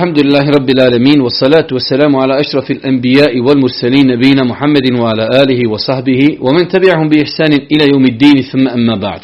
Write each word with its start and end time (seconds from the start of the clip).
الحمد 0.00 0.18
لله 0.18 0.44
رب 0.58 0.70
العالمين 0.70 1.20
والصلاة 1.20 1.66
والسلام 1.72 2.16
على 2.16 2.40
أشرف 2.40 2.70
الأنبياء 2.70 3.40
والمرسلين 3.40 4.06
نبينا 4.06 4.42
محمد 4.44 4.86
وعلى 5.00 5.28
آله 5.42 5.70
وصحبه 5.70 6.38
ومن 6.40 6.68
تبعهم 6.68 7.08
بإحسان 7.08 7.52
إلى 7.52 7.84
يوم 7.92 8.04
الدين 8.04 8.42
ثم 8.52 8.68
أما 8.68 8.96
بعد 8.96 9.20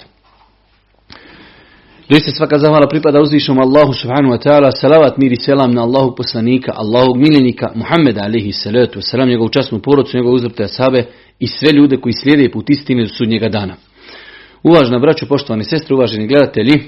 Doista 2.10 2.30
svaka 2.30 2.58
zahvala 2.58 2.88
pripada 2.88 3.20
uzvišom 3.20 3.58
Allahu 3.58 3.92
subhanahu 3.94 4.30
wa 4.30 4.38
ta'ala, 4.38 4.70
salavat 4.70 5.18
mir 5.18 5.32
i 5.32 5.36
selam 5.36 5.70
na 5.74 5.82
Allahu 5.82 6.14
poslanika, 6.14 6.72
Allahog 6.76 7.16
miljenika, 7.16 7.72
Muhammeda 7.74 8.22
alihi 8.24 8.52
salatu 8.52 8.98
wasalam, 8.98 9.28
njegovu 9.28 9.48
časnu 9.48 9.78
porodcu, 9.78 10.16
njegovu 10.16 10.34
uzvrte 10.34 10.64
asabe 10.64 11.04
i 11.38 11.46
sve 11.46 11.72
ljude 11.72 11.96
koji 11.96 12.12
slijede 12.12 12.50
put 12.50 12.70
istine 12.70 13.02
do 13.02 13.08
sudnjega 13.08 13.48
dana. 13.48 13.74
Uvažna 14.62 14.98
braćo, 14.98 15.26
poštovani 15.26 15.64
sestre, 15.64 15.94
uvaženi 15.94 16.26
gledatelji, 16.26 16.80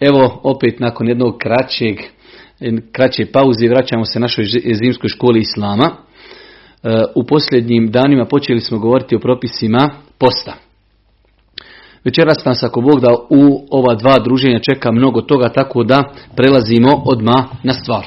evo 0.00 0.40
opet 0.42 0.80
nakon 0.80 1.08
jednog 1.08 1.38
kraćeg, 1.38 1.96
kraće 2.91 3.25
pauze 3.25 3.67
vraćamo 3.67 4.05
se 4.05 4.19
našoj 4.19 4.45
zimskoj 4.83 5.09
školi 5.09 5.39
Islama. 5.39 5.89
E, 6.83 6.89
u 7.15 7.23
posljednjim 7.23 7.91
danima 7.91 8.25
počeli 8.25 8.59
smo 8.59 8.79
govoriti 8.79 9.15
o 9.15 9.19
propisima 9.19 9.89
posta. 10.17 10.53
Večeras 12.03 12.45
nas 12.45 12.63
ako 12.63 12.81
Bog 12.81 12.99
da 12.99 13.13
u 13.29 13.67
ova 13.71 13.95
dva 13.95 14.19
druženja 14.19 14.59
čeka 14.59 14.91
mnogo 14.91 15.21
toga 15.21 15.49
tako 15.49 15.83
da 15.83 16.03
prelazimo 16.35 17.03
odmah 17.05 17.45
na 17.63 17.73
stvar. 17.73 18.05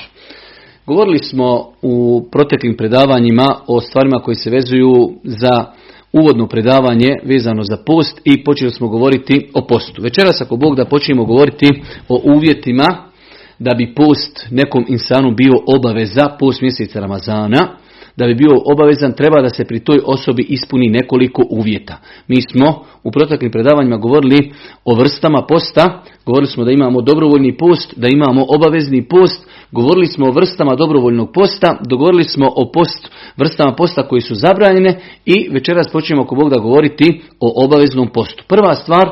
Govorili 0.86 1.18
smo 1.18 1.72
u 1.82 2.26
proteklim 2.32 2.76
predavanjima 2.76 3.46
o 3.66 3.80
stvarima 3.80 4.18
koji 4.18 4.34
se 4.34 4.50
vezuju 4.50 5.12
za 5.24 5.64
uvodno 6.12 6.48
predavanje 6.48 7.16
vezano 7.24 7.62
za 7.62 7.76
post 7.76 8.20
i 8.24 8.44
počeli 8.44 8.70
smo 8.70 8.88
govoriti 8.88 9.50
o 9.54 9.66
postu. 9.66 10.02
Večeras 10.02 10.40
ako 10.40 10.56
Bog 10.56 10.76
da 10.76 10.84
počnemo 10.84 11.24
govoriti 11.24 11.66
o 12.08 12.20
uvjetima 12.36 13.13
da 13.58 13.74
bi 13.74 13.94
post 13.94 14.46
nekom 14.50 14.84
insanu 14.88 15.34
bio 15.34 15.54
obaveza 15.66 16.28
post 16.38 16.62
mjeseca 16.62 17.00
Ramazana 17.00 17.76
da 18.16 18.26
bi 18.26 18.34
bio 18.34 18.62
obavezan 18.64 19.12
treba 19.12 19.42
da 19.42 19.48
se 19.48 19.64
pri 19.64 19.80
toj 19.80 19.98
osobi 20.04 20.46
ispuni 20.48 20.88
nekoliko 20.88 21.42
uvjeta. 21.50 21.96
Mi 22.28 22.42
smo 22.42 22.84
u 23.02 23.10
proteklim 23.10 23.50
predavanjima 23.50 23.96
govorili 23.96 24.52
o 24.84 24.94
vrstama 24.94 25.42
posta, 25.48 26.02
govorili 26.26 26.50
smo 26.50 26.64
da 26.64 26.70
imamo 26.70 27.02
dobrovoljni 27.02 27.56
post, 27.56 27.94
da 27.96 28.08
imamo 28.08 28.46
obavezni 28.48 29.08
post, 29.08 29.48
govorili 29.72 30.06
smo 30.06 30.26
o 30.26 30.32
vrstama 30.32 30.74
dobrovoljnog 30.74 31.32
posta, 31.34 31.78
dogovorili 31.88 32.24
smo 32.24 32.46
o 32.56 32.70
post, 32.72 33.10
vrstama 33.36 33.74
posta 33.74 34.08
koji 34.08 34.20
su 34.20 34.34
zabranjene 34.34 35.00
i 35.26 35.48
večeras 35.52 35.88
počnemo 35.92 36.22
ako 36.22 36.34
Bog 36.34 36.50
da 36.50 36.60
govoriti 36.60 37.22
o 37.40 37.64
obaveznom 37.64 38.08
postu. 38.08 38.44
Prva 38.48 38.74
stvar, 38.74 39.10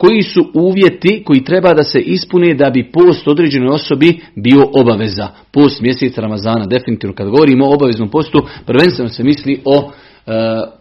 koji 0.00 0.22
su 0.22 0.50
uvjeti 0.54 1.22
koji 1.24 1.44
treba 1.44 1.74
da 1.74 1.82
se 1.82 1.98
ispune 1.98 2.54
da 2.54 2.70
bi 2.70 2.90
post 2.92 3.28
određenoj 3.28 3.68
osobi 3.68 4.20
bio 4.36 4.66
obaveza. 4.74 5.28
Post 5.52 5.80
mjeseca 5.80 6.20
Ramazana, 6.20 6.66
definitivno 6.66 7.14
kad 7.14 7.28
govorimo 7.28 7.66
o 7.66 7.74
obaveznom 7.74 8.10
postu, 8.10 8.46
prvenstveno 8.66 9.08
se 9.08 9.24
misli 9.24 9.60
o 9.64 9.90
e, 10.26 10.32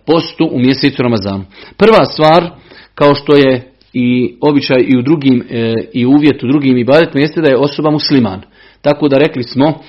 postu 0.06 0.50
u 0.52 0.60
mjesecu 0.60 1.04
Ramazanu. 1.04 1.46
Prva 1.78 2.06
stvar, 2.06 2.50
kao 2.96 3.16
što 3.16 3.36
je 3.36 3.72
i 3.94 4.36
običaj 4.42 4.84
i 4.88 4.98
u 4.98 5.02
drugim 5.02 5.44
e, 5.50 5.74
i 5.94 6.06
uvjet 6.06 6.44
u 6.44 6.48
drugim 6.48 6.78
ibadetima 6.78 7.22
jeste 7.22 7.42
da 7.42 7.50
je 7.50 7.58
osoba 7.58 7.92
musliman. 7.92 8.42
Tako 8.82 9.08
da 9.08 9.18
rekli 9.18 9.44
smo 9.44 9.80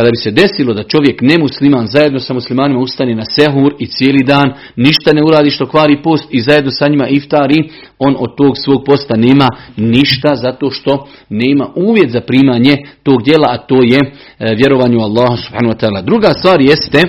kada 0.00 0.10
bi 0.10 0.16
se 0.16 0.30
desilo 0.30 0.74
da 0.74 0.82
čovjek 0.82 1.20
nemusliman 1.22 1.86
zajedno 1.86 2.20
sa 2.20 2.34
muslimanima 2.34 2.80
ustane 2.80 3.14
na 3.14 3.24
sehur 3.24 3.74
i 3.78 3.86
cijeli 3.86 4.24
dan, 4.24 4.52
ništa 4.76 5.12
ne 5.14 5.22
uradi 5.22 5.50
što 5.50 5.66
kvari 5.66 6.02
post 6.02 6.24
i 6.30 6.40
zajedno 6.40 6.70
sa 6.70 6.88
njima 6.88 7.08
iftari, 7.08 7.70
on 7.98 8.16
od 8.18 8.36
tog 8.36 8.58
svog 8.64 8.84
posta 8.86 9.16
nema 9.16 9.48
ništa 9.76 10.34
zato 10.34 10.70
što 10.70 11.08
nema 11.28 11.68
uvjet 11.74 12.10
za 12.10 12.20
primanje 12.20 12.76
tog 13.02 13.22
djela, 13.22 13.48
a 13.50 13.58
to 13.58 13.74
je 13.82 14.00
e, 14.00 14.10
vjerovanju 14.56 15.00
Allaha 15.00 15.36
subhanahu 15.36 15.74
wa 15.74 15.80
ta'ala. 15.80 16.02
Druga 16.02 16.32
stvar 16.38 16.60
jeste 16.60 17.02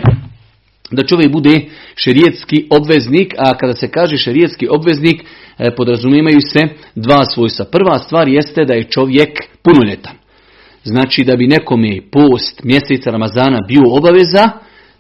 da 0.92 1.04
čovjek 1.04 1.32
bude 1.32 1.62
šerijetski 1.96 2.68
obveznik, 2.70 3.34
a 3.38 3.58
kada 3.58 3.74
se 3.74 3.88
kaže 3.88 4.18
šerijetski 4.18 4.68
obveznik, 4.70 5.22
e, 5.22 5.76
podrazumijemaju 5.76 6.42
se 6.42 6.68
dva 6.96 7.26
svojstva. 7.26 7.66
Prva 7.66 8.00
stvar 8.00 8.28
jeste 8.28 8.66
da 8.66 8.74
je 8.74 8.90
čovjek 8.90 9.30
punoljetan. 9.64 10.21
Znači 10.84 11.24
da 11.24 11.36
bi 11.36 11.47
nekome 11.47 12.02
post 12.12 12.64
mjeseca 12.64 13.12
Ramazana 13.12 13.59
bio 13.68 13.81
obaveza, 13.92 14.50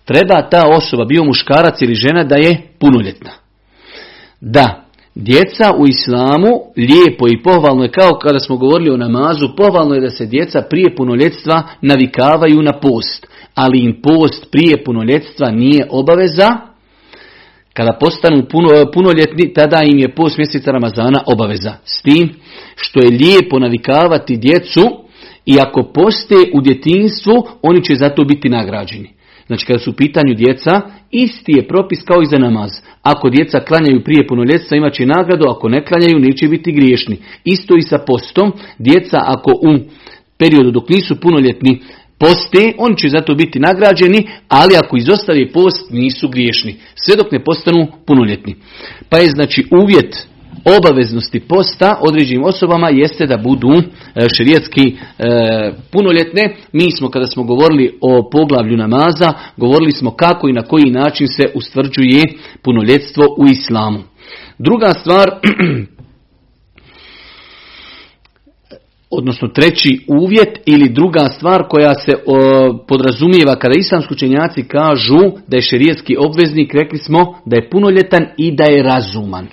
treba 0.05 0.49
ta 0.49 0.63
osoba, 0.77 1.05
bio 1.05 1.23
muškarac 1.23 1.81
ili 1.81 1.95
žena, 1.95 2.23
da 2.23 2.35
je 2.35 2.61
punoljetna. 2.79 3.31
Da, 4.41 4.85
djeca 5.15 5.73
u 5.77 5.87
islamu 5.87 6.49
lijepo 6.77 7.27
i 7.27 7.43
pohvalno 7.43 7.83
je 7.83 7.91
kao 7.91 8.11
kada 8.11 8.39
smo 8.39 8.57
govorili 8.57 8.91
o 8.91 8.97
namazu, 8.97 9.55
pohvalno 9.57 9.95
je 9.95 10.01
da 10.01 10.09
se 10.09 10.25
djeca 10.25 10.61
prije 10.69 10.95
punoljetstva 10.95 11.63
navikavaju 11.81 12.61
na 12.61 12.79
post. 12.79 13.27
Ali 13.55 13.79
im 13.79 14.01
post 14.01 14.51
prije 14.51 14.83
punoljetstva 14.83 15.51
nije 15.51 15.87
obaveza, 15.89 16.49
kada 17.73 17.97
postanu 17.99 18.45
puno, 18.51 18.69
punoljetni, 18.93 19.53
tada 19.53 19.81
im 19.83 19.99
je 19.99 20.15
post 20.15 20.37
mjeseca 20.37 20.71
Ramazana 20.71 21.23
obaveza. 21.25 21.73
S 21.83 22.01
tim 22.01 22.29
što 22.75 22.99
je 22.99 23.09
lijepo 23.09 23.59
navikavati 23.59 24.37
djecu 24.37 24.81
i 25.45 25.55
ako 25.59 25.83
poste 25.83 26.35
u 26.53 26.61
djetinstvu, 26.61 27.47
oni 27.61 27.83
će 27.83 27.95
zato 27.95 28.23
biti 28.23 28.49
nagrađeni. 28.49 29.09
Znači 29.47 29.65
kada 29.65 29.79
su 29.79 29.89
u 29.89 29.93
pitanju 29.93 30.33
djeca, 30.33 30.81
isti 31.11 31.51
je 31.51 31.67
propis 31.67 31.99
kao 32.03 32.21
i 32.21 32.25
za 32.25 32.37
namaz. 32.37 32.71
Ako 33.01 33.29
djeca 33.29 33.59
klanjaju 33.59 34.03
prije 34.03 34.27
punoljetstva 34.27 34.77
imat 34.77 34.93
će 34.93 35.05
nagradu, 35.05 35.45
ako 35.49 35.69
ne 35.69 35.85
klanjaju 35.85 36.19
neće 36.19 36.47
biti 36.47 36.71
griješni. 36.71 37.17
Isto 37.43 37.77
i 37.77 37.81
sa 37.81 37.97
postom, 38.07 38.53
djeca 38.77 39.17
ako 39.25 39.51
u 39.51 39.79
periodu 40.37 40.71
dok 40.71 40.89
nisu 40.89 41.19
punoljetni 41.19 41.81
poste, 42.17 42.73
oni 42.77 42.97
će 42.97 43.09
zato 43.09 43.35
biti 43.35 43.59
nagrađeni, 43.59 44.27
ali 44.47 44.73
ako 44.83 44.97
izostave 44.97 45.51
post 45.51 45.91
nisu 45.91 46.29
griješni. 46.29 46.75
Sve 46.95 47.15
dok 47.15 47.31
ne 47.31 47.43
postanu 47.43 47.87
punoljetni. 48.07 48.55
Pa 49.09 49.17
je 49.17 49.29
znači 49.29 49.65
uvjet 49.81 50.27
obaveznosti 50.77 51.39
posta 51.39 51.99
određenim 52.01 52.43
osobama 52.43 52.89
jeste 52.89 53.27
da 53.27 53.37
budu 53.37 53.69
e, 53.71 54.29
šerijetski 54.29 54.81
e, 54.87 54.93
punoljetne. 55.91 56.55
Mi 56.71 56.91
smo 56.97 57.09
kada 57.09 57.27
smo 57.27 57.43
govorili 57.43 57.97
o 58.01 58.29
poglavlju 58.29 58.77
namaza, 58.77 59.33
govorili 59.57 59.91
smo 59.91 60.11
kako 60.11 60.49
i 60.49 60.53
na 60.53 60.61
koji 60.61 60.91
način 60.91 61.27
se 61.27 61.51
ustvrđuje 61.55 62.23
punoljetstvo 62.63 63.35
u 63.37 63.45
islamu. 63.47 63.99
Druga 64.57 64.93
stvar, 64.93 65.29
odnosno 69.09 69.47
treći 69.47 70.05
uvjet 70.07 70.59
ili 70.65 70.89
druga 70.89 71.27
stvar 71.27 71.67
koja 71.69 71.93
se 71.93 72.11
podrazumijeva 72.87 73.55
kada 73.55 73.75
islamski 73.77 74.13
učenjaci 74.13 74.63
kažu 74.63 75.19
da 75.47 75.55
je 75.57 75.61
šerijetski 75.61 76.15
obveznik, 76.19 76.73
rekli 76.73 76.97
smo 76.97 77.19
da 77.45 77.55
je 77.55 77.69
punoljetan 77.69 78.25
i 78.37 78.55
da 78.55 78.63
je 78.63 78.83
razuman. 78.83 79.47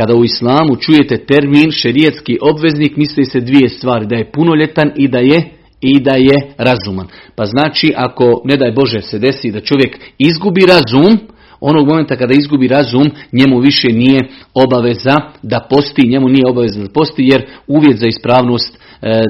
Kada 0.00 0.14
u 0.16 0.24
islamu 0.24 0.76
čujete 0.76 1.16
termin 1.26 1.70
šerijetski 1.70 2.38
obveznik, 2.40 2.96
misli 2.96 3.24
se 3.24 3.40
dvije 3.40 3.68
stvari, 3.68 4.06
da 4.06 4.16
je 4.16 4.32
punoljetan 4.32 4.90
i 4.96 5.08
da 5.08 5.18
je 5.18 5.40
i 5.80 6.00
da 6.00 6.16
je 6.16 6.36
razuman. 6.58 7.06
Pa 7.36 7.44
znači 7.44 7.92
ako, 7.96 8.42
ne 8.44 8.56
daj 8.56 8.72
Bože, 8.72 9.00
se 9.02 9.18
desi 9.18 9.50
da 9.50 9.60
čovjek 9.60 9.98
izgubi 10.18 10.60
razum, 10.66 11.18
onog 11.60 11.88
momenta 11.88 12.16
kada 12.16 12.34
izgubi 12.34 12.68
razum, 12.68 13.10
njemu 13.32 13.60
više 13.60 13.88
nije 13.88 14.20
obaveza 14.54 15.16
da 15.42 15.66
posti, 15.70 16.08
njemu 16.08 16.28
nije 16.28 16.48
obaveza 16.48 16.82
da 16.82 16.92
posti, 16.94 17.22
jer 17.32 17.46
uvjet 17.66 17.96
za 17.98 18.06
ispravnost 18.06 18.74
e, 18.76 18.78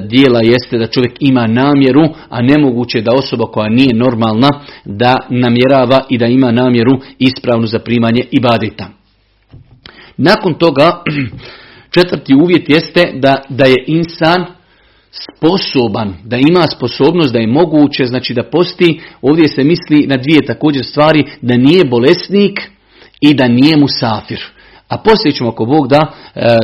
dijela 0.09 0.39
jeste 0.43 0.77
da 0.77 0.87
čovjek 0.87 1.13
ima 1.19 1.47
namjeru, 1.47 2.03
a 2.29 2.41
nemoguće 2.41 3.01
da 3.01 3.11
osoba 3.13 3.45
koja 3.45 3.69
nije 3.69 3.93
normalna 3.93 4.49
da 4.85 5.15
namjerava 5.29 5.99
i 6.09 6.17
da 6.17 6.25
ima 6.25 6.51
namjeru 6.51 6.99
ispravnu 7.19 7.67
za 7.67 7.79
primanje 7.79 8.21
ibadeta. 8.31 9.00
Nakon 10.17 10.53
toga, 10.53 11.03
četvrti 11.95 12.35
uvjet 12.35 12.69
jeste 12.69 13.11
da, 13.13 13.41
da 13.49 13.65
je 13.65 13.83
insan 13.87 14.45
sposoban, 15.11 16.13
da 16.23 16.37
ima 16.37 16.67
sposobnost, 16.67 17.33
da 17.33 17.39
je 17.39 17.47
moguće, 17.47 18.05
znači 18.05 18.33
da 18.33 18.43
posti, 18.43 19.01
ovdje 19.21 19.47
se 19.47 19.63
misli 19.63 20.07
na 20.07 20.17
dvije 20.17 20.45
također 20.45 20.85
stvari, 20.85 21.23
da 21.41 21.57
nije 21.57 21.85
bolesnik 21.85 22.59
i 23.21 23.33
da 23.33 23.47
nije 23.47 23.77
musafir. 23.77 24.45
A 24.91 24.97
poslije 24.97 25.33
ćemo 25.33 25.49
ako 25.49 25.65
Bog 25.65 25.87
da, 25.87 26.13
e, 26.35 26.57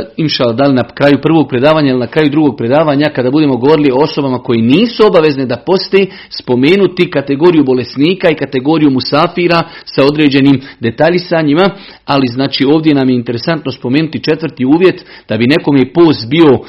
da 0.53 0.63
li 0.63 0.73
na 0.73 0.83
kraju 0.83 1.17
prvog 1.21 1.49
predavanja 1.49 1.89
ili 1.89 1.99
na 1.99 2.07
kraju 2.07 2.29
drugog 2.29 2.57
predavanja, 2.57 3.09
kada 3.15 3.31
budemo 3.31 3.57
govorili 3.57 3.91
o 3.91 4.03
osobama 4.03 4.39
koji 4.39 4.61
nisu 4.61 5.07
obavezne 5.07 5.45
da 5.45 5.63
posti, 5.65 6.11
spomenuti 6.29 7.11
kategoriju 7.11 7.63
bolesnika 7.63 8.29
i 8.29 8.35
kategoriju 8.35 8.91
musafira 8.91 9.63
sa 9.85 10.05
određenim 10.05 10.61
detaljisanjima, 10.79 11.69
ali 12.05 12.27
znači 12.27 12.65
ovdje 12.65 12.95
nam 12.95 13.09
je 13.09 13.15
interesantno 13.15 13.71
spomenuti 13.71 14.23
četvrti 14.23 14.65
uvjet 14.65 15.05
da 15.29 15.37
bi 15.37 15.45
nekom 15.47 15.77
je 15.77 15.93
post 15.93 16.29
bio 16.29 16.59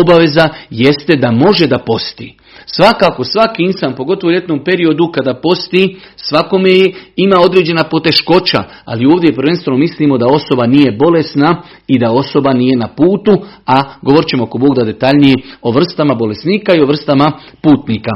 obaveza, 0.00 0.48
jeste 0.70 1.16
da 1.16 1.30
može 1.30 1.66
da 1.66 1.78
posti. 1.78 2.36
Svakako, 2.66 3.24
svaki 3.24 3.62
insan, 3.62 3.94
pogotovo 3.94 4.30
u 4.30 4.32
ljetnom 4.32 4.64
periodu 4.64 5.10
kada 5.14 5.34
posti, 5.34 5.96
svakome 6.16 6.70
ima 7.16 7.36
određena 7.40 7.84
poteškoća, 7.84 8.64
ali 8.84 9.06
ovdje 9.06 9.34
prvenstveno 9.34 9.78
mislimo 9.78 10.18
da 10.18 10.26
osoba 10.26 10.66
nije 10.66 10.92
bolesna 10.92 11.62
i 11.86 11.98
da 11.98 12.12
osoba 12.12 12.52
nije 12.52 12.76
na 12.76 12.88
putu, 12.88 13.44
a 13.66 13.82
govorit 14.02 14.28
ćemo 14.28 14.44
ako 14.44 14.58
Bog 14.58 14.74
da 14.74 14.84
detaljnije 14.84 15.36
o 15.62 15.70
vrstama 15.70 16.14
bolesnika 16.14 16.74
i 16.74 16.80
o 16.80 16.86
vrstama 16.86 17.32
putnika. 17.62 18.10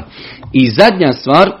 I 0.53 0.69
zadnja 0.69 1.13
stvar, 1.13 1.51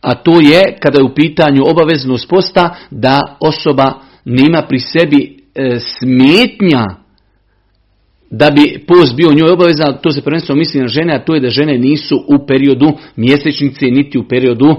a 0.00 0.14
to 0.14 0.40
je 0.40 0.78
kada 0.82 0.98
je 0.98 1.04
u 1.04 1.14
pitanju 1.14 1.62
obaveznost 1.66 2.28
posta 2.28 2.74
da 2.90 3.36
osoba 3.40 3.92
nema 4.24 4.62
pri 4.68 4.78
sebi 4.78 5.38
e, 5.54 5.78
smetnja 5.80 7.03
da 8.38 8.50
bi 8.50 8.84
post 8.86 9.16
bio 9.16 9.32
njoj 9.32 9.50
obavezan, 9.50 9.98
to 10.02 10.12
se 10.12 10.22
prvenstveno 10.22 10.58
misli 10.58 10.80
na 10.80 10.88
žene, 10.88 11.14
a 11.14 11.24
to 11.24 11.34
je 11.34 11.40
da 11.40 11.50
žene 11.50 11.78
nisu 11.78 12.16
u 12.16 12.46
periodu 12.46 12.92
mjesečnice, 13.16 13.86
niti 13.86 14.18
u 14.18 14.28
periodu 14.28 14.66
e, 14.68 14.78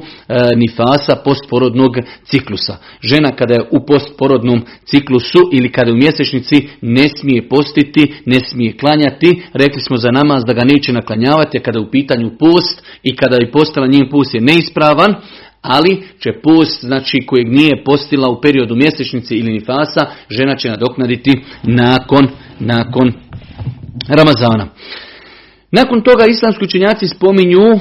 nifasa 0.56 1.16
postporodnog 1.24 1.92
ciklusa. 2.24 2.78
Žena 3.02 3.36
kada 3.36 3.54
je 3.54 3.68
u 3.72 3.86
postporodnom 3.86 4.62
ciklusu 4.86 5.40
ili 5.52 5.72
kada 5.72 5.90
je 5.90 5.94
u 5.94 5.98
mjesečnici 5.98 6.68
ne 6.82 7.10
smije 7.10 7.50
postiti, 7.50 8.14
ne 8.26 8.40
smije 8.40 8.78
klanjati. 8.78 9.42
Rekli 9.54 9.82
smo 9.82 9.98
za 9.98 10.12
namaz 10.12 10.44
da 10.46 10.54
ga 10.54 10.64
neće 10.64 10.94
naklanjavati, 10.94 11.58
a 11.58 11.62
kada 11.62 11.80
je 11.80 11.86
u 11.86 11.92
pitanju 11.92 12.32
post 12.40 12.84
i 13.04 13.16
kada 13.16 13.36
je 13.36 13.52
postala 13.52 13.88
njen 13.88 14.10
post 14.10 14.34
je 14.34 14.42
neispravan, 14.42 15.16
ali 15.62 16.04
će 16.20 16.32
post, 16.44 16.86
znači 16.86 17.18
kojeg 17.26 17.48
nije 17.52 17.84
postila 17.84 18.30
u 18.30 18.42
periodu 18.42 18.76
mjesečnice 18.76 19.36
ili 19.36 19.52
nifasa, 19.52 20.06
žena 20.30 20.56
će 20.56 20.70
nadoknaditi 20.70 21.32
nakon, 21.64 22.28
nakon 22.60 23.14
Ramazana. 24.10 24.68
Nakon 25.72 26.02
toga 26.02 26.26
islamski 26.26 26.66
učenjaci 26.66 27.08
spominju 27.08 27.62
e, 27.62 27.80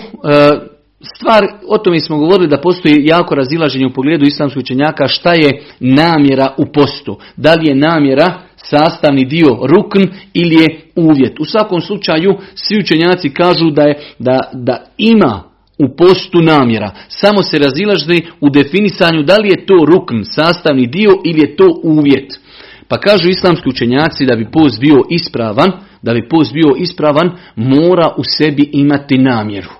stvar, 1.16 1.46
o 1.69 1.78
tome 1.78 2.00
smo 2.00 2.19
govorili 2.19 2.49
da 2.49 2.61
postoji 2.61 3.06
jako 3.06 3.34
razilaženje 3.34 3.87
u 3.87 3.93
pogledu 3.93 4.25
islamskih 4.25 4.61
učenjaka 4.61 5.08
šta 5.08 5.32
je 5.32 5.62
namjera 5.81 6.55
u 6.58 6.66
postu. 6.66 7.19
Da 7.37 7.55
li 7.55 7.69
je 7.69 7.75
namjera 7.75 8.40
sastavni 8.56 9.25
dio 9.25 9.58
rukn 9.62 10.02
ili 10.34 10.55
je 10.55 10.81
uvjet. 10.96 11.40
U 11.40 11.44
svakom 11.44 11.81
slučaju 11.81 12.38
svi 12.55 12.78
učenjaci 12.78 13.31
kažu 13.31 13.70
da, 13.70 13.82
je, 13.82 13.99
da, 14.19 14.50
da 14.52 14.84
ima 14.99 15.43
u 15.78 15.96
postu 15.96 16.38
namjera. 16.43 16.90
Samo 17.08 17.43
se 17.43 17.58
razilaži 17.58 18.22
u 18.40 18.50
definisanju 18.50 19.22
da 19.22 19.37
li 19.37 19.49
je 19.49 19.67
to 19.67 19.84
rukn, 19.87 20.25
sastavni 20.25 20.87
dio 20.87 21.10
ili 21.25 21.40
je 21.40 21.56
to 21.56 21.81
uvjet. 21.82 22.44
Pa 22.88 22.98
kažu 22.98 23.28
islamski 23.28 23.69
učenjaci 23.69 24.26
da 24.26 24.36
bi 24.36 24.50
post 24.50 24.81
bio 24.81 24.96
ispravan, 25.10 25.70
da 26.02 26.14
bi 26.14 26.28
post 26.28 26.52
bio 26.52 26.75
ispravan, 26.78 27.31
mora 27.56 28.14
u 28.16 28.22
sebi 28.25 28.70
imati 28.72 29.19
namjeru. 29.19 29.70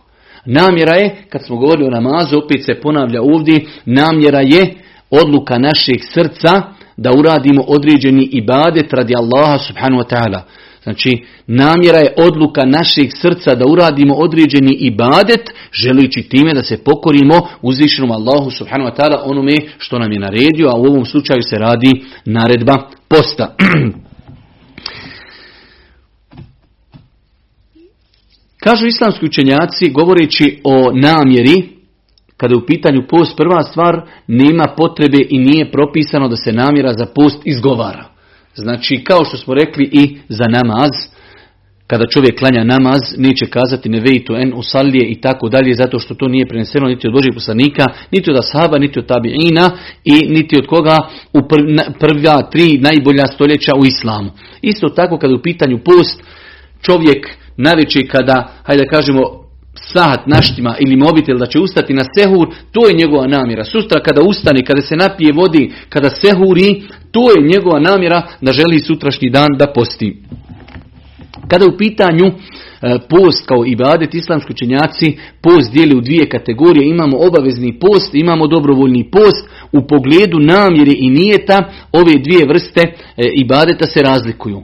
Namjera 0.45 0.97
je, 0.97 1.17
kad 1.31 1.45
smo 1.45 1.57
govorili 1.57 1.87
o 1.87 1.91
namazu, 1.91 2.39
opet 2.39 2.65
se 2.65 2.81
ponavlja 2.83 3.23
ovdje, 3.23 3.61
namjera 3.85 4.41
je 4.41 4.75
odluka 5.11 5.59
našeg 5.59 5.99
srca 6.15 6.63
da 6.97 7.11
uradimo 7.13 7.63
određeni 7.67 8.29
ibadet 8.33 8.93
radi 8.93 9.15
Allaha 9.17 9.59
subhanahu 9.59 10.03
wa 10.03 10.09
ta'ala. 10.09 10.41
Znači, 10.85 11.11
namjera 11.47 11.99
je 11.99 12.15
odluka 12.17 12.65
našeg 12.65 13.11
srca 13.21 13.55
da 13.55 13.65
uradimo 13.69 14.15
određeni 14.15 14.75
ibadet, 14.81 15.51
želeći 15.73 16.23
time 16.23 16.55
da 16.55 16.63
se 16.63 16.85
pokorimo 16.85 17.49
uzvišenom 17.63 18.11
Allahu 18.11 18.51
subhanahu 18.51 18.91
wa 18.91 18.97
ta'ala 18.97 19.23
onome 19.25 19.57
što 19.79 19.99
nam 19.99 20.13
je 20.13 20.21
naredio, 20.21 20.69
a 20.69 20.79
u 20.79 20.85
ovom 20.85 21.05
slučaju 21.05 21.43
se 21.43 21.57
radi 21.59 22.05
naredba 22.25 22.79
posta. 23.09 23.55
Kažu 28.65 28.87
islamski 28.87 29.27
učenjaci, 29.27 29.91
govoreći 29.91 30.61
o 30.65 30.93
namjeri, 30.93 31.69
kada 32.37 32.55
je 32.55 32.59
u 32.59 32.67
pitanju 32.67 33.03
post, 33.09 33.37
prva 33.37 33.63
stvar, 33.63 34.09
nema 34.27 34.65
potrebe 34.77 35.19
i 35.31 35.39
nije 35.39 35.71
propisano 35.73 36.29
da 36.29 36.37
se 36.37 36.53
namjera 36.53 36.93
za 36.93 37.07
post 37.07 37.41
izgovara. 37.45 38.14
Znači, 38.55 39.05
kao 39.05 39.25
što 39.25 39.37
smo 39.37 39.55
rekli 39.55 39.89
i 39.93 40.19
za 40.29 40.45
namaz, 40.49 40.91
kada 41.87 42.07
čovjek 42.07 42.39
klanja 42.39 42.65
namaz, 42.65 43.01
neće 43.17 43.47
kazati 43.47 43.89
nevejtu 43.89 44.35
en 44.37 44.53
usalije 44.57 45.11
i 45.11 45.21
tako 45.21 45.49
dalje, 45.49 45.75
zato 45.75 45.99
što 45.99 46.15
to 46.15 46.29
nije 46.29 46.47
preneseno 46.47 46.87
niti 46.87 47.07
od 47.07 47.13
Božih 47.13 47.31
poslanika, 47.35 47.85
niti 48.11 48.31
od 48.31 48.37
ashaba, 48.39 48.79
niti 48.79 48.99
od 48.99 49.07
tabiina 49.07 49.71
i 50.05 50.29
niti 50.29 50.59
od 50.59 50.67
koga 50.67 50.99
u 51.33 51.41
prva 51.99 52.43
tri 52.51 52.79
najbolja 52.79 53.27
stoljeća 53.27 53.73
u 53.77 53.85
islamu. 53.87 54.31
Isto 54.63 54.89
tako 54.89 55.19
kada 55.19 55.33
je 55.33 55.39
u 55.39 55.43
pitanju 55.43 55.79
post, 55.85 56.23
čovjek 56.83 57.29
najveći 57.57 58.07
kada, 58.07 58.53
hajde 58.63 58.83
da 58.83 58.91
kažemo, 58.91 59.44
sahat 59.75 60.27
naštima 60.27 60.77
ili 60.79 60.97
mobitel 60.97 61.39
da 61.39 61.47
će 61.47 61.59
ustati 61.59 61.95
na 61.95 62.05
sehur, 62.17 62.49
to 62.73 62.89
je 62.89 62.95
njegova 62.95 63.27
namjera. 63.27 63.65
Sutra 63.65 64.01
kada 64.01 64.23
ustane, 64.23 64.65
kada 64.65 64.83
se 64.83 64.97
napije 64.97 65.33
vodi, 65.33 65.73
kada 65.89 66.11
sehuri, 66.11 66.83
to 67.11 67.31
je 67.31 67.49
njegova 67.49 67.81
namjera 67.81 68.23
da 68.41 68.53
želi 68.53 68.81
sutrašnji 68.81 69.31
dan 69.31 69.49
da 69.59 69.67
posti. 69.67 70.17
Kada 71.49 71.67
u 71.67 71.77
pitanju 71.79 72.33
E, 72.85 72.99
post 73.09 73.47
kao 73.47 73.65
ibadet 73.67 74.15
islamski 74.15 74.53
učenjaci 74.53 75.17
post 75.43 75.73
dijeli 75.73 75.97
u 75.97 76.01
dvije 76.01 76.29
kategorije. 76.29 76.89
Imamo 76.89 77.17
obavezni 77.27 77.79
post, 77.79 78.15
imamo 78.15 78.47
dobrovoljni 78.47 79.11
post. 79.11 79.49
U 79.73 79.87
pogledu 79.87 80.39
namjere 80.39 80.93
i 80.99 81.11
nijeta 81.11 81.73
ove 81.93 82.15
dvije 82.25 82.47
vrste 82.49 82.81
e, 82.83 82.93
ibadeta 83.43 83.87
se 83.87 84.03
razlikuju. 84.03 84.63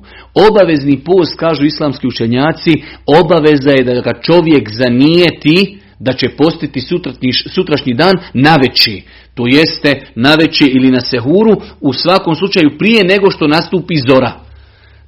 Obavezni 0.49 0.97
post, 1.05 1.37
kažu 1.37 1.65
islamski 1.65 2.07
učenjaci, 2.07 2.73
obaveza 3.21 3.71
je 3.71 3.85
da 3.85 4.01
ga 4.01 4.13
čovjek 4.21 4.69
zanijeti 4.73 5.79
da 5.99 6.13
će 6.13 6.29
postiti 6.29 6.81
sutrašnji, 6.81 7.33
sutrašnji 7.33 7.95
dan 7.95 8.15
naveći. 8.35 9.03
To 9.35 9.47
jeste 9.47 10.07
naveći 10.15 10.65
ili 10.65 10.91
na 10.91 11.01
sehuru, 11.01 11.57
u 11.81 11.93
svakom 11.93 12.35
slučaju 12.35 12.79
prije 12.79 13.05
nego 13.05 13.31
što 13.31 13.47
nastupi 13.47 13.95
zora. 14.09 14.50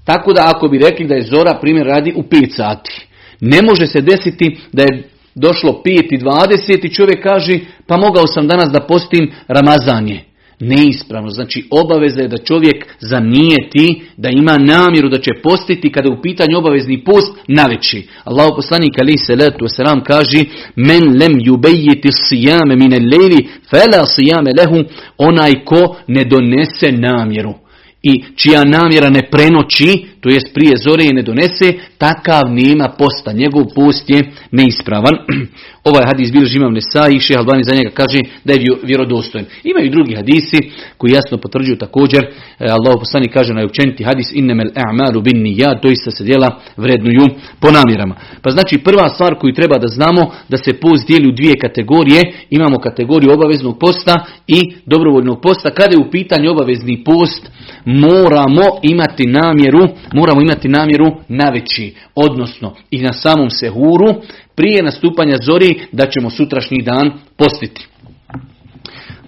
Tako 0.04 0.32
da 0.32 0.52
ako 0.56 0.69
bi 0.69 0.78
rekli 0.78 1.06
da 1.06 1.14
je 1.14 1.22
zora 1.22 1.58
primjer 1.60 1.87
radi 1.87 2.12
u 2.16 2.22
5 2.22 2.56
sati. 2.56 3.06
Ne 3.40 3.62
može 3.62 3.87
se 3.87 4.00
desiti 4.00 4.58
da 4.72 4.82
je 4.82 5.08
došlo 5.34 5.82
5 5.84 6.14
i 6.14 6.19
20 6.19 6.87
i 6.87 6.94
čovjek 6.94 7.22
kaže 7.22 7.58
pa 7.87 7.96
mogao 7.96 8.26
sam 8.26 8.49
danas 8.49 8.70
da 8.72 8.81
postim 8.81 9.31
Ramazanje. 9.49 10.20
Neispravno. 10.60 11.31
Znači 11.31 11.69
obaveza 11.70 12.20
je 12.20 12.28
da 12.28 12.38
čovjek 12.38 12.87
zanijeti, 13.00 14.02
da 14.16 14.28
ima 14.28 14.58
namjeru 14.58 15.08
da 15.08 15.19
će 15.19 15.31
postiti 15.43 15.93
kada 15.93 16.08
je 16.08 16.19
u 16.19 16.22
pitanju 16.22 16.58
obavezni 16.58 17.05
post 17.05 17.32
naveći. 17.48 18.08
Allah 18.25 18.52
poslanik 18.56 18.94
ali 19.00 19.19
se 19.19 19.37
letu 19.37 19.69
selam 19.69 20.00
kaže 20.05 20.44
men 20.76 21.19
lem 21.20 21.40
yubejiti 21.40 22.10
sijame 22.28 22.76
mine 22.76 22.98
lejli 22.98 23.48
fela 23.70 24.06
sijame 24.06 24.50
lehu 24.58 24.84
onaj 25.19 25.53
ko 25.65 25.96
ne 26.06 26.24
donese 26.24 26.93
namjeru 26.93 27.61
i 28.03 28.25
čija 28.37 28.65
namjera 28.65 29.11
ne 29.11 29.29
prenoći, 29.31 30.06
to 30.21 30.29
jest 30.29 30.55
prije 30.55 30.73
zore 30.77 31.05
i 31.05 31.15
ne 31.15 31.23
donese, 31.23 31.73
takav 31.99 32.43
nema 32.51 32.89
posta. 32.99 33.32
Njegov 33.32 33.65
post 33.75 34.11
je 34.11 34.21
neispravan. 34.51 35.15
Ovaj 35.91 36.05
hadis 36.06 36.32
bilježi 36.32 36.56
imam 36.59 36.73
Nesa 36.73 37.09
i 37.09 37.21
Šeha 37.21 37.41
Albani 37.41 37.65
za 37.65 37.75
njega 37.75 37.91
kaže 37.94 38.19
da 38.44 38.53
je 38.53 38.65
vjerodostojen. 38.82 39.47
Imaju 39.65 39.87
i 39.87 39.91
drugi 39.91 40.15
hadisi 40.15 40.59
koji 40.99 41.11
jasno 41.13 41.39
potvrđuju 41.39 41.77
također. 41.79 42.23
E, 42.25 42.31
Allah 42.59 42.94
poslani 42.99 43.29
kaže 43.29 43.55
na 43.55 43.69
hadis 44.05 44.32
innemel 44.32 44.69
a'malu 44.75 45.23
bin 45.23 45.43
nijad, 45.43 45.82
doista 45.82 46.11
se 46.11 46.25
djela 46.25 46.61
vrednuju 46.77 47.27
po 47.61 47.71
namjerama. 47.71 48.15
Pa 48.43 48.51
znači 48.51 48.79
prva 48.79 49.09
stvar 49.09 49.35
koju 49.39 49.55
treba 49.55 49.79
da 49.79 49.89
znamo 49.89 50.31
da 50.49 50.56
se 50.56 50.73
post 50.81 51.06
dijeli 51.06 51.29
u 51.29 51.37
dvije 51.39 51.55
kategorije. 51.61 52.21
Imamo 52.51 52.79
kategoriju 52.79 53.32
obaveznog 53.32 53.79
posta 53.79 54.25
i 54.47 54.61
dobrovoljnog 54.87 55.41
posta. 55.43 55.71
Kada 55.71 55.93
je 55.94 56.05
u 56.06 56.11
pitanju 56.11 56.51
obavezni 56.51 57.05
post, 57.05 57.51
moramo 57.93 58.63
imati 58.82 59.27
namjeru, 59.27 59.89
moramo 60.13 60.41
imati 60.43 60.69
namjeru 60.69 61.13
naveći, 61.29 61.94
odnosno 62.15 62.75
i 62.91 63.03
na 63.03 63.13
samom 63.13 63.51
sehuru, 63.51 64.15
prije 64.55 64.82
nastupanja 64.82 65.37
zori 65.43 65.81
da 65.93 66.06
ćemo 66.06 66.31
sutrašnji 66.31 66.82
dan 66.82 67.13
postiti. 67.37 67.87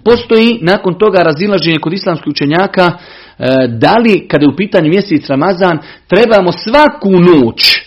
Postoji 0.03 0.59
nakon 0.61 0.93
toga 0.93 1.23
razilaženje 1.23 1.79
kod 1.79 1.93
islamskih 1.93 2.27
učenjaka 2.27 2.91
e, 2.91 3.47
da 3.67 3.97
li 3.97 4.27
kada 4.27 4.43
je 4.43 4.49
u 4.49 4.55
pitanju 4.55 4.89
mjesec 4.89 5.29
Ramazan 5.29 5.79
trebamo 6.07 6.51
svaku 6.51 7.11
noć 7.11 7.84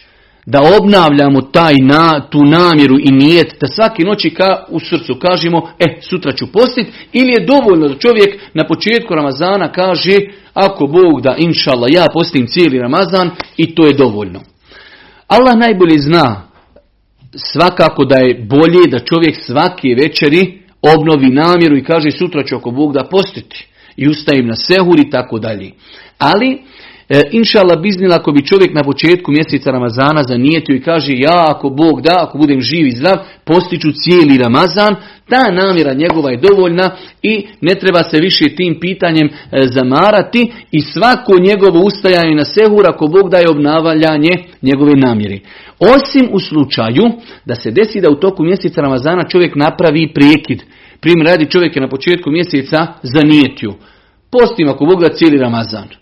da 0.50 0.60
obnavljamo 0.80 1.40
taj 1.40 1.74
na, 1.80 2.28
tu 2.30 2.44
namjeru 2.44 2.96
i 2.98 3.10
nijet, 3.10 3.56
da 3.60 3.66
svake 3.66 4.04
noći 4.04 4.30
ka, 4.30 4.64
u 4.68 4.80
srcu 4.80 5.14
kažemo, 5.14 5.70
e, 5.78 6.00
sutra 6.00 6.32
ću 6.32 6.52
postiti, 6.52 6.90
ili 7.12 7.32
je 7.32 7.46
dovoljno 7.46 7.88
da 7.88 7.98
čovjek 7.98 8.40
na 8.54 8.66
početku 8.66 9.14
Ramazana 9.14 9.72
kaže, 9.72 10.16
ako 10.54 10.86
Bog 10.86 11.20
da, 11.22 11.36
inšala, 11.38 11.86
ja 11.90 12.06
postim 12.14 12.46
cijeli 12.46 12.78
Ramazan 12.78 13.30
i 13.56 13.74
to 13.74 13.86
je 13.86 13.94
dovoljno. 13.94 14.40
Allah 15.26 15.56
najbolje 15.56 15.98
zna 15.98 16.42
svakako 17.36 18.04
da 18.04 18.16
je 18.16 18.46
bolje 18.48 18.90
da 18.90 18.98
čovjek 18.98 19.36
svake 19.46 19.88
večeri 20.02 20.62
obnovi 20.82 21.30
namjeru 21.30 21.76
i 21.76 21.84
kaže 21.84 22.10
sutra 22.10 22.44
ću 22.44 22.56
ako 22.56 22.70
Bog 22.70 22.92
da 22.92 23.08
postiti 23.10 23.66
i 23.96 24.08
ustajem 24.08 24.46
na 24.46 24.56
sehur 24.56 25.00
i 25.00 25.10
tako 25.10 25.38
dalje. 25.38 25.72
Ali 26.18 26.62
E, 27.08 27.22
inšala 27.30 27.76
biznila 27.76 28.16
ako 28.16 28.32
bi 28.32 28.46
čovjek 28.46 28.74
na 28.74 28.82
početku 28.82 29.32
mjeseca 29.32 29.70
Ramazana 29.70 30.22
zanijetio 30.22 30.76
i 30.76 30.82
kaže 30.82 31.12
ja 31.12 31.44
ako 31.48 31.70
Bog 31.70 32.02
da, 32.02 32.14
ako 32.18 32.38
budem 32.38 32.60
živ 32.60 32.86
i 32.86 32.96
zdrav, 32.96 33.16
postiću 33.44 33.88
cijeli 33.92 34.38
Ramazan, 34.38 34.94
ta 35.28 35.50
namjera 35.52 35.94
njegova 35.94 36.30
je 36.30 36.40
dovoljna 36.48 36.90
i 37.22 37.46
ne 37.60 37.74
treba 37.74 38.02
se 38.02 38.18
više 38.20 38.44
tim 38.56 38.80
pitanjem 38.80 39.28
e, 39.28 39.66
zamarati 39.66 40.52
i 40.70 40.80
svako 40.80 41.32
njegovo 41.40 41.84
ustajanje 41.84 42.34
na 42.34 42.44
sehur 42.44 42.84
ako 42.88 43.06
Bog 43.06 43.30
daje 43.30 43.50
obnavljanje 43.50 44.32
njegove 44.62 44.92
namjeri. 44.96 45.40
Osim 45.80 46.28
u 46.32 46.40
slučaju 46.40 47.04
da 47.44 47.54
se 47.54 47.70
desi 47.70 48.00
da 48.00 48.10
u 48.10 48.20
toku 48.20 48.44
mjeseca 48.44 48.80
Ramazana 48.80 49.28
čovjek 49.28 49.54
napravi 49.54 50.12
prekid. 50.14 50.62
Primjer 51.00 51.26
radi 51.26 51.50
čovjek 51.50 51.76
je 51.76 51.82
na 51.82 51.88
početku 51.88 52.30
mjeseca 52.30 52.86
zanijetio. 53.02 53.74
Postim 54.30 54.68
ako 54.68 54.84
Bog 54.84 55.00
da 55.00 55.14
cijeli 55.14 55.38
Ramazan. 55.38 55.97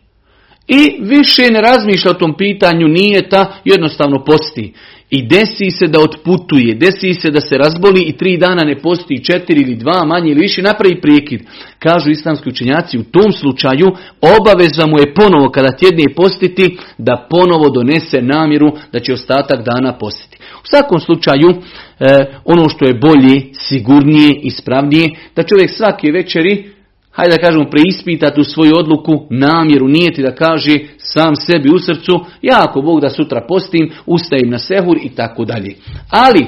I 0.68 0.98
više 1.00 1.50
ne 1.50 1.60
razmišlja 1.60 2.10
o 2.10 2.14
tom 2.14 2.36
pitanju, 2.36 2.88
nije 2.88 3.28
ta, 3.28 3.60
jednostavno 3.64 4.24
posti. 4.24 4.72
I 5.10 5.22
desi 5.22 5.70
se 5.70 5.86
da 5.86 6.00
otputuje, 6.00 6.74
desi 6.74 7.14
se 7.14 7.30
da 7.30 7.40
se 7.40 7.54
razboli 7.58 8.02
i 8.06 8.16
tri 8.16 8.36
dana 8.36 8.62
ne 8.64 8.76
posti, 8.78 9.24
četiri 9.24 9.60
ili 9.60 9.74
dva, 9.74 10.04
manje 10.04 10.30
ili 10.30 10.40
više, 10.40 10.62
napravi 10.62 11.00
prekid. 11.00 11.40
Kažu 11.78 12.10
islamski 12.10 12.48
učenjaci, 12.48 12.98
u 12.98 13.04
tom 13.04 13.32
slučaju 13.32 13.86
obaveza 14.20 14.86
mu 14.86 14.98
je 14.98 15.14
ponovo 15.14 15.48
kada 15.48 15.76
tjedne 15.76 16.14
postiti, 16.16 16.76
da 16.98 17.26
ponovo 17.30 17.70
donese 17.70 18.22
namjeru 18.22 18.72
da 18.92 19.00
će 19.00 19.12
ostatak 19.12 19.64
dana 19.64 19.98
postiti. 19.98 20.38
U 20.62 20.66
svakom 20.70 21.00
slučaju, 21.00 21.48
e, 21.50 22.24
ono 22.44 22.68
što 22.68 22.84
je 22.86 22.94
bolje, 22.94 23.40
sigurnije, 23.52 24.40
ispravnije, 24.42 25.08
da 25.36 25.42
čovjek 25.42 25.70
svake 25.70 26.12
večeri 26.12 26.75
hajde 27.16 27.36
da 27.36 27.42
kažemo, 27.42 27.70
preispitati 27.70 28.40
u 28.40 28.44
svoju 28.44 28.72
odluku, 28.76 29.26
namjeru, 29.30 29.88
nijeti 29.88 30.22
da 30.22 30.34
kaže 30.34 30.78
sam 30.98 31.36
sebi 31.36 31.68
u 31.74 31.78
srcu, 31.78 32.12
ja 32.42 32.58
ako 32.68 32.82
Bog 32.82 33.00
da 33.00 33.10
sutra 33.10 33.40
postim, 33.48 33.90
ustajem 34.06 34.50
na 34.50 34.58
sehur 34.58 34.98
i 35.02 35.08
tako 35.08 35.44
dalje. 35.44 35.74
Ali, 36.10 36.46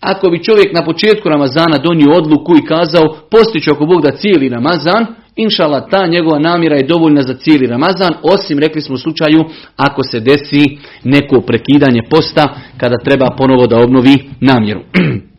ako 0.00 0.30
bi 0.30 0.44
čovjek 0.44 0.74
na 0.74 0.84
početku 0.84 1.28
Ramazana 1.28 1.78
donio 1.78 2.12
odluku 2.12 2.52
i 2.56 2.66
kazao, 2.66 3.16
postiću 3.30 3.70
ako 3.70 3.86
Bog 3.86 4.02
da 4.02 4.16
cijeli 4.16 4.48
Ramazan, 4.48 5.06
inšala 5.36 5.88
ta 5.88 6.06
njegova 6.06 6.38
namjera 6.38 6.76
je 6.76 6.86
dovoljna 6.86 7.22
za 7.22 7.34
cijeli 7.34 7.66
Ramazan, 7.66 8.14
osim, 8.22 8.58
rekli 8.58 8.80
smo 8.80 8.94
u 8.94 8.98
slučaju, 8.98 9.44
ako 9.76 10.02
se 10.02 10.20
desi 10.20 10.78
neko 11.04 11.40
prekidanje 11.40 12.00
posta, 12.10 12.54
kada 12.76 12.96
treba 13.04 13.34
ponovo 13.38 13.66
da 13.66 13.78
obnovi 13.78 14.30
namjeru. 14.40 14.80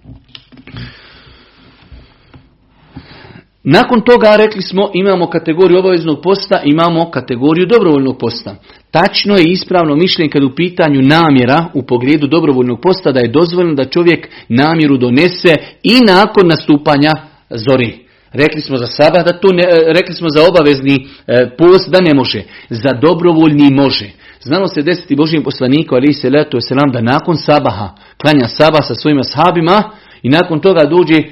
Nakon 3.63 4.01
toga 4.01 4.35
rekli 4.35 4.61
smo 4.61 4.89
imamo 4.93 5.29
kategoriju 5.29 5.79
obaveznog 5.79 6.21
posta, 6.23 6.61
imamo 6.65 7.11
kategoriju 7.11 7.65
dobrovoljnog 7.65 8.17
posta. 8.19 8.55
Tačno 8.91 9.35
je 9.37 9.43
ispravno 9.43 9.95
mišljenje 9.95 10.29
kad 10.29 10.43
u 10.43 10.55
pitanju 10.55 11.01
namjera 11.01 11.65
u 11.73 11.83
pogledu 11.83 12.27
dobrovoljnog 12.27 12.81
posta 12.81 13.11
da 13.11 13.19
je 13.19 13.31
dozvoljeno 13.31 13.75
da 13.75 13.89
čovjek 13.89 14.29
namjeru 14.49 14.97
donese 14.97 15.55
i 15.83 15.99
nakon 16.07 16.47
nastupanja 16.47 17.11
zori. 17.49 18.05
Rekli 18.33 18.61
smo 18.61 18.77
za 18.77 18.87
sada 18.87 19.23
da 19.23 19.39
to 19.39 19.47
ne, 19.53 19.63
rekli 19.93 20.13
smo 20.15 20.29
za 20.29 20.47
obavezni 20.49 20.95
e, 21.27 21.49
post 21.57 21.89
da 21.89 22.01
ne 22.01 22.13
može, 22.13 22.43
za 22.69 22.89
dobrovoljni 23.01 23.71
može. 23.71 24.09
Znalo 24.43 24.67
se 24.67 24.81
desiti 24.81 25.15
Božijem 25.15 25.43
poslaniku 25.43 25.95
ali 25.95 26.13
se 26.13 26.29
leto 26.29 26.57
je 26.57 26.61
selam 26.61 26.91
da 26.91 27.01
nakon 27.01 27.37
sabaha 27.37 27.89
klanja 28.21 28.47
sabah 28.47 28.87
sa 28.87 28.95
svojim 28.95 29.19
ashabima 29.19 29.91
i 30.23 30.29
nakon 30.29 30.59
toga 30.59 30.85
dođe 30.85 31.23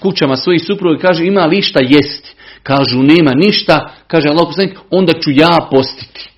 kućama 0.00 0.36
svojih 0.36 0.62
supruga 0.66 0.96
i 0.98 1.02
kaže 1.02 1.26
ima 1.26 1.46
li 1.46 1.62
šta 1.62 1.80
jest? 1.82 2.36
Kažu 2.62 3.02
nema 3.02 3.32
ništa, 3.34 3.94
kaže 4.06 4.28
Allah 4.28 4.48
onda 4.90 5.12
ću 5.12 5.30
ja 5.30 5.68
postiti. 5.70 6.30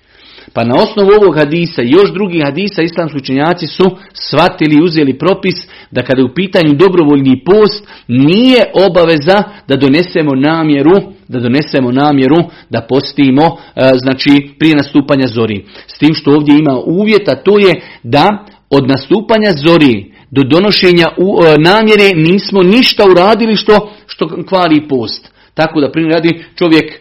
Pa 0.53 0.63
na 0.63 0.75
osnovu 0.75 1.09
ovog 1.21 1.37
hadisa 1.37 1.81
i 1.81 1.91
još 1.91 2.13
drugih 2.13 2.43
hadisa 2.45 2.81
islamski 2.81 3.17
učenjaci 3.17 3.67
su 3.67 3.83
shvatili 4.13 4.75
i 4.75 4.83
uzeli 4.83 5.17
propis 5.17 5.55
da 5.91 6.01
kada 6.01 6.21
je 6.21 6.25
u 6.25 6.33
pitanju 6.33 6.73
dobrovoljni 6.73 7.43
post 7.45 7.87
nije 8.07 8.63
obaveza 8.89 9.43
da 9.67 9.75
donesemo 9.75 10.35
namjeru 10.35 11.13
da 11.27 11.39
donesemo 11.39 11.91
namjeru 11.91 12.35
da 12.69 12.81
postimo 12.89 13.43
e, 13.45 13.91
znači 13.95 14.49
prije 14.59 14.75
nastupanja 14.75 15.27
zori. 15.27 15.65
S 15.87 15.97
tim 15.97 16.13
što 16.13 16.31
ovdje 16.31 16.55
ima 16.55 16.79
uvjeta 16.85 17.35
to 17.35 17.59
je 17.59 17.81
da 18.03 18.45
od 18.69 18.87
nastupanja 18.87 19.51
zori 19.51 20.12
do 20.35 20.43
donošenja 20.43 21.07
u, 21.17 21.43
e, 21.43 21.55
namjere 21.59 22.09
nismo 22.15 22.63
ništa 22.63 23.03
uradili 23.11 23.55
što, 23.55 23.91
što 24.07 24.43
kvari 24.49 24.87
post. 24.89 25.29
Tako 25.53 25.81
da 25.81 25.91
primjer 25.91 26.13
radi 26.13 26.45
čovjek 26.55 26.99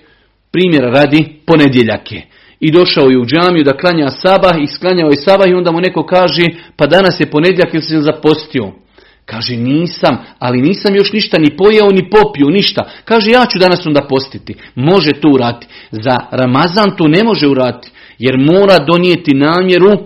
primjera 0.51 0.91
radi 0.91 1.41
ponedjeljake. 1.47 2.23
I 2.61 2.71
došao 2.71 3.11
je 3.11 3.19
u 3.19 3.27
džamiju 3.27 3.65
da 3.65 3.77
klanja 3.77 4.09
sabah 4.11 4.53
i 4.63 4.67
sklanjao 4.67 5.11
je 5.11 5.17
sabah 5.17 5.49
i 5.49 5.55
onda 5.55 5.73
mu 5.73 5.81
neko 5.81 6.07
kaže 6.07 6.43
pa 6.77 6.87
danas 6.87 7.21
je 7.21 7.31
ponedjeljak 7.31 7.75
ili 7.75 7.83
se 7.83 8.01
zapostio. 8.01 8.73
Kaže 9.25 9.57
nisam, 9.57 10.17
ali 10.39 10.63
nisam 10.63 10.97
još 10.97 11.13
ništa 11.13 11.39
ni 11.39 11.57
pojeo 11.57 11.89
ni 11.91 12.11
popio, 12.11 12.47
ništa. 12.47 12.91
Kaže 13.05 13.31
ja 13.31 13.47
ću 13.47 13.59
danas 13.59 13.87
onda 13.87 14.01
postiti. 14.09 14.55
Može 14.75 15.13
to 15.13 15.29
urati. 15.29 15.67
Za 15.91 16.17
Ramazan 16.31 16.97
to 16.97 17.09
ne 17.09 17.25
može 17.25 17.49
urati. 17.49 17.91
Jer 18.19 18.39
mora 18.39 18.79
donijeti 18.79 19.35
namjeru 19.35 19.99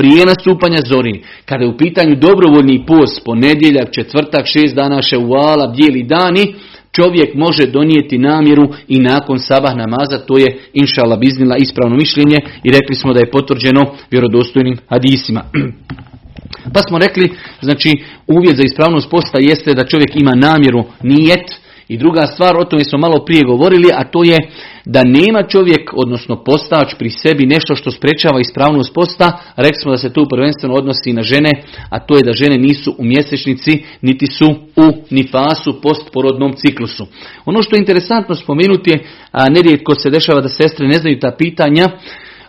prije 0.00 0.26
nastupanja 0.26 0.78
zori, 0.86 1.22
kada 1.44 1.64
je 1.64 1.70
u 1.70 1.76
pitanju 1.76 2.16
dobrovoljni 2.16 2.84
post, 2.86 3.24
ponedjeljak, 3.24 3.88
četvrtak, 3.92 4.46
šest 4.46 4.74
dana 4.74 5.02
ševala, 5.02 5.74
bijeli 5.76 6.02
dani, 6.02 6.54
čovjek 6.92 7.34
može 7.34 7.66
donijeti 7.66 8.18
namjeru 8.18 8.68
i 8.88 8.98
nakon 9.00 9.38
sabah 9.38 9.76
namaza, 9.76 10.18
to 10.26 10.38
je 10.38 10.58
inšala 10.72 11.16
biznila 11.16 11.56
ispravno 11.56 11.96
mišljenje 11.96 12.36
i 12.64 12.70
rekli 12.70 12.94
smo 12.94 13.12
da 13.12 13.20
je 13.20 13.30
potvrđeno 13.30 13.82
vjerodostojnim 14.10 14.76
hadisima. 14.88 15.42
Pa 16.74 16.80
smo 16.88 16.98
rekli, 16.98 17.30
znači 17.60 17.90
uvjet 18.26 18.56
za 18.56 18.62
ispravnost 18.62 19.10
posta 19.10 19.38
jeste 19.40 19.74
da 19.74 19.86
čovjek 19.86 20.10
ima 20.16 20.34
namjeru 20.34 20.84
nijet, 21.02 21.59
i 21.90 21.96
druga 21.96 22.26
stvar, 22.26 22.56
o 22.56 22.64
tome 22.64 22.84
smo 22.84 22.98
malo 22.98 23.24
prije 23.24 23.44
govorili, 23.44 23.88
a 23.94 24.04
to 24.04 24.24
je 24.24 24.38
da 24.84 25.02
nema 25.04 25.42
čovjek, 25.42 25.90
odnosno 25.96 26.44
postač 26.44 26.94
pri 26.98 27.10
sebi 27.10 27.46
nešto 27.46 27.74
što 27.74 27.90
sprečava 27.90 28.40
ispravnost 28.40 28.94
posta. 28.94 29.38
Rekli 29.56 29.80
smo 29.82 29.90
da 29.90 29.96
se 29.96 30.12
to 30.12 30.24
prvenstveno 30.30 30.74
odnosi 30.74 31.12
na 31.12 31.22
žene, 31.22 31.50
a 31.90 31.98
to 31.98 32.16
je 32.16 32.22
da 32.22 32.32
žene 32.32 32.56
nisu 32.56 32.94
u 32.98 33.04
mjesečnici, 33.04 33.82
niti 34.00 34.26
su 34.26 34.46
u 34.76 34.86
nifasu 35.10 35.80
postporodnom 35.82 36.52
ciklusu. 36.56 37.06
Ono 37.44 37.62
što 37.62 37.76
je 37.76 37.80
interesantno 37.80 38.34
spomenuti 38.34 38.90
je, 38.90 39.04
a 39.32 39.48
nerijetko 39.48 39.94
se 39.94 40.10
dešava 40.10 40.40
da 40.40 40.48
sestre 40.48 40.88
ne 40.88 40.98
znaju 40.98 41.20
ta 41.20 41.34
pitanja, 41.38 41.88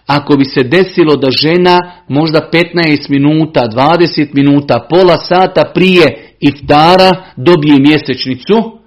ako 0.05 0.37
bi 0.37 0.45
se 0.45 0.63
desilo 0.63 1.15
da 1.15 1.31
žena 1.31 1.77
možda 2.07 2.49
15 2.53 3.09
minuta, 3.09 3.61
20 3.61 4.27
minuta, 4.33 4.87
pola 4.89 5.17
sata 5.17 5.71
prije 5.73 6.35
iftara 6.39 7.11
dobije 7.37 7.75
mjesečnicu, 7.79 8.80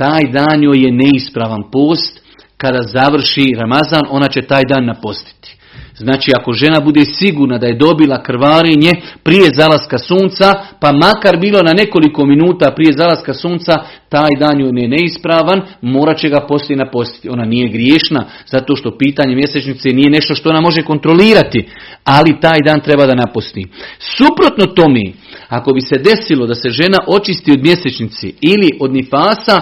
taj 0.00 0.22
dan 0.32 0.62
joj 0.62 0.78
je 0.84 0.92
neispravan 0.92 1.62
post, 1.72 2.20
kada 2.56 2.80
završi 2.82 3.54
Ramazan, 3.60 4.02
ona 4.10 4.28
će 4.28 4.42
taj 4.42 4.62
dan 4.68 4.84
napostiti. 4.86 5.56
Znači, 5.96 6.30
ako 6.38 6.52
žena 6.52 6.80
bude 6.80 7.04
sigurna 7.04 7.58
da 7.58 7.66
je 7.66 7.78
dobila 7.78 8.22
krvarenje 8.22 8.92
prije 9.22 9.50
zalaska 9.54 9.98
sunca, 9.98 10.54
pa 10.80 10.92
makar 10.92 11.36
bilo 11.40 11.62
na 11.62 11.72
nekoliko 11.72 12.26
minuta 12.26 12.72
prije 12.76 12.92
zalaska 12.92 13.34
sunca, 13.34 13.72
taj 14.08 14.30
dan 14.38 14.60
joj 14.60 14.80
je 14.82 14.88
neispravan, 14.88 15.62
morat 15.82 16.18
će 16.18 16.28
ga 16.28 16.46
poslije 16.48 16.76
napostiti. 16.76 17.28
Ona 17.28 17.44
nije 17.44 17.68
griješna, 17.68 18.24
zato 18.46 18.76
što 18.76 18.98
pitanje 18.98 19.34
mjesečnice 19.34 19.88
nije 19.88 20.10
nešto 20.10 20.34
što 20.34 20.48
ona 20.50 20.60
može 20.60 20.82
kontrolirati, 20.82 21.68
ali 22.04 22.40
taj 22.40 22.58
dan 22.64 22.80
treba 22.80 23.06
da 23.06 23.14
naposti. 23.14 23.66
Suprotno 23.98 24.66
tome, 24.66 25.12
ako 25.48 25.72
bi 25.72 25.80
se 25.80 25.98
desilo 25.98 26.46
da 26.46 26.54
se 26.54 26.70
žena 26.70 26.98
očisti 27.06 27.52
od 27.52 27.60
mjesečnici 27.62 28.34
ili 28.40 28.68
od 28.80 28.92
nifasa, 28.92 29.60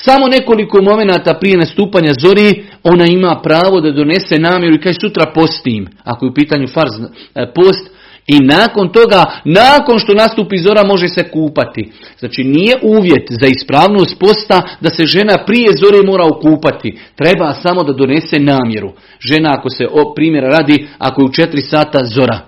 samo 0.00 0.28
nekoliko 0.28 0.82
momenata 0.82 1.34
prije 1.34 1.58
nastupanja 1.58 2.12
zori, 2.18 2.64
ona 2.82 3.06
ima 3.06 3.40
pravo 3.42 3.80
da 3.80 3.90
donese 3.90 4.38
namjeru 4.38 4.74
i 4.74 4.80
kaže 4.80 4.98
sutra 5.00 5.32
postim, 5.34 5.88
ako 6.04 6.26
je 6.26 6.30
u 6.30 6.34
pitanju 6.34 6.68
farz 6.68 6.92
e, 7.34 7.52
post, 7.54 7.90
i 8.26 8.38
nakon 8.38 8.88
toga, 8.88 9.24
nakon 9.44 9.98
što 9.98 10.14
nastupi 10.14 10.58
zora, 10.58 10.84
može 10.84 11.08
se 11.08 11.30
kupati. 11.30 11.92
Znači 12.18 12.44
nije 12.44 12.74
uvjet 12.82 13.26
za 13.30 13.46
ispravnost 13.46 14.18
posta 14.18 14.62
da 14.80 14.90
se 14.90 15.06
žena 15.06 15.44
prije 15.46 15.68
zore 15.84 16.06
mora 16.06 16.24
okupati. 16.26 16.98
Treba 17.16 17.54
samo 17.54 17.82
da 17.82 17.92
donese 17.92 18.38
namjeru. 18.38 18.92
Žena 19.20 19.50
ako 19.58 19.70
se 19.70 19.86
o 19.90 20.14
primjera 20.14 20.48
radi, 20.48 20.86
ako 20.98 21.20
je 21.20 21.24
u 21.24 21.28
4 21.28 21.60
sata 21.70 22.04
zora. 22.04 22.38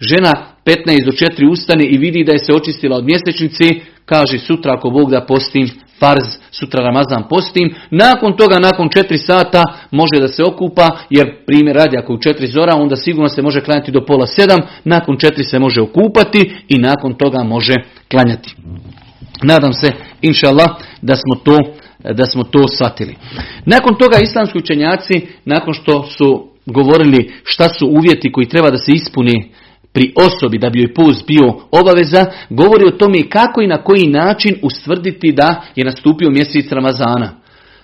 Žena 0.00 0.32
15 0.66 1.04
do 1.04 1.12
4 1.12 1.50
ustane 1.50 1.84
i 1.84 1.98
vidi 1.98 2.24
da 2.24 2.32
je 2.32 2.38
se 2.38 2.52
očistila 2.52 2.96
od 2.96 3.04
mjesečnice, 3.04 3.64
kaže 4.04 4.38
sutra 4.38 4.74
ako 4.74 4.90
Bog 4.90 5.10
da 5.10 5.26
postim 5.26 5.70
farz, 5.98 6.24
sutra 6.50 6.84
Ramazan 6.84 7.28
postim, 7.28 7.74
nakon 7.90 8.36
toga, 8.36 8.58
nakon 8.58 8.88
četiri 8.88 9.18
sata 9.18 9.62
može 9.90 10.20
da 10.20 10.28
se 10.28 10.42
okupa, 10.44 10.90
jer 11.10 11.44
primjer 11.46 11.76
radi 11.76 11.96
ako 11.98 12.12
u 12.12 12.18
četiri 12.18 12.46
zora, 12.46 12.76
onda 12.76 12.96
sigurno 12.96 13.28
se 13.28 13.42
može 13.42 13.60
klanjati 13.60 13.92
do 13.92 14.04
pola 14.04 14.26
sedam, 14.26 14.60
nakon 14.84 15.16
četiri 15.18 15.44
se 15.44 15.58
može 15.58 15.80
okupati 15.80 16.54
i 16.68 16.78
nakon 16.78 17.14
toga 17.14 17.42
može 17.42 17.74
klanjati. 18.10 18.54
Nadam 19.42 19.72
se, 19.72 19.92
inša 20.22 20.48
Allah, 20.48 20.68
da 21.02 21.16
smo 21.16 21.34
to 21.34 21.58
da 22.12 22.26
smo 22.26 22.44
to 22.44 22.68
shvatili. 22.68 23.16
Nakon 23.66 23.94
toga 23.98 24.18
islamski 24.22 24.58
učenjaci, 24.58 25.26
nakon 25.44 25.74
što 25.74 26.02
su 26.02 26.48
govorili 26.66 27.32
šta 27.44 27.68
su 27.68 27.86
uvjeti 27.86 28.32
koji 28.32 28.48
treba 28.48 28.70
da 28.70 28.78
se 28.78 28.92
ispuni 28.92 29.52
pri 29.94 30.12
osobi 30.16 30.58
da 30.58 30.70
bi 30.70 30.80
joj 30.80 30.94
post 30.94 31.26
bio 31.26 31.54
obaveza, 31.70 32.26
govori 32.50 32.84
o 32.84 32.96
tome 32.98 33.28
kako 33.28 33.62
i 33.62 33.66
na 33.66 33.82
koji 33.82 34.06
način 34.06 34.56
ustvrditi 34.62 35.32
da 35.32 35.62
je 35.76 35.84
nastupio 35.84 36.30
mjesec 36.30 36.72
Ramazana. 36.72 37.30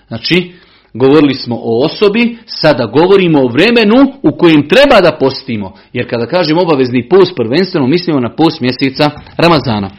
Znači, 0.07 0.51
govorili 0.93 1.33
smo 1.33 1.55
o 1.55 1.85
osobi, 1.85 2.37
sada 2.45 2.85
govorimo 2.85 3.39
o 3.41 3.47
vremenu 3.47 4.13
u 4.23 4.37
kojem 4.37 4.67
treba 4.67 5.01
da 5.01 5.17
postimo. 5.19 5.73
Jer 5.93 6.09
kada 6.09 6.25
kažem 6.25 6.57
obavezni 6.57 7.09
post, 7.09 7.31
prvenstveno 7.35 7.87
mislimo 7.87 8.19
na 8.19 8.35
post 8.35 8.61
mjeseca 8.61 9.11
Ramazana. 9.37 9.89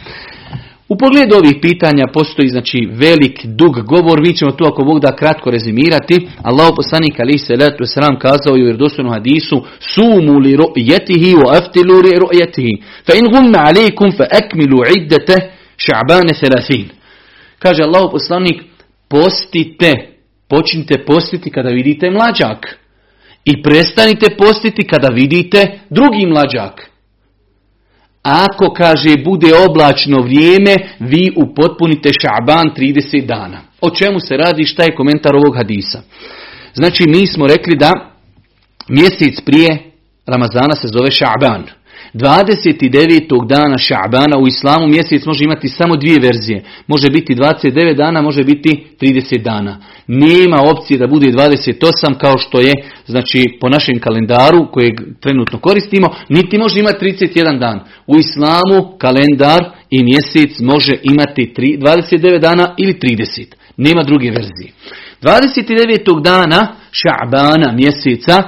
U 0.92 0.96
pogledu 0.96 1.36
ovih 1.36 1.56
pitanja 1.62 2.04
postoji 2.12 2.48
znači 2.48 2.88
velik, 2.92 3.36
dug 3.44 3.74
govor, 3.92 4.20
mi 4.20 4.36
ćemo 4.36 4.52
to 4.52 4.64
ako 4.64 4.84
Bog 4.84 5.00
da 5.00 5.16
kratko 5.16 5.50
rezimirati. 5.50 6.28
Allah 6.42 6.68
poslanik 6.76 7.20
ali 7.20 7.38
se 7.38 7.56
letu 7.56 7.84
sram 7.84 8.18
kazao 8.18 8.56
i 8.56 8.62
u 8.62 8.64
vjerodostojnom 8.64 9.12
hadisu 9.12 9.64
sumu 9.92 10.38
li 10.38 10.56
ru'yatihi 10.56 11.36
wa 11.40 11.58
aftilu 11.58 11.94
li 12.04 12.12
ru'yatihi. 12.24 12.74
Fa 13.06 13.12
in 13.18 13.24
gumma 13.32 13.58
alaikum 13.68 14.12
fa 14.16 14.24
akmilu 14.40 14.78
iddete 14.96 15.36
ša'bane 15.84 16.34
selasin. 16.34 16.88
Kaže 17.58 17.82
Allah 17.82 18.10
poslanik 18.12 18.62
postite, 19.08 19.92
počnite 20.48 21.04
postiti 21.04 21.50
kada 21.50 21.68
vidite 21.68 22.10
mlađak. 22.10 22.78
I 23.44 23.62
prestanite 23.62 24.26
postiti 24.38 24.86
kada 24.86 25.08
vidite 25.08 25.80
drugi 25.90 26.26
mlađak. 26.26 26.91
Ako, 28.22 28.72
kaže, 28.74 29.16
bude 29.24 29.50
oblačno 29.68 30.22
vrijeme, 30.22 30.76
vi 30.98 31.32
upotpunite 31.36 32.10
šaban 32.20 32.70
30 32.76 33.26
dana. 33.26 33.60
O 33.80 33.90
čemu 33.90 34.20
se 34.20 34.36
radi, 34.36 34.64
šta 34.64 34.82
je 34.82 34.94
komentar 34.94 35.36
ovog 35.36 35.56
hadisa? 35.56 36.02
Znači, 36.74 37.04
mi 37.08 37.26
smo 37.26 37.46
rekli 37.46 37.76
da 37.76 37.92
mjesec 38.88 39.40
prije 39.40 39.92
Ramazana 40.26 40.74
se 40.74 40.88
zove 40.88 41.10
šaban. 41.10 41.64
29. 42.14 43.46
dana 43.46 43.78
Ša'bana 43.78 44.38
u 44.38 44.46
islamu 44.46 44.86
mjesec 44.86 45.26
može 45.26 45.44
imati 45.44 45.68
samo 45.68 45.96
dvije 45.96 46.18
verzije. 46.20 46.64
Može 46.86 47.10
biti 47.10 47.34
29 47.34 47.96
dana, 47.96 48.22
može 48.22 48.44
biti 48.44 48.84
30 49.00 49.42
dana. 49.42 49.78
Nema 50.06 50.56
opcije 50.62 50.98
da 50.98 51.06
bude 51.06 51.26
28 51.26 52.18
kao 52.20 52.38
što 52.38 52.60
je 52.60 52.72
znači 53.06 53.58
po 53.60 53.68
našem 53.68 53.98
kalendaru 53.98 54.70
kojeg 54.72 54.94
trenutno 55.20 55.58
koristimo, 55.58 56.14
niti 56.28 56.58
može 56.58 56.80
imati 56.80 57.04
31 57.04 57.58
dan. 57.58 57.80
U 58.06 58.18
islamu 58.18 58.98
kalendar 58.98 59.60
i 59.90 60.04
mjesec 60.04 60.58
može 60.58 60.92
imati 61.02 61.54
29 61.56 62.38
dana 62.38 62.74
ili 62.78 62.94
30. 62.94 63.44
Nema 63.76 64.02
druge 64.02 64.30
verzije. 64.30 64.72
29. 65.22 66.22
dana 66.22 66.74
Ša'bana 66.90 67.72
mjeseca 67.76 68.42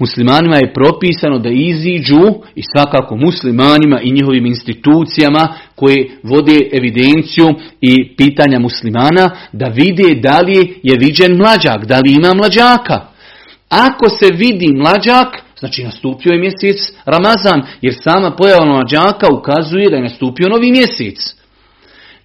Muslimanima 0.00 0.56
je 0.56 0.72
propisano 0.72 1.38
da 1.38 1.48
iziđu 1.48 2.24
i 2.54 2.62
svakako 2.72 3.16
muslimanima 3.16 4.00
i 4.02 4.12
njihovim 4.12 4.46
institucijama 4.46 5.54
koje 5.74 6.10
vode 6.22 6.58
evidenciju 6.72 7.46
i 7.80 8.16
pitanja 8.16 8.58
muslimana 8.58 9.30
da 9.52 9.66
vide 9.66 10.14
da 10.14 10.40
li 10.40 10.80
je 10.82 10.98
viđen 10.98 11.36
mlađak, 11.36 11.86
da 11.86 11.96
li 11.96 12.12
ima 12.12 12.34
mlađaka. 12.34 13.06
Ako 13.68 14.08
se 14.08 14.26
vidi 14.34 14.72
mlađak, 14.72 15.28
znači 15.58 15.84
nastupio 15.84 16.32
je 16.32 16.40
mjesec 16.40 16.92
Ramazan, 17.04 17.62
jer 17.80 17.94
sama 18.04 18.36
pojava 18.36 18.66
mlađaka 18.66 19.26
ukazuje 19.32 19.90
da 19.90 19.96
je 19.96 20.02
nastupio 20.02 20.48
novi 20.48 20.70
mjesec. 20.70 21.34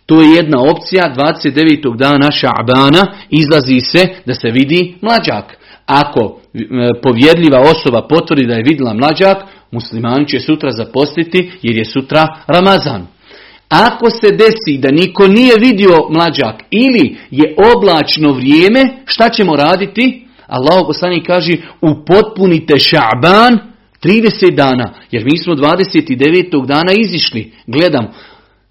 To 0.05 0.21
je 0.21 0.29
jedna 0.35 0.57
opcija, 0.61 1.13
29. 1.17 1.97
dana 1.97 2.31
Ša'bana 2.31 3.05
izlazi 3.29 3.79
se 3.79 4.07
da 4.25 4.33
se 4.33 4.51
vidi 4.51 4.95
mlađak. 5.01 5.57
Ako 5.85 6.39
povjedljiva 7.03 7.59
osoba 7.59 8.07
potvrdi 8.07 8.47
da 8.47 8.53
je 8.53 8.63
vidjela 8.67 8.93
mlađak, 8.93 9.37
muslimani 9.71 10.27
će 10.27 10.39
sutra 10.39 10.71
zapostiti 10.71 11.51
jer 11.61 11.77
je 11.77 11.85
sutra 11.85 12.27
Ramazan. 12.47 13.07
Ako 13.69 14.09
se 14.09 14.27
desi 14.31 14.77
da 14.77 14.91
niko 14.91 15.27
nije 15.27 15.53
vidio 15.59 16.07
mlađak 16.09 16.63
ili 16.69 17.17
je 17.31 17.55
oblačno 17.75 18.31
vrijeme, 18.31 18.97
šta 19.05 19.29
ćemo 19.29 19.55
raditi? 19.55 20.27
Allah 20.47 20.83
poslanik 20.87 21.27
kaže 21.27 21.53
upotpunite 21.81 22.73
ša'ban 22.73 23.57
30 24.03 24.55
dana, 24.55 24.93
jer 25.11 25.23
mi 25.25 25.37
smo 25.37 25.53
29. 25.53 26.65
dana 26.65 26.93
izišli. 26.97 27.51
Gledam, 27.67 28.07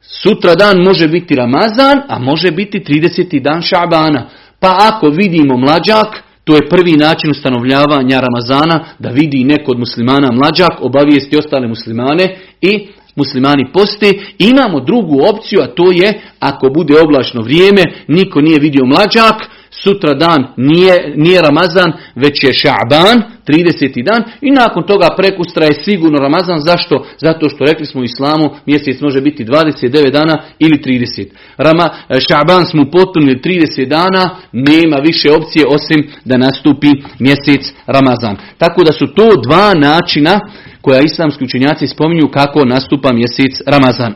sutra 0.00 0.54
dan 0.54 0.82
može 0.84 1.08
biti 1.08 1.34
Ramazan, 1.34 2.00
a 2.08 2.18
može 2.18 2.50
biti 2.50 2.80
30. 2.80 3.40
dan 3.40 3.62
ša'bana. 3.62 4.22
Pa 4.60 4.76
ako 4.80 5.08
vidimo 5.08 5.56
mlađak, 5.56 6.22
to 6.44 6.54
je 6.56 6.68
prvi 6.68 6.92
način 6.92 7.30
ustanovljavanja 7.30 8.20
Ramazana, 8.20 8.84
da 8.98 9.08
vidi 9.08 9.44
neko 9.44 9.70
od 9.70 9.78
muslimana 9.78 10.28
mlađak, 10.32 10.72
obavijesti 10.80 11.38
ostale 11.38 11.68
muslimane 11.68 12.36
i 12.60 12.88
muslimani 13.16 13.72
poste. 13.72 14.12
Imamo 14.38 14.80
drugu 14.80 15.20
opciju, 15.30 15.60
a 15.62 15.66
to 15.66 15.92
je 15.92 16.20
ako 16.40 16.70
bude 16.74 16.94
oblačno 17.00 17.42
vrijeme, 17.42 17.82
niko 18.08 18.40
nije 18.40 18.58
vidio 18.58 18.84
mlađak, 18.84 19.36
sutra 19.82 20.14
dan 20.14 20.46
nije, 20.56 21.12
nije 21.16 21.40
Ramazan, 21.42 21.92
već 22.14 22.44
je 22.44 22.52
Ša'ban, 22.52 23.22
30. 23.48 24.04
dan 24.04 24.22
i 24.40 24.50
nakon 24.50 24.82
toga 24.86 25.08
prekustra 25.16 25.64
je 25.64 25.82
sigurno 25.84 26.18
Ramazan. 26.18 26.60
Zašto? 26.60 27.06
Zato 27.18 27.48
što 27.48 27.64
rekli 27.64 27.86
smo 27.86 28.00
u 28.00 28.04
islamu 28.04 28.50
mjesec 28.66 29.00
može 29.00 29.20
biti 29.20 29.44
29 29.44 30.10
dana 30.10 30.42
ili 30.58 30.82
30. 30.84 31.26
Rama, 31.56 31.90
Ša'ban 32.08 32.70
smo 32.70 32.90
potpunili 32.90 33.40
30 33.40 33.86
dana, 33.88 34.36
nema 34.52 34.96
više 35.06 35.32
opcije 35.32 35.64
osim 35.68 36.10
da 36.24 36.36
nastupi 36.36 36.90
mjesec 37.18 37.72
Ramazan. 37.86 38.36
Tako 38.58 38.84
da 38.84 38.92
su 38.92 39.06
to 39.06 39.28
dva 39.46 39.74
načina 39.74 40.40
koja 40.80 41.00
islamski 41.00 41.44
učenjaci 41.44 41.86
spominju 41.86 42.28
kako 42.28 42.64
nastupa 42.64 43.12
mjesec 43.12 43.60
Ramazan. 43.66 44.14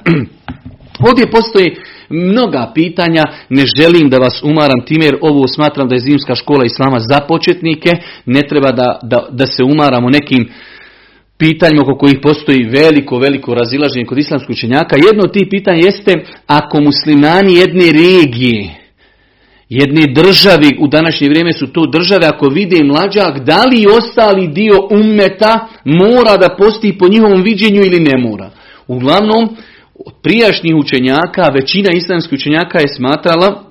Ovdje 1.09 1.31
postoji 1.31 1.77
mnoga 2.09 2.73
pitanja, 2.75 3.25
ne 3.49 3.64
želim 3.77 4.11
da 4.11 4.16
vas 4.16 4.42
umaram 4.42 4.85
time 4.87 5.05
jer 5.05 5.16
ovo 5.21 5.49
smatram 5.49 5.88
da 5.88 5.94
je 5.94 6.01
zimska 6.01 6.35
škola 6.35 6.64
islama 6.64 6.99
za 6.99 7.21
početnike, 7.21 7.90
ne 8.27 8.40
treba 8.49 8.71
da, 8.73 8.99
da, 9.03 9.29
da 9.31 9.47
se 9.47 9.64
umaramo 9.64 10.11
nekim 10.11 10.49
pitanjima 11.38 11.83
oko 11.83 11.99
kojih 11.99 12.18
postoji 12.23 12.64
veliko, 12.64 13.18
veliko 13.18 13.55
razilaženje 13.55 14.07
kod 14.07 14.18
islamskih 14.18 14.51
učenjaka. 14.51 14.97
Jedno 14.97 15.23
od 15.25 15.33
tih 15.33 15.47
pitanja 15.51 15.79
jeste 15.85 16.14
ako 16.47 16.81
muslimani 16.81 17.55
jedne 17.55 17.92
regije, 17.92 18.75
jedne 19.68 20.03
državi, 20.14 20.77
u 20.81 20.88
današnje 20.88 21.29
vrijeme 21.29 21.53
su 21.53 21.66
to 21.66 21.87
države, 21.87 22.27
ako 22.27 22.49
vide 22.49 22.85
mlađak, 22.85 23.38
da 23.38 23.64
li 23.64 23.87
ostali 23.97 24.49
dio 24.49 24.88
ummeta 24.90 25.68
mora 25.85 26.37
da 26.37 26.57
postoji 26.59 26.99
po 26.99 27.09
njihovom 27.09 27.42
viđenju 27.42 27.81
ili 27.81 28.01
ne 28.01 28.18
mora. 28.18 28.51
Uglavnom, 28.87 29.57
od 30.06 30.14
prijašnjih 30.22 30.74
učenjaka, 30.76 31.42
većina 31.54 31.90
islamskih 31.92 32.37
učenjaka 32.37 32.78
je 32.80 32.88
smatrala 32.96 33.67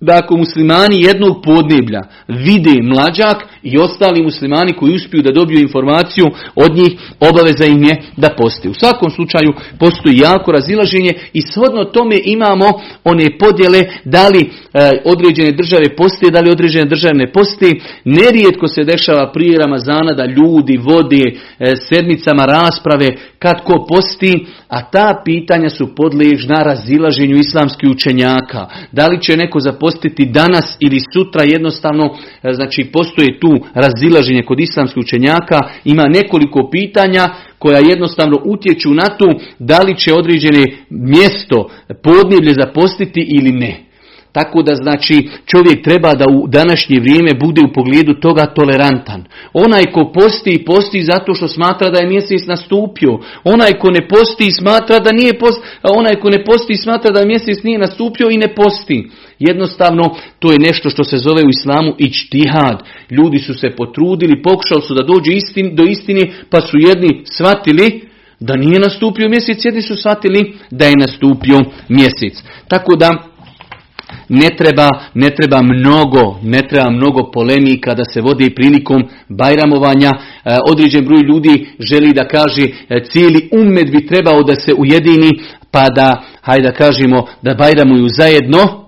da 0.00 0.18
ako 0.18 0.36
muslimani 0.36 1.02
jednog 1.02 1.42
podneblja 1.44 2.00
vide 2.28 2.82
mlađak 2.82 3.36
i 3.62 3.78
ostali 3.78 4.22
muslimani 4.22 4.72
koji 4.72 4.94
uspiju 4.94 5.22
da 5.22 5.32
dobiju 5.32 5.60
informaciju 5.60 6.26
od 6.54 6.76
njih, 6.76 6.92
obaveza 7.20 7.64
im 7.64 7.84
je 7.84 8.02
da 8.16 8.28
poste. 8.38 8.68
U 8.68 8.74
svakom 8.74 9.10
slučaju 9.10 9.52
postoji 9.78 10.18
jako 10.18 10.52
razilaženje 10.52 11.12
i 11.32 11.40
shodno 11.42 11.84
tome 11.84 12.16
imamo 12.24 12.66
one 13.04 13.38
podjele 13.38 13.82
da 14.04 14.28
li 14.28 14.40
e, 14.40 14.48
određene 15.04 15.52
države 15.52 15.96
poste, 15.96 16.30
da 16.30 16.40
li 16.40 16.50
određene 16.50 16.84
države 16.84 17.14
ne 17.14 17.32
poste. 17.32 17.72
Nerijetko 18.04 18.68
se 18.68 18.84
dešava 18.84 19.32
prije 19.32 19.58
Ramazana 19.58 20.12
da 20.12 20.24
ljudi 20.26 20.76
vode 20.76 21.24
e, 21.26 21.76
sedmicama 21.88 22.44
rasprave 22.44 23.08
kad 23.38 23.64
ko 23.64 23.86
posti, 23.88 24.46
a 24.68 24.90
ta 24.90 25.22
pitanja 25.24 25.70
su 25.70 25.94
podležna 25.94 26.62
razilaženju 26.62 27.36
islamskih 27.36 27.90
učenjaka. 27.90 28.66
Da 28.92 29.06
li 29.06 29.22
će 29.22 29.36
neko 29.36 29.60
zapostiti 29.88 30.24
danas 30.24 30.76
ili 30.80 31.00
sutra 31.12 31.44
jednostavno, 31.44 32.04
e, 32.42 32.52
znači 32.52 32.90
postoje 32.92 33.40
tu 33.40 33.58
razilaženje 33.74 34.42
kod 34.42 34.60
islamskih 34.60 35.00
učenjaka, 35.00 35.58
ima 35.84 36.02
nekoliko 36.08 36.68
pitanja 36.70 37.28
koja 37.58 37.78
jednostavno 37.78 38.36
utječu 38.44 38.94
na 38.94 39.06
to 39.18 39.40
da 39.58 39.78
li 39.82 39.96
će 39.96 40.14
određene 40.14 40.64
mjesto 40.90 41.70
podneblje 42.02 42.54
zapostiti 42.54 43.26
ili 43.38 43.52
ne. 43.52 43.88
Tako 44.32 44.62
da 44.62 44.74
znači 44.74 45.28
čovjek 45.46 45.84
treba 45.84 46.14
da 46.14 46.24
u 46.30 46.46
današnje 46.48 47.00
vrijeme 47.00 47.30
bude 47.40 47.60
u 47.62 47.72
pogledu 47.72 48.14
toga 48.14 48.46
tolerantan. 48.46 49.24
Onaj 49.52 49.82
ko 49.92 50.12
posti, 50.14 50.64
posti 50.66 51.02
zato 51.02 51.34
što 51.34 51.48
smatra 51.48 51.90
da 51.90 51.98
je 52.00 52.08
mjesec 52.08 52.46
nastupio. 52.46 53.18
Onaj 53.44 53.72
ko 53.72 53.90
ne 53.90 54.08
posti 54.08 54.50
smatra 54.50 54.98
da 54.98 55.12
nije 55.12 55.38
posti, 55.38 55.62
onaj 55.82 56.14
ko 56.20 56.30
ne 56.30 56.44
posti 56.44 56.76
smatra 56.76 57.10
da 57.10 57.20
je 57.20 57.26
mjesec 57.26 57.62
nije 57.62 57.78
nastupio 57.78 58.28
i 58.30 58.36
ne 58.36 58.54
posti. 58.54 59.10
Jednostavno 59.38 60.16
to 60.38 60.52
je 60.52 60.58
nešto 60.58 60.90
što 60.90 61.04
se 61.04 61.18
zove 61.18 61.42
u 61.42 61.50
islamu 61.50 61.94
ičtihad. 61.98 62.82
Ljudi 63.10 63.38
su 63.38 63.54
se 63.54 63.70
potrudili, 63.76 64.42
pokušali 64.42 64.82
su 64.82 64.94
da 64.94 65.02
dođu 65.02 65.30
istin, 65.30 65.76
do 65.76 65.82
istine, 65.82 66.22
pa 66.50 66.60
su 66.60 66.76
jedni 66.78 67.22
shvatili 67.24 68.08
da 68.40 68.56
nije 68.56 68.80
nastupio 68.80 69.28
mjesec, 69.28 69.64
jedni 69.64 69.82
su 69.82 69.94
shvatili 69.96 70.54
da 70.70 70.86
je 70.86 70.94
nastupio 71.00 71.58
mjesec. 71.88 72.42
Tako 72.68 72.96
da 72.96 73.28
ne 74.28 74.48
treba, 74.58 74.88
ne 75.14 75.30
treba 75.30 75.62
mnogo, 75.62 76.38
ne 76.42 76.58
treba 76.68 76.90
mnogo 76.90 77.30
polemika 77.30 77.94
da 77.94 78.04
se 78.04 78.20
vodi 78.20 78.54
prilikom 78.54 79.02
bajramovanja. 79.28 80.10
E, 80.10 80.56
određen 80.70 81.04
broj 81.04 81.22
ljudi 81.22 81.68
želi 81.78 82.12
da 82.12 82.28
kaže 82.28 82.62
e, 82.62 83.04
cijeli 83.10 83.48
umet 83.52 83.90
bi 83.90 84.06
trebao 84.06 84.42
da 84.42 84.54
se 84.54 84.74
ujedini 84.74 85.30
pa 85.70 85.88
da, 85.88 86.22
hajde 86.40 86.68
da 86.68 86.72
kažemo, 86.72 87.26
da 87.42 87.54
bajramuju 87.54 88.08
zajedno, 88.08 88.87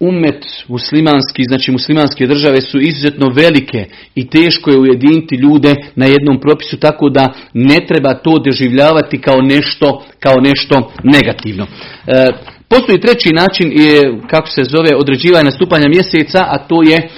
umet 0.00 0.44
muslimanski, 0.68 1.42
znači 1.48 1.72
muslimanske 1.72 2.26
države 2.26 2.60
su 2.60 2.80
izuzetno 2.80 3.28
velike 3.34 3.84
i 4.14 4.28
teško 4.28 4.70
je 4.70 4.78
ujediniti 4.78 5.34
ljude 5.36 5.74
na 5.94 6.06
jednom 6.06 6.40
propisu 6.40 6.76
tako 6.76 7.08
da 7.08 7.32
ne 7.52 7.76
treba 7.88 8.14
to 8.14 8.38
doživljavati 8.38 9.20
kao 9.20 9.40
nešto, 9.40 10.04
kao 10.20 10.34
nešto 10.40 10.92
negativno. 11.04 11.66
E, 12.06 12.26
postoji 12.68 13.00
treći 13.00 13.28
način 13.32 13.72
je 13.72 14.20
kako 14.30 14.48
se 14.48 14.64
zove 14.64 14.96
određivanje 14.96 15.44
nastupanja 15.44 15.88
mjeseca, 15.88 16.38
a 16.48 16.58
to 16.58 16.82
je 16.82 16.96
e, 16.96 17.08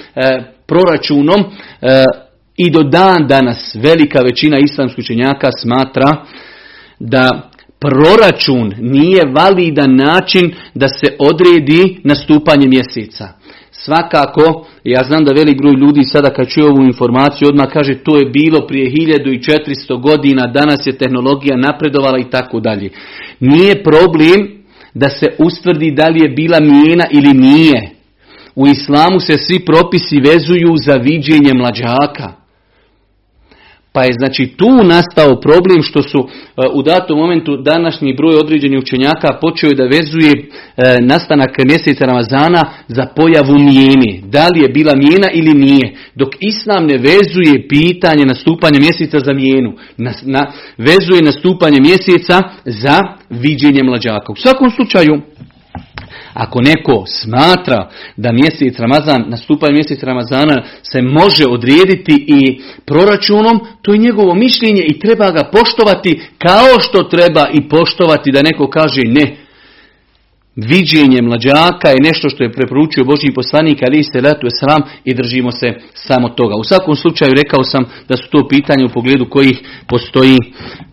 proračunom 0.67 1.39
e, 1.39 2.03
i 2.57 2.69
do 2.71 2.83
dan 2.83 3.27
danas 3.27 3.75
velika 3.75 4.21
većina 4.21 4.57
islamskih 4.59 5.03
učenjaka 5.03 5.51
smatra 5.51 6.25
da 6.99 7.48
proračun 7.79 8.73
nije 8.79 9.21
validan 9.35 9.95
način 9.95 10.51
da 10.75 10.87
se 10.87 11.15
odredi 11.19 11.97
nastupanje 12.03 12.67
mjeseca. 12.67 13.27
Svakako, 13.71 14.67
ja 14.83 15.03
znam 15.03 15.23
da 15.23 15.33
velik 15.33 15.57
broj 15.57 15.73
ljudi 15.73 16.03
sada 16.03 16.29
kad 16.29 16.47
čuje 16.47 16.65
ovu 16.65 16.83
informaciju 16.83 17.47
odmah 17.47 17.67
kaže 17.73 18.03
to 18.03 18.17
je 18.17 18.25
bilo 18.25 18.67
prije 18.67 18.91
1400 18.91 20.01
godina, 20.01 20.47
danas 20.47 20.87
je 20.87 20.97
tehnologija 20.97 21.57
napredovala 21.57 22.19
i 22.19 22.29
tako 22.29 22.59
dalje. 22.59 22.89
Nije 23.39 23.83
problem 23.83 24.59
da 24.93 25.09
se 25.09 25.25
ustvrdi 25.39 25.91
da 25.91 26.07
li 26.07 26.19
je 26.19 26.29
bila 26.29 26.59
mijena 26.59 27.05
ili 27.11 27.33
nije. 27.33 27.89
U 28.55 28.67
islamu 28.67 29.19
se 29.19 29.37
svi 29.37 29.59
propisi 29.65 30.19
vezuju 30.19 30.75
za 30.85 30.93
viđenje 30.93 31.53
mlađaka. 31.53 32.38
Pa 33.93 34.03
je 34.03 34.13
znači 34.19 34.47
tu 34.57 34.83
nastao 34.83 35.39
problem 35.39 35.81
što 35.81 36.01
su 36.01 36.19
e, 36.19 36.61
u 36.73 36.81
datom 36.81 37.17
momentu 37.17 37.57
današnji 37.57 38.13
broj 38.13 38.35
određenih 38.35 38.79
učenjaka 38.79 39.37
počeo 39.41 39.73
da 39.73 39.83
vezuje 39.83 40.31
e, 40.31 40.43
nastanak 41.01 41.57
mjeseca 41.65 42.05
Ramazana 42.05 42.63
za 42.87 43.05
pojavu 43.15 43.55
mijene. 43.59 44.21
Da 44.23 44.47
li 44.47 44.61
je 44.61 44.69
bila 44.69 44.93
mijena 44.95 45.27
ili 45.33 45.53
nije. 45.53 45.93
Dok 46.15 46.29
Islam 46.39 46.85
ne 46.85 46.97
vezuje 46.97 47.67
pitanje 47.67 48.25
nastupanja 48.25 48.79
mjeseca 48.79 49.19
za 49.19 49.33
mijenu. 49.33 49.73
Na, 49.97 50.11
na, 50.23 50.51
vezuje 50.77 51.21
nastupanje 51.21 51.77
mjeseca 51.81 52.41
za 52.65 52.99
viđenje 53.29 53.83
mlađaka. 53.83 54.31
U 54.31 54.35
svakom 54.35 54.69
slučaju 54.71 55.21
ako 56.33 56.61
neko 56.61 57.03
smatra 57.07 57.89
da 58.17 58.31
mjesec 58.31 58.79
Ramazan, 58.79 59.25
nastupanje 59.27 59.73
mjesec 59.73 60.03
Ramazana 60.03 60.63
se 60.83 61.01
može 61.01 61.45
odrijediti 61.45 62.25
i 62.27 62.61
proračunom, 62.85 63.59
to 63.81 63.93
je 63.93 63.97
njegovo 63.97 64.35
mišljenje 64.35 64.81
i 64.81 64.99
treba 64.99 65.31
ga 65.31 65.49
poštovati 65.53 66.21
kao 66.37 66.79
što 66.79 67.03
treba 67.03 67.47
i 67.53 67.69
poštovati 67.69 68.31
da 68.31 68.41
neko 68.41 68.69
kaže 68.69 69.01
ne, 69.05 69.48
viđenje 70.67 71.21
mlađaka 71.21 71.89
je 71.89 72.03
nešto 72.03 72.29
što 72.29 72.43
je 72.43 72.51
preporučio 72.51 73.03
Božji 73.03 73.33
poslanik 73.33 73.79
ali 73.87 74.03
se 74.03 74.21
letu 74.21 74.47
sram 74.59 74.81
i 75.03 75.13
držimo 75.13 75.51
se 75.51 75.73
samo 75.93 76.29
toga. 76.29 76.55
U 76.55 76.63
svakom 76.63 76.95
slučaju 76.95 77.31
rekao 77.43 77.63
sam 77.63 77.83
da 78.09 78.17
su 78.17 78.29
to 78.31 78.47
pitanje 78.47 78.85
u 78.85 78.93
pogledu 78.93 79.25
kojih 79.29 79.57
postoji, 79.87 80.37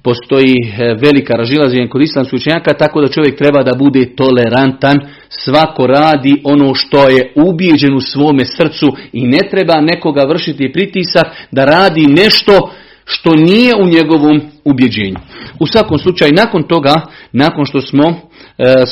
postoji 0.03 0.57
e, 0.57 0.95
velika 1.01 1.35
ražilaženja 1.35 1.89
kod 1.89 2.03
islamskih 2.03 2.37
učenjaka, 2.37 2.75
tako 2.75 3.01
da 3.01 3.09
čovjek 3.09 3.39
treba 3.39 3.63
da 3.63 3.79
bude 3.79 4.17
tolerantan, 4.17 4.97
svako 5.29 5.87
radi 5.87 6.41
ono 6.45 6.75
što 6.75 7.09
je 7.09 7.33
ubijeđen 7.37 7.95
u 7.95 8.01
svome 8.01 8.45
srcu 8.45 8.87
i 9.13 9.27
ne 9.27 9.39
treba 9.51 9.81
nekoga 9.81 10.25
vršiti 10.25 10.73
pritisak 10.73 11.27
da 11.51 11.65
radi 11.65 12.07
nešto 12.07 12.71
što 13.05 13.35
nije 13.35 13.75
u 13.83 13.87
njegovom 13.87 14.41
ubjeđenju. 14.65 15.17
U 15.61 15.67
svakom 15.67 15.99
slučaju, 15.99 16.33
nakon 16.33 16.63
toga, 16.63 17.01
nakon 17.33 17.65
što 17.65 17.81
smo 17.81 18.21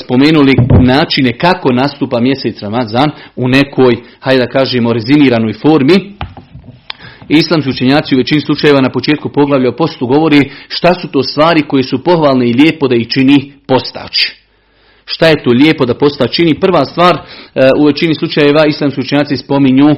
spomenuli 0.04 0.52
načine 0.80 1.38
kako 1.38 1.72
nastupa 1.72 2.20
mjesec 2.20 2.62
Ramazan 2.62 3.10
u 3.36 3.48
nekoj, 3.48 3.96
hajde 4.20 4.40
da 4.40 4.50
kažemo, 4.50 4.92
rezimiranoj 4.92 5.52
formi. 5.52 6.14
Islamski 7.28 7.70
učenjaci 7.70 8.14
u 8.14 8.18
većini 8.18 8.40
slučajeva 8.40 8.80
na 8.80 8.90
početku 8.90 9.28
poglavlja 9.28 9.68
o 9.68 9.76
postu 9.76 10.06
govori 10.06 10.50
šta 10.68 10.94
su 10.94 11.08
to 11.08 11.22
stvari 11.22 11.62
koje 11.62 11.82
su 11.82 12.04
pohvalne 12.04 12.48
i 12.48 12.52
lijepo 12.52 12.88
da 12.88 12.94
ih 12.94 13.08
čini 13.08 13.52
postač. 13.66 14.30
Šta 15.04 15.28
je 15.28 15.42
to 15.44 15.50
lijepo 15.50 15.84
da 15.84 15.94
postač 15.94 16.32
čini? 16.32 16.60
Prva 16.60 16.84
stvar, 16.84 17.14
e, 17.14 17.20
u 17.80 17.86
većini 17.86 18.14
slučajeva 18.14 18.66
islamski 18.68 19.00
učenjaci 19.00 19.36
spominju 19.36 19.90
e, 19.90 19.96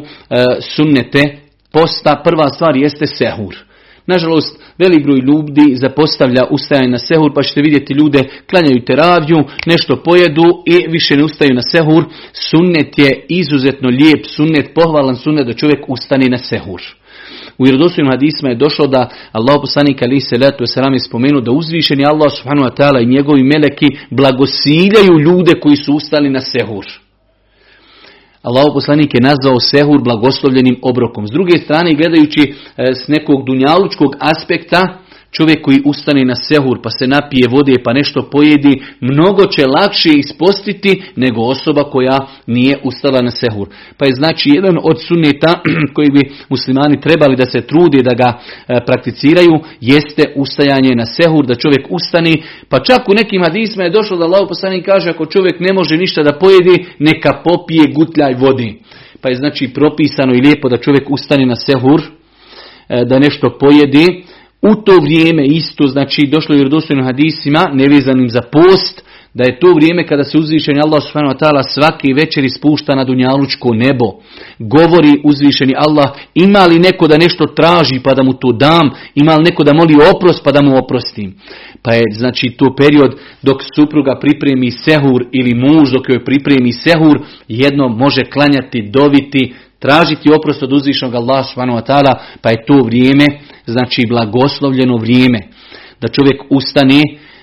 sunnete 0.61 1.37
posta. 1.73 2.21
Prva 2.25 2.49
stvar 2.49 2.77
jeste 2.77 3.07
sehur. 3.07 3.66
Nažalost, 4.07 4.63
velik 4.79 5.05
broj 5.05 5.19
ljudi 5.19 5.77
zapostavlja 5.77 6.43
ustajanje 6.51 6.89
na 6.89 6.99
sehur, 6.99 7.33
pa 7.35 7.43
ćete 7.43 7.61
vidjeti 7.61 7.95
ljude 7.95 8.25
klanjaju 8.51 8.85
teraviju, 8.85 9.45
nešto 9.67 10.03
pojedu 10.05 10.43
i 10.67 10.91
više 10.91 11.17
ne 11.17 11.25
ustaju 11.25 11.55
na 11.55 11.63
sehur. 11.63 12.05
Sunnet 12.33 12.99
je 12.99 13.27
izuzetno 13.29 13.89
lijep 13.89 14.27
sunnet, 14.27 14.75
pohvalan 14.75 15.17
sunnet 15.17 15.47
da 15.47 15.53
čovjek 15.53 15.85
ustane 15.89 16.27
na 16.29 16.39
sehur. 16.39 16.83
U 17.59 17.65
vjerodostojnim 17.65 18.13
hadisma 18.13 18.49
je 18.49 18.55
došlo 18.55 18.87
da 18.87 19.11
Allah 19.33 19.57
poslanik 19.61 20.03
ali 20.03 20.21
se 20.21 20.37
letu 20.39 20.67
selam 20.67 20.93
je 20.93 21.01
spomenuo 21.01 21.41
da 21.41 21.53
uzvišeni 21.53 22.05
Allah 22.07 22.33
subhanahu 22.39 22.69
wa 22.69 22.77
ta'ala 22.77 23.03
i 23.03 23.07
njegovi 23.07 23.43
meleki 23.43 23.89
blagosiljaju 24.11 25.19
ljude 25.25 25.53
koji 25.61 25.77
su 25.77 25.95
ustali 25.95 26.31
na 26.31 26.41
sehur. 26.41 27.06
Allahu 28.49 28.75
poslanik 28.75 29.15
je 29.15 29.21
nazvao 29.21 29.61
sehur 29.61 30.03
blagoslovljenim 30.03 30.77
obrokom. 30.83 31.27
S 31.27 31.31
druge 31.31 31.59
strane, 31.59 31.95
gledajući 31.95 32.43
e, 32.77 32.95
s 32.95 33.09
nekog 33.09 33.47
dunjalučkog 33.47 34.17
aspekta, 34.21 34.99
Čovjek 35.37 35.63
koji 35.63 35.83
ustane 35.85 36.25
na 36.25 36.35
sehur 36.35 36.83
pa 36.83 36.91
se 36.91 37.07
napije 37.07 37.49
vode 37.51 37.75
pa 37.85 37.93
nešto 37.93 38.29
pojedi, 38.33 38.83
mnogo 39.01 39.47
će 39.47 39.67
lakše 39.67 40.09
ispostiti 40.09 41.03
nego 41.17 41.41
osoba 41.41 41.85
koja 41.85 42.19
nije 42.47 42.79
ustala 42.85 43.21
na 43.23 43.31
sehur. 43.31 43.69
Pa 43.99 44.07
je 44.07 44.15
znači 44.15 44.51
jedan 44.55 44.77
od 44.83 44.97
sunneta 45.09 45.53
koji 45.95 46.11
bi 46.11 46.31
muslimani 46.49 47.01
trebali 47.01 47.37
da 47.37 47.47
se 47.47 47.61
trudi 47.61 48.03
da 48.03 48.15
ga 48.15 48.29
e, 48.33 48.41
prakticiraju 48.87 49.53
jeste 49.81 50.33
ustajanje 50.37 50.95
na 50.95 51.07
sehur, 51.07 51.47
da 51.47 51.55
čovjek 51.55 51.87
ustani. 51.91 52.43
Pa 52.69 52.79
čak 52.79 53.09
u 53.09 53.15
nekim 53.15 53.43
hadisma 53.43 53.85
je 53.85 53.97
došlo 53.99 54.17
da 54.17 54.25
Allah 54.25 54.45
poslanik 54.49 54.87
kaže 54.87 55.11
ako 55.11 55.27
čovjek 55.27 55.61
ne 55.61 55.73
može 55.73 55.97
ništa 55.97 56.23
da 56.23 56.39
pojedi, 56.39 56.85
neka 56.99 57.43
popije 57.45 57.93
gutljaj 57.95 58.35
vodi. 58.35 58.81
Pa 59.21 59.29
je 59.29 59.35
znači 59.35 59.69
propisano 59.75 60.35
i 60.35 60.41
lijepo 60.41 60.69
da 60.69 60.77
čovjek 60.77 61.11
ustane 61.11 61.47
na 61.47 61.57
sehur, 61.57 62.03
e, 62.89 63.05
da 63.05 63.19
nešto 63.19 63.59
pojedi 63.61 64.25
u 64.63 64.75
to 64.75 64.93
vrijeme 65.01 65.47
isto, 65.47 65.87
znači 65.87 66.27
došlo 66.27 66.55
je 66.55 66.59
vjerodostojnim 66.59 67.05
hadisima, 67.05 67.67
nevezanim 67.73 68.29
za 68.31 68.41
post, 68.41 69.03
da 69.37 69.45
je 69.45 69.59
to 69.61 69.69
vrijeme 69.75 70.07
kada 70.07 70.25
se 70.25 70.39
uzvišeni 70.39 70.81
Allah 70.85 71.03
subhanahu 71.03 71.35
wa 71.35 71.63
svaki 71.75 72.13
večer 72.13 72.45
ispušta 72.45 72.95
na 72.95 73.05
dunjalučko 73.05 73.75
nebo. 73.75 74.07
Govori 74.59 75.13
uzvišeni 75.25 75.75
Allah, 75.77 76.11
ima 76.35 76.67
li 76.67 76.79
neko 76.79 77.09
da 77.09 77.19
nešto 77.19 77.45
traži 77.47 78.01
pa 78.05 78.15
da 78.15 78.23
mu 78.23 78.33
to 78.33 78.53
dam, 78.53 78.91
ima 79.15 79.35
li 79.37 79.45
neko 79.45 79.65
da 79.65 79.75
moli 79.75 79.95
oprost 80.15 80.45
pa 80.45 80.53
da 80.53 80.63
mu 80.63 80.79
oprostim. 80.79 81.35
Pa 81.83 81.93
je 81.93 82.03
znači 82.13 82.55
to 82.59 82.75
period 82.77 83.13
dok 83.43 83.59
supruga 83.77 84.19
pripremi 84.21 84.71
sehur 84.71 85.25
ili 85.33 85.55
muž 85.55 85.93
dok 85.93 86.09
joj 86.09 86.25
pripremi 86.25 86.73
sehur, 86.73 87.17
jedno 87.49 87.89
može 87.89 88.23
klanjati, 88.25 88.89
doviti, 88.91 89.55
tražiti 89.87 90.33
oprost 90.39 90.63
od 90.63 90.73
uzvišenog 90.73 91.15
Allah 91.15 91.47
subhanahu 91.47 91.79
wa 91.79 92.15
pa 92.43 92.51
je 92.51 92.65
to 92.67 92.77
vrijeme 92.89 93.27
znači 93.67 94.03
blagoslovljeno 94.09 94.97
vrijeme. 94.97 95.39
Da 96.01 96.09
čovjek 96.09 96.39
ustane, 96.51 97.01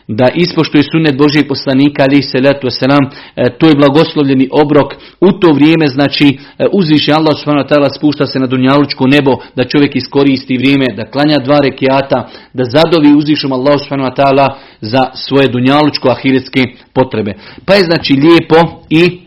da 0.07 0.27
ispoštuje 0.35 0.83
sunet 0.91 1.17
Božijeg 1.17 1.47
poslanika, 1.47 2.03
ali 2.03 2.21
se 2.21 2.37
letu 2.45 2.67
selam, 2.69 3.05
to 3.59 3.67
je 3.67 3.79
blagoslovljeni 3.81 4.49
obrok. 4.63 4.89
U 5.27 5.29
to 5.39 5.49
vrijeme, 5.53 5.87
znači, 5.87 6.27
e, 6.33 6.65
uzviše 6.79 7.11
Allah 7.13 7.35
subhanahu 7.37 7.95
spušta 7.97 8.25
se 8.25 8.39
na 8.39 8.47
dunjalučko 8.47 9.07
nebo, 9.07 9.31
da 9.55 9.69
čovjek 9.71 9.95
iskoristi 9.95 10.57
vrijeme, 10.57 10.85
da 10.97 11.11
klanja 11.13 11.37
dva 11.39 11.59
rekiata, 11.59 12.29
da 12.53 12.63
zadovi 12.75 13.17
uzvišom 13.17 13.51
Allah 13.51 13.75
subhanahu 13.79 14.11
za 14.81 15.03
svoje 15.13 15.47
dunjalučko 15.47 16.09
ahiretske 16.09 16.61
potrebe. 16.93 17.33
Pa 17.65 17.73
je 17.73 17.83
znači 17.83 18.13
lijepo 18.13 18.59
i 18.89 19.22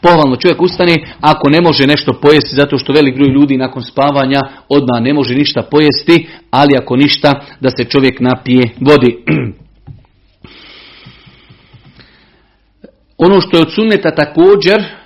Pohvalno 0.00 0.36
čovjek 0.36 0.62
ustane 0.62 0.96
ako 1.20 1.50
ne 1.50 1.60
može 1.60 1.86
nešto 1.86 2.12
pojesti 2.12 2.56
zato 2.56 2.78
što 2.78 2.92
velik 2.92 3.14
broj 3.14 3.28
ljudi 3.28 3.56
nakon 3.56 3.82
spavanja 3.82 4.40
odmah 4.68 5.02
ne 5.02 5.14
može 5.14 5.34
ništa 5.34 5.62
pojesti, 5.62 6.28
ali 6.50 6.76
ako 6.78 6.96
ništa 6.96 7.40
da 7.60 7.70
se 7.70 7.84
čovjek 7.84 8.20
napije 8.20 8.70
vodi. 8.80 9.18
ono 13.26 13.40
što 13.40 13.56
je 13.56 13.62
od 13.62 13.74
sunneta 13.74 14.14
također 14.14 14.99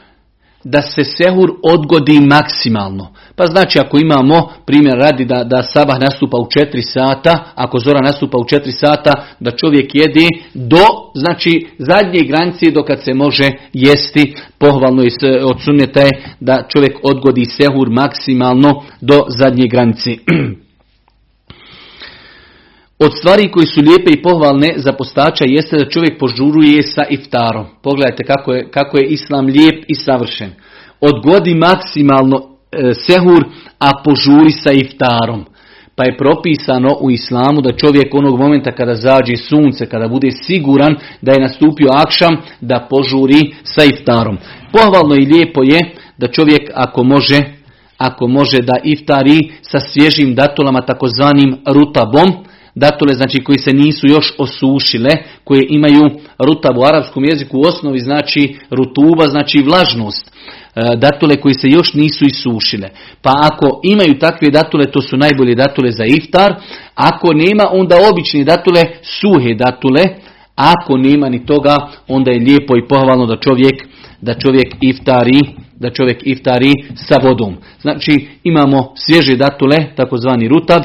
da 0.64 0.82
se 0.82 1.04
sehur 1.04 1.50
odgodi 1.62 2.20
maksimalno. 2.20 3.08
Pa 3.36 3.46
znači 3.46 3.78
ako 3.78 3.98
imamo 3.98 4.52
primjer 4.66 4.98
radi 4.98 5.24
da, 5.24 5.44
da 5.44 5.62
sabah 5.62 6.00
nastupa 6.00 6.36
u 6.36 6.44
4 6.44 6.82
sata, 6.82 7.44
ako 7.54 7.78
zora 7.78 8.00
nastupa 8.00 8.38
u 8.38 8.44
4 8.44 8.70
sata, 8.70 9.12
da 9.40 9.50
čovjek 9.50 9.94
jedi 9.94 10.28
do 10.54 10.84
znači 11.14 11.66
zadnje 11.78 12.20
granice 12.28 12.70
do 12.70 12.82
kad 12.82 13.02
se 13.04 13.14
može 13.14 13.50
jesti, 13.72 14.34
pohvalno 14.58 15.02
i 15.02 15.10
od 15.44 15.56
sunneta 15.64 16.00
je 16.00 16.22
da 16.40 16.64
čovjek 16.68 16.98
odgodi 17.02 17.44
sehur 17.44 17.90
maksimalno 17.90 18.82
do 19.00 19.20
zadnje 19.38 19.66
granice. 19.70 20.10
Od 22.98 23.12
stvari 23.18 23.50
koji 23.50 23.66
su 23.66 23.80
lijepe 23.80 24.10
i 24.10 24.22
pohvalne 24.22 24.74
za 24.76 24.92
postača 24.92 25.44
jeste 25.46 25.76
da 25.76 25.90
čovjek 25.90 26.18
požuruje 26.18 26.82
sa 26.82 27.02
iftarom. 27.10 27.66
Pogledajte 27.82 28.24
kako 28.24 28.52
je, 28.52 28.70
kako 28.70 28.98
je 28.98 29.06
islam 29.06 29.46
lijep 29.46 29.84
i 29.88 29.94
savršen. 29.94 30.50
Odgodi 31.00 31.54
maksimalno 31.54 32.36
e, 32.72 32.94
sehur, 32.94 33.44
a 33.78 33.90
požuri 34.04 34.50
sa 34.50 34.72
iftarom. 34.72 35.44
Pa 35.96 36.04
je 36.04 36.16
propisano 36.16 36.96
u 37.00 37.10
islamu 37.10 37.60
da 37.60 37.76
čovjek 37.76 38.14
onog 38.14 38.38
momenta 38.38 38.72
kada 38.72 38.94
zađe 38.94 39.36
sunce, 39.36 39.86
kada 39.86 40.08
bude 40.08 40.30
siguran 40.30 40.96
da 41.22 41.32
je 41.32 41.40
nastupio 41.40 41.88
akšam, 41.92 42.36
da 42.60 42.86
požuri 42.90 43.54
sa 43.64 43.84
iftarom. 43.84 44.38
Pohvalno 44.72 45.14
i 45.14 45.26
lijepo 45.26 45.62
je 45.62 45.80
da 46.18 46.26
čovjek 46.28 46.70
ako 46.74 47.02
može, 47.02 47.40
ako 47.98 48.28
može 48.28 48.62
da 48.62 48.76
iftari 48.84 49.52
sa 49.62 49.80
svježim 49.80 50.34
datulama 50.34 50.80
takozvanim 50.80 51.56
rutabom, 51.66 52.44
datule 52.74 53.14
znači 53.14 53.44
koji 53.44 53.58
se 53.58 53.70
nisu 53.72 54.06
još 54.06 54.34
osušile, 54.38 55.10
koje 55.44 55.66
imaju 55.68 56.02
rutab 56.38 56.78
u 56.78 56.84
arapskom 56.84 57.24
jeziku 57.24 57.58
u 57.58 57.62
osnovi 57.62 57.98
znači 57.98 58.56
rutuba, 58.70 59.26
znači 59.26 59.62
vlažnost. 59.62 60.30
E, 60.76 60.96
datule 60.96 61.36
koji 61.36 61.54
se 61.54 61.68
još 61.68 61.94
nisu 61.94 62.24
isušile. 62.24 62.88
Pa 63.22 63.32
ako 63.42 63.80
imaju 63.82 64.18
takve 64.18 64.50
datule, 64.50 64.84
to 64.84 65.02
su 65.02 65.16
najbolje 65.16 65.54
datule 65.54 65.92
za 65.92 66.04
iftar. 66.04 66.54
Ako 66.94 67.32
nema, 67.32 67.64
onda 67.72 67.96
obični 68.12 68.44
datule, 68.44 68.82
suhe 69.02 69.54
datule. 69.54 70.02
Ako 70.56 70.96
nema 70.96 71.28
ni 71.28 71.46
toga, 71.46 71.76
onda 72.08 72.30
je 72.30 72.40
lijepo 72.40 72.76
i 72.76 72.88
pohvalno 72.88 73.26
da 73.26 73.36
čovjek, 73.36 73.86
da 74.20 74.34
čovjek 74.34 74.74
iftari 74.80 75.40
da 75.84 75.90
čovjek 75.90 76.20
iftari 76.24 76.72
sa 76.94 77.14
vodom. 77.22 77.56
Znači 77.80 78.28
imamo 78.44 78.92
svježe 78.96 79.36
datule, 79.36 79.76
takozvani 79.96 80.48
rutab, 80.48 80.82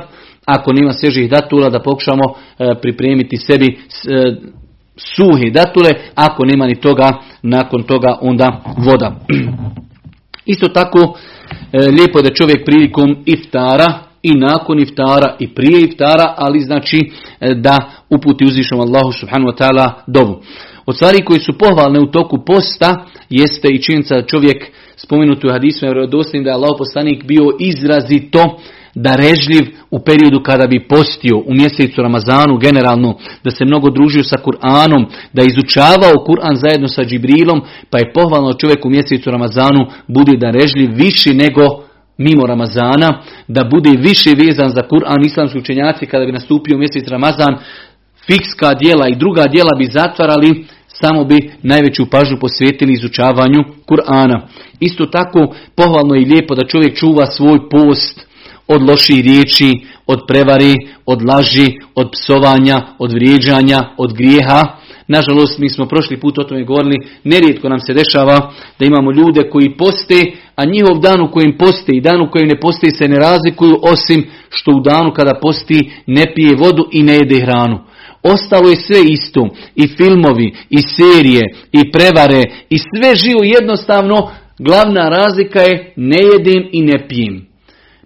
ako 0.58 0.74
nema 0.74 0.94
svježih 0.94 1.30
datula 1.30 1.70
da 1.70 1.80
pokušamo 1.80 2.24
e, 2.24 2.74
pripremiti 2.82 3.38
sebi 3.38 3.66
e, 3.68 4.36
suhi 4.96 5.52
datule, 5.52 5.90
ako 6.16 6.46
nema 6.46 6.66
ni 6.66 6.76
toga, 6.76 7.10
nakon 7.42 7.84
toga 7.84 8.18
onda 8.22 8.62
voda. 8.78 9.16
Isto 10.54 10.68
tako, 10.68 11.18
e, 11.72 11.78
lijepo 11.78 12.20
je 12.20 12.24
da 12.24 12.34
čovjek 12.34 12.66
prilikom 12.66 13.16
iftara 13.26 14.00
i 14.24 14.32
nakon 14.32 14.80
iftara 14.80 15.36
i 15.40 15.56
prije 15.56 15.82
iftara, 15.82 16.34
ali 16.38 16.60
znači 16.60 17.12
da 17.56 17.78
uputi 18.10 18.46
uzvišom 18.46 18.80
Allahu 18.80 19.12
subhanahu 19.12 19.52
wa 19.52 19.58
ta'ala 19.58 19.92
dovu. 20.08 20.42
Od 20.86 20.96
stvari 20.96 21.26
koji 21.26 21.40
su 21.40 21.58
pohvalne 21.58 22.00
u 22.00 22.12
toku 22.12 22.46
posta 22.46 23.06
jeste 23.30 23.68
i 23.72 23.82
činjenica 23.82 24.16
da 24.16 24.26
čovjek 24.26 24.72
spomenuti 24.96 25.48
u 25.48 25.52
hadismu 25.52 25.88
je 25.88 26.08
da 26.44 26.50
je 26.50 26.54
Allah 26.54 26.76
poslanik 26.78 27.24
bio 27.24 27.44
izrazito 27.60 28.60
darežljiv 29.08 29.66
u 29.92 30.00
periodu 30.00 30.40
kada 30.44 30.68
bi 30.68 30.88
postio 30.88 31.38
u 31.38 31.54
mjesecu 31.54 32.02
Ramazanu 32.02 32.58
generalno, 32.58 33.18
da 33.44 33.52
se 33.52 33.66
mnogo 33.66 33.90
družio 33.90 34.24
sa 34.24 34.38
Kur'anom, 34.46 35.06
da 35.34 35.42
izučavao 35.44 36.24
Kur'an 36.28 36.56
zajedno 36.56 36.88
sa 36.88 37.04
Džibrilom, 37.04 37.62
pa 37.90 37.98
je 38.00 38.14
pohvalno 38.14 38.54
čovjek 38.54 38.86
u 38.86 38.90
mjesecu 38.90 39.32
Ramazanu 39.32 39.82
bude 40.08 40.38
darežljiv 40.38 40.90
više 40.94 41.34
nego 41.34 41.64
mimo 42.18 42.48
Ramazana, 42.48 43.10
da 43.48 43.64
bude 43.64 43.90
više 43.90 44.30
vezan 44.44 44.70
za 44.70 44.82
Kur'an 44.92 45.26
islamski 45.26 45.58
učenjaci 45.60 46.06
kada 46.06 46.26
bi 46.26 46.32
nastupio 46.32 46.78
mjesec 46.78 47.08
Ramazan, 47.08 47.58
fikska 48.28 48.74
dijela 48.74 49.08
i 49.08 49.16
druga 49.16 49.44
dijela 49.44 49.72
bi 49.78 49.86
zatvarali, 49.86 50.66
samo 50.88 51.24
bi 51.24 51.52
najveću 51.64 52.10
pažnju 52.10 52.38
posvetili 52.40 52.94
izučavanju 52.94 53.62
Kur'ana. 53.88 54.40
Isto 54.80 55.06
tako 55.06 55.56
pohvalno 55.76 56.16
i 56.16 56.26
lijepo 56.26 56.56
da 56.56 56.68
čovjek 56.68 56.98
čuva 56.98 57.26
svoj 57.26 57.70
post, 57.70 58.29
od 58.70 58.90
loših 58.90 59.24
riječi, 59.24 59.80
od 60.08 60.20
prevari, 60.28 60.76
od 61.06 61.26
laži, 61.26 61.68
od 61.96 62.10
psovanja, 62.12 62.82
od 63.00 63.14
vrijeđanja, 63.14 63.80
od 63.98 64.14
grijeha. 64.14 64.64
Nažalost, 65.08 65.60
mi 65.60 65.70
smo 65.70 65.86
prošli 65.86 66.20
put 66.20 66.40
o 66.40 66.44
tome 66.44 66.64
govorili, 66.64 66.96
nerijetko 67.24 67.70
nam 67.70 67.80
se 67.80 67.94
dešava 67.94 68.54
da 68.80 68.86
imamo 68.86 69.12
ljude 69.12 69.50
koji 69.50 69.78
poste, 69.78 70.32
a 70.56 70.66
njihov 70.66 71.00
dan 71.00 71.22
u 71.22 71.32
kojem 71.32 71.58
poste 71.58 71.92
i 71.96 72.02
dan 72.02 72.22
u 72.22 72.32
kojem 72.32 72.48
ne 72.48 72.60
poste 72.60 72.92
se 72.92 73.08
ne 73.08 73.20
razlikuju, 73.20 73.80
osim 73.82 74.26
što 74.50 74.72
u 74.72 74.80
danu 74.80 75.14
kada 75.14 75.40
posti 75.42 75.92
ne 76.08 76.34
pije 76.36 76.56
vodu 76.56 76.90
i 76.92 77.04
ne 77.04 77.14
jede 77.14 77.40
hranu. 77.40 77.80
Ostalo 78.24 78.70
je 78.70 78.76
sve 78.76 79.02
isto, 79.10 79.50
i 79.76 79.88
filmovi, 79.88 80.54
i 80.70 80.78
serije, 80.82 81.42
i 81.72 81.92
prevare, 81.92 82.44
i 82.70 82.78
sve 82.78 83.16
živo 83.16 83.44
jednostavno, 83.44 84.32
glavna 84.60 85.10
razlika 85.10 85.60
je 85.60 85.94
ne 85.96 86.18
jedem 86.34 86.70
i 86.72 86.82
ne 86.82 87.08
pijem. 87.08 87.49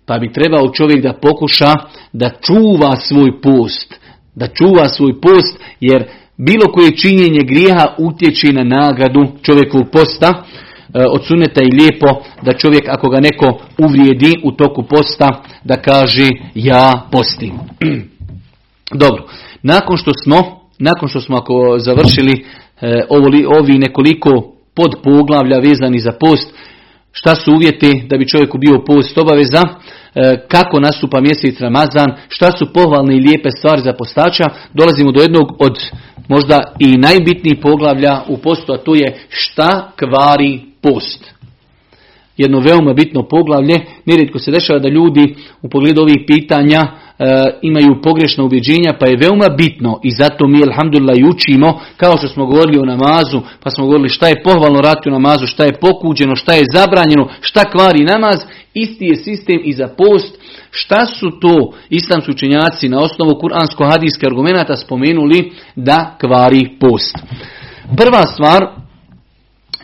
Pa 0.05 0.19
bi 0.19 0.33
trebao 0.33 0.69
čovjek 0.69 1.03
da 1.03 1.13
pokuša 1.13 1.73
da 2.13 2.29
čuva 2.29 2.95
svoj 2.95 3.41
post. 3.41 3.99
Da 4.35 4.47
čuva 4.47 4.89
svoj 4.89 5.21
post 5.21 5.59
jer 5.79 6.05
bilo 6.37 6.71
koje 6.73 6.97
činjenje 6.97 7.39
grijeha 7.43 7.95
utječe 7.97 8.53
na 8.53 8.63
nagradu 8.63 9.27
čovjekovog 9.41 9.87
posta. 9.91 10.43
E, 10.93 11.05
od 11.09 11.25
suneta 11.25 11.61
i 11.61 11.75
lijepo 11.75 12.07
da 12.41 12.53
čovjek 12.53 12.83
ako 12.87 13.09
ga 13.09 13.19
neko 13.19 13.59
uvrijedi 13.77 14.33
u 14.43 14.51
toku 14.51 14.83
posta 14.83 15.29
da 15.63 15.75
kaže 15.75 16.29
ja 16.55 17.07
postim. 17.11 17.53
Dobro, 19.03 19.23
nakon 19.63 19.97
što 19.97 20.11
smo, 20.23 20.37
nakon 20.79 21.09
što 21.09 21.21
smo 21.21 21.37
ako 21.37 21.75
završili 21.79 22.45
e, 22.81 23.05
ovi 23.59 23.77
nekoliko 23.77 24.53
podpoglavlja 24.75 25.57
vezani 25.57 25.99
za 25.99 26.11
post, 26.19 26.53
šta 27.15 27.35
su 27.35 27.51
uvjeti 27.53 28.03
da 28.09 28.17
bi 28.17 28.27
čovjeku 28.27 28.57
bio 28.57 28.83
post 28.87 29.17
obaveza, 29.17 29.61
e, 29.61 30.45
kako 30.47 30.79
nastupa 30.79 31.21
mjesec 31.21 31.59
Ramazan, 31.59 32.15
šta 32.29 32.51
su 32.51 32.73
pohvalne 32.73 33.17
i 33.17 33.19
lijepe 33.19 33.51
stvari 33.51 33.81
za 33.81 33.93
postača, 33.93 34.43
dolazimo 34.73 35.11
do 35.11 35.21
jednog 35.21 35.47
od 35.59 35.77
možda 36.27 36.73
i 36.79 36.97
najbitnijih 36.97 37.59
poglavlja 37.61 38.21
u 38.27 38.37
postu, 38.37 38.73
a 38.73 38.77
to 38.77 38.95
je 38.95 39.25
šta 39.29 39.91
kvari 39.99 40.61
post. 40.81 41.32
Jedno 42.37 42.59
veoma 42.59 42.93
bitno 42.93 43.23
poglavlje, 43.23 43.79
nerijetko 44.05 44.39
se 44.39 44.51
dešava 44.51 44.79
da 44.79 44.89
ljudi 44.89 45.35
u 45.61 45.69
pogledu 45.69 46.01
ovih 46.01 46.17
pitanja 46.27 46.79
E, 47.19 47.59
imaju 47.61 48.01
pogrešna 48.01 48.43
ubjeđenja, 48.43 48.93
pa 48.99 49.07
je 49.07 49.17
veoma 49.17 49.49
bitno 49.57 49.99
i 50.03 50.11
zato 50.11 50.47
mi, 50.47 50.63
alhamdulillah, 50.63 51.15
učimo, 51.35 51.79
kao 51.97 52.17
što 52.17 52.27
smo 52.27 52.45
govorili 52.45 52.79
o 52.79 52.85
namazu, 52.85 53.41
pa 53.63 53.69
smo 53.69 53.85
govorili 53.85 54.09
šta 54.09 54.27
je 54.27 54.43
pohvalno 54.43 54.81
rati 54.81 55.09
u 55.09 55.11
namazu, 55.11 55.47
šta 55.47 55.63
je 55.63 55.79
pokuđeno, 55.81 56.35
šta 56.35 56.53
je 56.53 56.65
zabranjeno, 56.73 57.27
šta 57.41 57.71
kvari 57.71 58.03
namaz, 58.03 58.37
isti 58.73 59.05
je 59.05 59.15
sistem 59.15 59.59
i 59.63 59.73
za 59.73 59.87
post. 59.87 60.37
Šta 60.71 61.05
su 61.05 61.31
to 61.41 61.73
islamski 61.89 62.31
učenjaci 62.31 62.89
na 62.89 62.99
osnovu 62.99 63.31
kuransko-hadijske 63.41 64.25
argumenta 64.25 64.75
spomenuli 64.77 65.51
da 65.75 66.17
kvari 66.19 66.69
post? 66.79 67.17
Prva 67.97 68.25
stvar, 68.25 68.82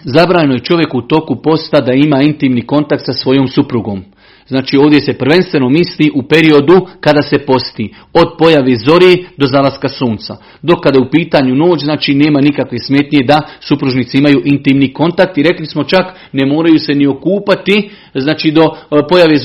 zabranjeno 0.03 0.53
je 0.53 0.63
čovjeku 0.63 0.97
u 0.97 1.01
toku 1.01 1.41
posta 1.43 1.81
da 1.81 1.93
ima 1.93 2.21
intimni 2.21 2.67
kontakt 2.67 3.05
sa 3.05 3.13
svojom 3.13 3.47
suprugom. 3.47 4.03
Znači 4.49 4.77
ovdje 4.77 4.99
se 5.01 5.13
prvenstveno 5.13 5.69
misli 5.69 6.11
u 6.15 6.23
periodu 6.23 6.87
kada 6.99 7.21
se 7.21 7.37
posti. 7.39 7.93
Od 8.13 8.27
pojave 8.37 8.75
zori 8.75 9.25
do 9.37 9.47
zalaska 9.47 9.89
sunca. 9.89 10.37
Dok 10.61 10.83
kada 10.83 10.97
je 10.97 11.05
u 11.07 11.11
pitanju 11.11 11.55
noć, 11.55 11.83
znači 11.83 12.13
nema 12.13 12.41
nikakve 12.41 12.79
smetnje 12.79 13.19
da 13.27 13.41
supružnici 13.59 14.17
imaju 14.17 14.41
intimni 14.45 14.93
kontakt. 14.93 15.37
I 15.37 15.43
rekli 15.43 15.65
smo 15.65 15.83
čak 15.83 16.05
ne 16.31 16.45
moraju 16.45 16.79
se 16.79 16.93
ni 16.93 17.07
okupati, 17.07 17.89
znači 18.15 18.51
do 18.51 18.61
e, 18.61 18.67
pojave 19.09 19.37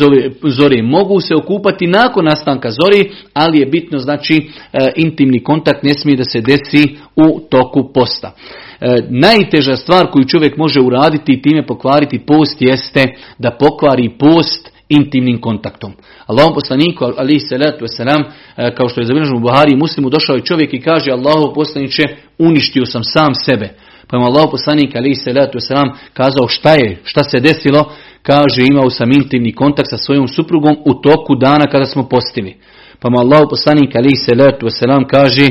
zore. 0.42 0.82
Mogu 0.82 1.20
se 1.20 1.34
okupati 1.34 1.86
nakon 1.86 2.24
nastanka 2.24 2.70
zori, 2.70 3.10
ali 3.34 3.58
je 3.58 3.66
bitno 3.66 3.98
znači 3.98 4.34
e, 4.36 4.92
intimni 4.96 5.42
kontakt 5.42 5.82
ne 5.82 5.94
smije 5.94 6.16
da 6.16 6.24
se 6.24 6.40
desi 6.40 6.96
u 7.16 7.40
toku 7.50 7.92
posta. 7.92 8.34
E, 8.80 8.96
najteža 9.10 9.76
stvar 9.76 10.10
koju 10.10 10.24
čovjek 10.24 10.56
može 10.56 10.80
uraditi 10.80 11.32
i 11.32 11.42
time 11.42 11.66
pokvariti 11.66 12.18
post 12.18 12.56
jeste 12.62 13.04
da 13.38 13.50
pokvari 13.50 14.10
post 14.18 14.73
intimnim 14.94 15.40
kontaktom. 15.40 15.92
Allahom 16.26 16.54
poslaniku, 16.54 17.04
ali 17.16 17.40
salatu 17.40 17.84
wasalam, 17.84 18.22
e, 18.56 18.74
kao 18.74 18.88
što 18.88 19.00
je 19.00 19.06
zabilježeno 19.06 19.36
u 19.36 19.40
Buhari 19.40 19.72
i 19.72 19.76
muslimu, 19.76 20.10
došao 20.10 20.36
je 20.36 20.44
čovjek 20.44 20.74
i 20.74 20.80
kaže 20.80 21.10
Allahov 21.10 21.54
poslaniče, 21.54 22.02
uništio 22.38 22.86
sam 22.86 23.04
sam 23.04 23.34
sebe. 23.34 23.68
Pa 24.08 24.18
mu 24.18 24.24
Allahov 24.24 24.50
poslanik, 24.50 24.96
ali 24.96 25.14
salatu 25.14 25.58
wasalam, 25.58 25.94
kazao 26.12 26.48
šta 26.48 26.72
je, 26.72 27.00
šta 27.04 27.24
se 27.24 27.40
desilo, 27.40 27.92
kaže 28.22 28.62
imao 28.66 28.90
sam 28.90 29.12
intimni 29.12 29.52
kontakt 29.52 29.90
sa 29.90 29.96
svojom 29.96 30.28
suprugom 30.28 30.76
u 30.84 30.94
toku 30.94 31.34
dana 31.34 31.66
kada 31.70 31.84
smo 31.84 32.08
postili. 32.08 32.56
Pa 33.00 33.10
mu 33.10 33.18
Allahov 33.18 33.48
poslanik, 33.48 33.96
ali 33.96 34.16
salatu 34.16 34.66
wasalam, 34.66 35.06
kaže 35.06 35.48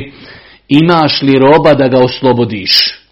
imaš 0.68 1.22
li 1.22 1.38
roba 1.38 1.74
da 1.74 1.88
ga 1.88 1.98
oslobodiš? 2.04 3.03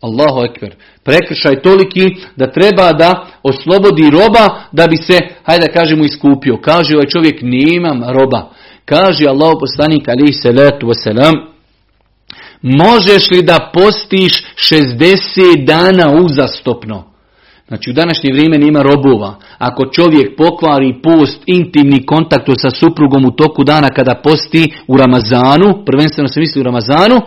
Allahu 0.00 0.44
ekber. 0.44 0.74
Prekršaj 1.04 1.62
toliki 1.62 2.16
da 2.36 2.52
treba 2.52 2.92
da 2.92 3.26
oslobodi 3.42 4.10
roba 4.10 4.60
da 4.72 4.86
bi 4.86 4.96
se, 4.96 5.18
hajde 5.42 5.66
da 5.66 5.72
kažemo, 5.72 6.04
iskupio. 6.04 6.56
Kaže 6.62 6.94
ovaj 6.94 7.06
čovjek, 7.06 7.38
nemam 7.42 8.02
roba. 8.12 8.50
Kaže 8.84 9.26
Allah 9.26 9.52
poslanik 9.60 10.08
alaihi 10.08 10.32
salatu 10.32 10.86
wasalam, 10.86 11.34
možeš 12.62 13.30
li 13.30 13.42
da 13.42 13.70
postiš 13.74 14.44
60 14.56 15.64
dana 15.64 16.06
uzastopno? 16.24 17.10
Znači 17.68 17.90
u 17.90 17.92
današnje 17.92 18.30
vrijeme 18.32 18.58
nema 18.58 18.82
robova. 18.82 19.34
Ako 19.58 19.86
čovjek 19.86 20.36
pokvari 20.36 20.94
post, 21.02 21.42
intimni 21.46 22.06
kontakt 22.06 22.48
sa 22.58 22.70
suprugom 22.70 23.24
u 23.24 23.30
toku 23.30 23.64
dana 23.64 23.88
kada 23.88 24.20
posti 24.24 24.72
u 24.86 24.96
Ramazanu, 24.96 25.84
prvenstveno 25.86 26.28
se 26.28 26.40
misli 26.40 26.60
u 26.60 26.64
Ramazanu, 26.64 27.20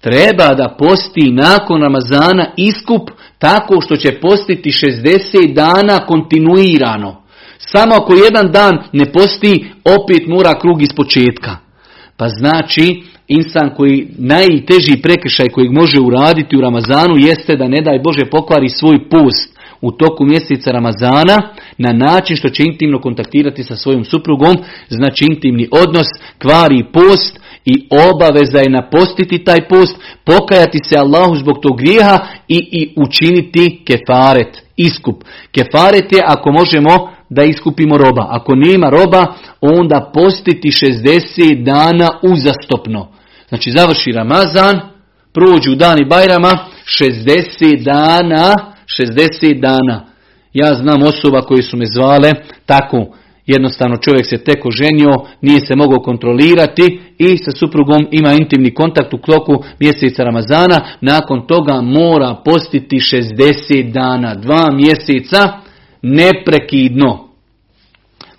treba 0.00 0.54
da 0.54 0.76
posti 0.78 1.30
nakon 1.30 1.82
Ramazana 1.82 2.46
iskup 2.56 3.10
tako 3.38 3.80
što 3.80 3.96
će 3.96 4.20
postiti 4.20 4.70
60 4.70 5.54
dana 5.54 6.06
kontinuirano. 6.06 7.22
Samo 7.58 7.94
ako 7.94 8.14
jedan 8.14 8.52
dan 8.52 8.78
ne 8.92 9.12
posti, 9.12 9.66
opet 9.84 10.26
mora 10.26 10.58
krug 10.60 10.82
iz 10.82 10.92
početka. 10.96 11.56
Pa 12.16 12.28
znači, 12.28 13.02
insan 13.28 13.74
koji 13.76 14.08
najteži 14.18 15.02
prekršaj 15.02 15.48
kojeg 15.48 15.72
može 15.72 16.00
uraditi 16.00 16.56
u 16.56 16.60
Ramazanu 16.60 17.14
jeste 17.18 17.56
da 17.56 17.68
ne 17.68 17.80
daj 17.82 17.98
Bože 17.98 18.30
pokvari 18.30 18.68
svoj 18.68 19.08
post 19.08 19.56
u 19.80 19.92
toku 19.92 20.24
mjeseca 20.24 20.70
Ramazana 20.70 21.54
na 21.78 21.92
način 21.92 22.36
što 22.36 22.48
će 22.48 22.62
intimno 22.62 23.00
kontaktirati 23.00 23.64
sa 23.64 23.76
svojom 23.76 24.04
suprugom, 24.04 24.56
znači 24.88 25.24
intimni 25.30 25.68
odnos, 25.70 26.06
kvari 26.38 26.84
post 26.92 27.40
i 27.66 27.88
obaveza 27.90 28.58
je 28.58 28.70
napostiti 28.70 29.44
taj 29.44 29.68
post, 29.68 29.96
pokajati 30.24 30.78
se 30.88 30.98
Allahu 30.98 31.36
zbog 31.36 31.56
tog 31.62 31.78
grijeha 31.78 32.18
i, 32.48 32.68
i 32.72 32.94
učiniti 32.96 33.82
kefaret, 33.86 34.62
iskup. 34.76 35.24
Kefaret 35.52 36.12
je 36.12 36.22
ako 36.26 36.52
možemo 36.52 37.10
da 37.30 37.42
iskupimo 37.42 37.98
roba. 37.98 38.26
Ako 38.30 38.54
nema 38.54 38.90
roba, 38.90 39.26
onda 39.60 40.10
postiti 40.14 40.68
60 40.68 41.64
dana 41.64 42.08
uzastopno. 42.22 43.08
Znači 43.48 43.70
završi 43.70 44.12
Ramazan, 44.12 44.80
prođu 45.32 45.74
dani 45.74 46.04
Bajrama, 46.04 46.58
60 47.00 47.82
dana 47.82 48.54
60 49.00 49.60
dana. 49.60 50.06
Ja 50.52 50.74
znam 50.74 51.02
osoba 51.02 51.42
koji 51.42 51.62
su 51.62 51.76
me 51.76 51.86
zvale 51.86 52.32
tako. 52.66 53.06
Jednostavno 53.46 53.96
čovjek 53.96 54.26
se 54.26 54.38
teko 54.38 54.70
ženio, 54.70 55.14
nije 55.40 55.60
se 55.60 55.76
mogao 55.76 55.98
kontrolirati 56.00 57.00
i 57.18 57.36
sa 57.36 57.50
suprugom 57.50 58.06
ima 58.10 58.32
intimni 58.32 58.74
kontakt 58.74 59.14
u 59.14 59.18
kloku 59.18 59.64
mjeseca 59.80 60.24
Ramazana. 60.24 60.80
Nakon 61.00 61.46
toga 61.46 61.80
mora 61.80 62.34
postiti 62.44 62.96
60 62.96 63.92
dana, 63.92 64.34
dva 64.34 64.68
mjeseca 64.72 65.52
neprekidno. 66.02 67.28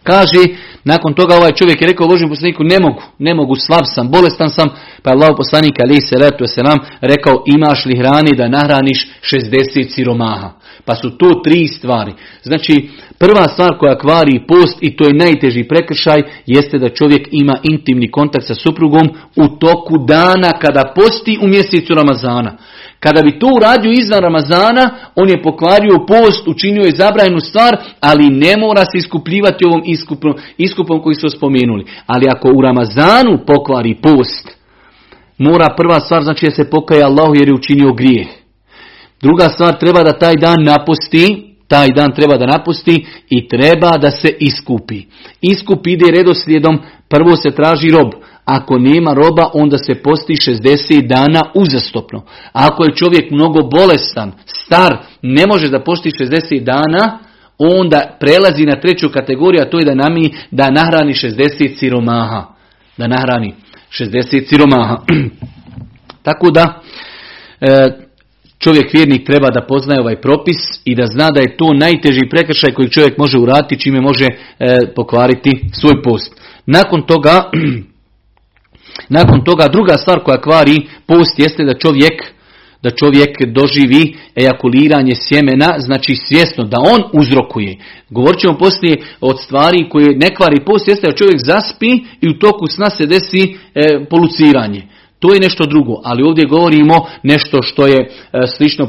Kaže, 0.04 0.40
nakon 0.92 1.14
toga 1.14 1.36
ovaj 1.36 1.52
čovjek 1.52 1.82
je 1.82 1.88
rekao 1.88 2.08
Božem 2.08 2.30
poslaniku, 2.30 2.64
ne 2.64 2.80
mogu, 2.80 3.02
ne 3.20 3.34
mogu, 3.34 3.56
slav 3.56 3.84
sam, 3.96 4.12
bolestan 4.12 4.50
sam, 4.50 4.68
pa 5.04 5.10
je 5.10 5.16
Allah 5.16 5.34
poslanik 5.38 5.76
ali 5.84 6.02
se 6.02 6.16
se 6.56 6.64
nam 6.64 6.78
rekao, 7.02 7.44
imaš 7.56 7.86
li 7.86 7.98
hrani 7.98 8.38
da 8.38 8.48
nahraniš 8.48 9.08
60 9.22 9.90
siromaha. 9.96 10.50
Pa 10.86 10.96
su 10.96 11.18
to 11.18 11.42
tri 11.44 11.68
stvari. 11.68 12.14
Znači, 12.44 12.90
prva 13.18 13.48
stvar 13.48 13.78
koja 13.78 13.98
kvari 13.98 14.46
post 14.48 14.78
i 14.82 14.96
to 14.96 15.04
je 15.08 15.14
najteži 15.14 15.64
prekršaj, 15.64 16.22
jeste 16.46 16.78
da 16.78 16.90
čovjek 16.90 17.28
ima 17.32 17.58
intimni 17.64 18.12
kontakt 18.12 18.48
sa 18.48 18.56
suprugom 18.56 19.10
u 19.36 19.48
toku 19.48 19.98
dana 20.08 20.52
kada 20.62 20.94
posti 20.96 21.40
u 21.42 21.48
mjesecu 21.48 21.94
Ramazana. 21.94 22.58
Kada 23.00 23.22
bi 23.22 23.40
to 23.40 23.48
uradio 23.56 23.92
izvan 23.92 24.20
Ramazana, 24.20 24.90
on 25.16 25.30
je 25.30 25.42
pokvario 25.42 26.06
post, 26.08 26.48
učinio 26.48 26.84
je 26.84 26.96
zabrajnu 26.96 27.40
stvar, 27.40 27.78
ali 28.00 28.30
ne 28.30 28.54
mora 28.58 28.86
se 28.86 28.98
iskupljivati 28.98 29.66
ovom 29.66 29.82
iskupom, 29.86 30.34
iskupom 30.58 31.02
koji 31.02 31.16
su 31.16 31.30
spomenuli. 31.30 31.86
Ali 32.08 32.26
ako 32.30 32.48
u 32.56 32.62
Ramazanu 32.62 33.46
pokvari 33.48 33.96
post, 34.02 34.58
mora 35.38 35.68
prva 35.78 36.00
stvar 36.00 36.24
znači 36.24 36.46
da 36.46 36.52
se 36.52 36.70
pokaje 36.70 37.04
Allahu 37.04 37.36
jer 37.36 37.48
je 37.48 37.54
učinio 37.54 37.94
grijeh. 37.94 38.28
Druga 39.22 39.50
stvar 39.50 39.80
treba 39.80 40.04
da 40.04 40.20
taj 40.20 40.34
dan 40.36 40.64
napusti, 40.64 41.56
taj 41.68 41.88
dan 41.96 42.16
treba 42.16 42.38
da 42.38 42.46
napusti 42.46 43.06
i 43.30 43.48
treba 43.48 43.98
da 43.98 44.12
se 44.12 44.30
iskupi. 44.40 45.02
Iskup 45.42 45.88
ide 45.88 46.06
redoslijedom, 46.12 46.80
prvo 47.10 47.36
se 47.36 47.52
traži 47.52 47.90
rob, 47.92 48.12
ako 48.48 48.78
nema 48.80 49.14
roba, 49.14 49.50
onda 49.54 49.78
se 49.78 49.96
posti 49.96 50.34
60 50.34 51.08
dana 51.08 51.42
uzastopno. 51.54 52.24
Ako 52.54 52.84
je 52.84 52.96
čovjek 52.96 53.32
mnogo 53.32 53.64
bolestan, 53.64 54.32
star, 54.46 54.98
ne 55.22 55.48
može 55.48 55.70
da 55.70 55.84
posti 55.84 56.10
60 56.10 56.64
dana, 56.64 57.20
onda 57.58 58.18
prelazi 58.20 58.66
na 58.66 58.80
treću 58.82 59.10
kategoriju, 59.10 59.62
a 59.62 59.70
to 59.70 59.80
je 59.80 59.86
da 59.86 59.96
nami 59.96 60.34
da 60.52 60.72
nahrani 60.72 61.14
60 61.14 61.80
siromaha. 61.80 62.46
Da 62.98 63.08
nahrani 63.08 63.54
60 64.00 64.50
siromaha. 64.50 64.98
Tako 66.28 66.52
da, 66.52 66.82
e, 67.62 67.68
čovjek 68.60 68.94
vjernik 68.94 69.26
treba 69.26 69.50
da 69.50 69.66
poznaje 69.66 70.02
ovaj 70.02 70.22
propis 70.22 70.58
i 70.86 70.96
da 70.96 71.06
zna 71.06 71.32
da 71.32 71.40
je 71.40 71.58
to 71.58 71.74
najteži 71.74 72.30
prekršaj 72.30 72.74
koji 72.74 72.90
čovjek 72.90 73.18
može 73.18 73.38
uraditi 73.38 73.80
čime 73.80 74.02
može 74.02 74.26
e, 74.26 74.36
pokvariti 74.96 75.70
svoj 75.82 76.02
post. 76.04 76.42
Nakon 76.66 77.02
toga 77.02 77.44
Nakon 79.10 79.44
toga 79.44 79.68
druga 79.68 79.98
stvar 79.98 80.20
koja 80.24 80.42
kvari 80.42 80.88
post 81.06 81.40
jeste 81.40 81.64
da 81.64 81.74
čovjek 81.74 82.38
da 82.84 82.90
čovjek 82.90 83.46
doživi 83.48 84.16
ejakuliranje 84.36 85.16
sjemena, 85.16 85.76
znači 85.78 86.16
svjesno 86.16 86.64
da 86.64 86.78
on 86.94 87.22
uzrokuje. 87.22 87.78
Govorit 88.10 88.40
ćemo 88.40 88.58
poslije 88.58 88.98
od 89.22 89.42
stvari 89.42 89.90
koje 89.90 90.18
ne 90.18 90.36
kvari 90.36 90.66
post, 90.66 90.88
jeste 90.88 91.08
da 91.08 91.16
čovjek 91.16 91.40
zaspi 91.46 91.90
i 92.22 92.30
u 92.30 92.40
toku 92.40 92.68
sna 92.68 92.90
se 92.90 93.06
desi 93.06 93.56
e, 93.76 94.06
poluciranje. 94.10 94.82
To 95.20 95.34
je 95.34 95.40
nešto 95.40 95.66
drugo, 95.66 96.02
ali 96.04 96.24
ovdje 96.24 96.46
govorimo 96.46 97.08
nešto 97.24 97.62
što 97.62 97.88
je 97.88 97.98
e, 97.98 98.08
slično 98.58 98.88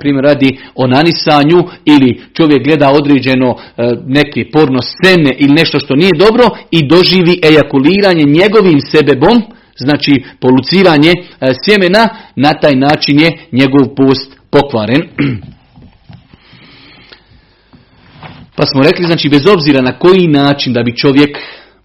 primjer, 0.00 0.24
radi 0.24 0.58
o 0.74 0.86
nanisanju 0.86 1.64
ili 1.84 2.22
čovjek 2.32 2.64
gleda 2.64 2.90
određeno 2.90 3.56
e, 3.56 3.82
neke 4.06 4.50
porno 4.52 4.78
scene 4.82 5.30
ili 5.38 5.52
nešto 5.52 5.80
što 5.80 5.94
nije 5.94 6.10
dobro 6.18 6.44
i 6.70 6.88
doživi 6.88 7.40
ejakuliranje 7.42 8.24
njegovim 8.24 8.80
sebebom, 8.80 9.42
znači 9.76 10.22
poluciranje 10.40 11.10
e, 11.10 11.52
sjemena, 11.64 12.08
na 12.36 12.54
taj 12.54 12.76
način 12.76 13.20
je 13.20 13.30
njegov 13.52 13.94
post 13.96 14.36
pokvaren. 14.50 15.02
Pa 18.56 18.66
smo 18.66 18.82
rekli, 18.82 19.06
znači 19.06 19.28
bez 19.28 19.42
obzira 19.46 19.80
na 19.80 19.98
koji 19.98 20.28
način 20.28 20.72
da 20.72 20.82
bi 20.82 20.96
čovjek 20.96 21.38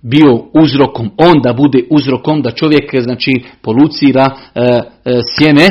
bio 0.04 0.46
uzrokom, 0.54 1.10
on 1.18 1.42
da 1.44 1.54
bude 1.54 1.84
uzrokom 1.90 2.42
da 2.42 2.52
čovjek 2.52 3.02
znači 3.02 3.32
polucira 3.62 4.26
e, 4.56 4.62
e, 4.62 5.20
sjeme, 5.36 5.68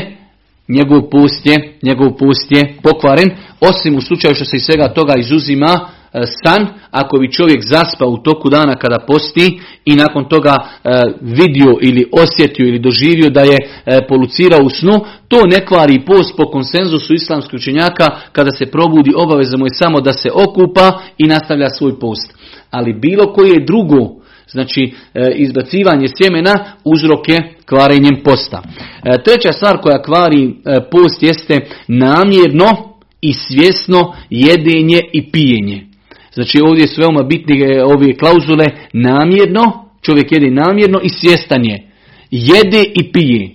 njegov 0.69 1.11
pust 1.11 1.47
je, 1.47 1.79
njegov 1.83 2.17
pust 2.17 2.47
je 2.51 2.75
pokvaren, 2.83 3.31
osim 3.61 3.97
u 3.97 4.01
slučaju 4.01 4.35
što 4.35 4.45
se 4.45 4.57
iz 4.57 4.63
svega 4.63 4.89
toga 4.89 5.15
izuzima 5.17 5.81
e, 6.13 6.23
san, 6.45 6.67
ako 6.91 7.19
bi 7.19 7.33
čovjek 7.33 7.63
zaspa 7.63 8.07
u 8.07 8.17
toku 8.17 8.51
dana 8.51 8.75
kada 8.75 8.99
posti 9.07 9.61
i 9.85 9.95
nakon 9.95 10.29
toga 10.29 10.57
e, 10.57 10.91
vidio 11.21 11.79
ili 11.81 12.11
osjetio 12.13 12.67
ili 12.67 12.79
doživio 12.79 13.31
da 13.31 13.41
je 13.41 13.59
e, 13.87 14.07
polucirao 14.09 14.61
u 14.65 14.71
snu, 14.71 15.01
to 15.29 15.47
ne 15.47 15.67
kvari 15.67 16.05
post 16.07 16.37
po 16.37 16.51
konsenzusu 16.51 17.15
islamskih 17.15 17.55
učenjaka, 17.55 18.07
kada 18.33 18.51
se 18.51 18.67
probudi 18.67 19.13
obaveza 19.17 19.57
mu 19.57 19.67
je 19.67 19.75
samo 19.75 20.01
da 20.01 20.13
se 20.13 20.29
okupa 20.35 21.01
i 21.19 21.27
nastavlja 21.27 21.69
svoj 21.69 21.99
post. 22.01 22.35
Ali 22.71 22.93
bilo 22.93 23.33
koje 23.33 23.65
drugo 23.67 24.22
Znači, 24.53 24.93
e, 25.15 25.33
izbacivanje 25.35 26.07
sjemena 26.17 26.55
uzrok 26.85 27.29
je 27.29 27.55
kvarenjem 27.67 28.23
posta. 28.25 28.63
E, 29.05 29.23
treća 29.25 29.53
stvar 29.53 29.81
koja 29.81 30.03
kvari 30.03 30.45
e, 30.45 30.51
post 30.91 31.23
jeste 31.23 31.61
namjerno 31.89 32.99
i 33.21 33.33
svjesno 33.33 34.15
jedenje 34.31 35.01
i 35.13 35.31
pijenje. 35.31 35.87
Znači, 36.35 36.61
ovdje 36.61 36.87
su 36.87 37.01
veoma 37.01 37.23
bitne 37.23 37.85
ove 37.85 38.17
klauzule 38.17 38.65
namjerno, 38.93 39.91
čovjek 40.03 40.33
jede 40.33 40.51
namjerno 40.51 41.01
i 41.03 41.09
svjestan 41.09 41.65
je. 41.65 41.89
Jede 42.31 42.83
i 42.95 43.13
pije. 43.13 43.51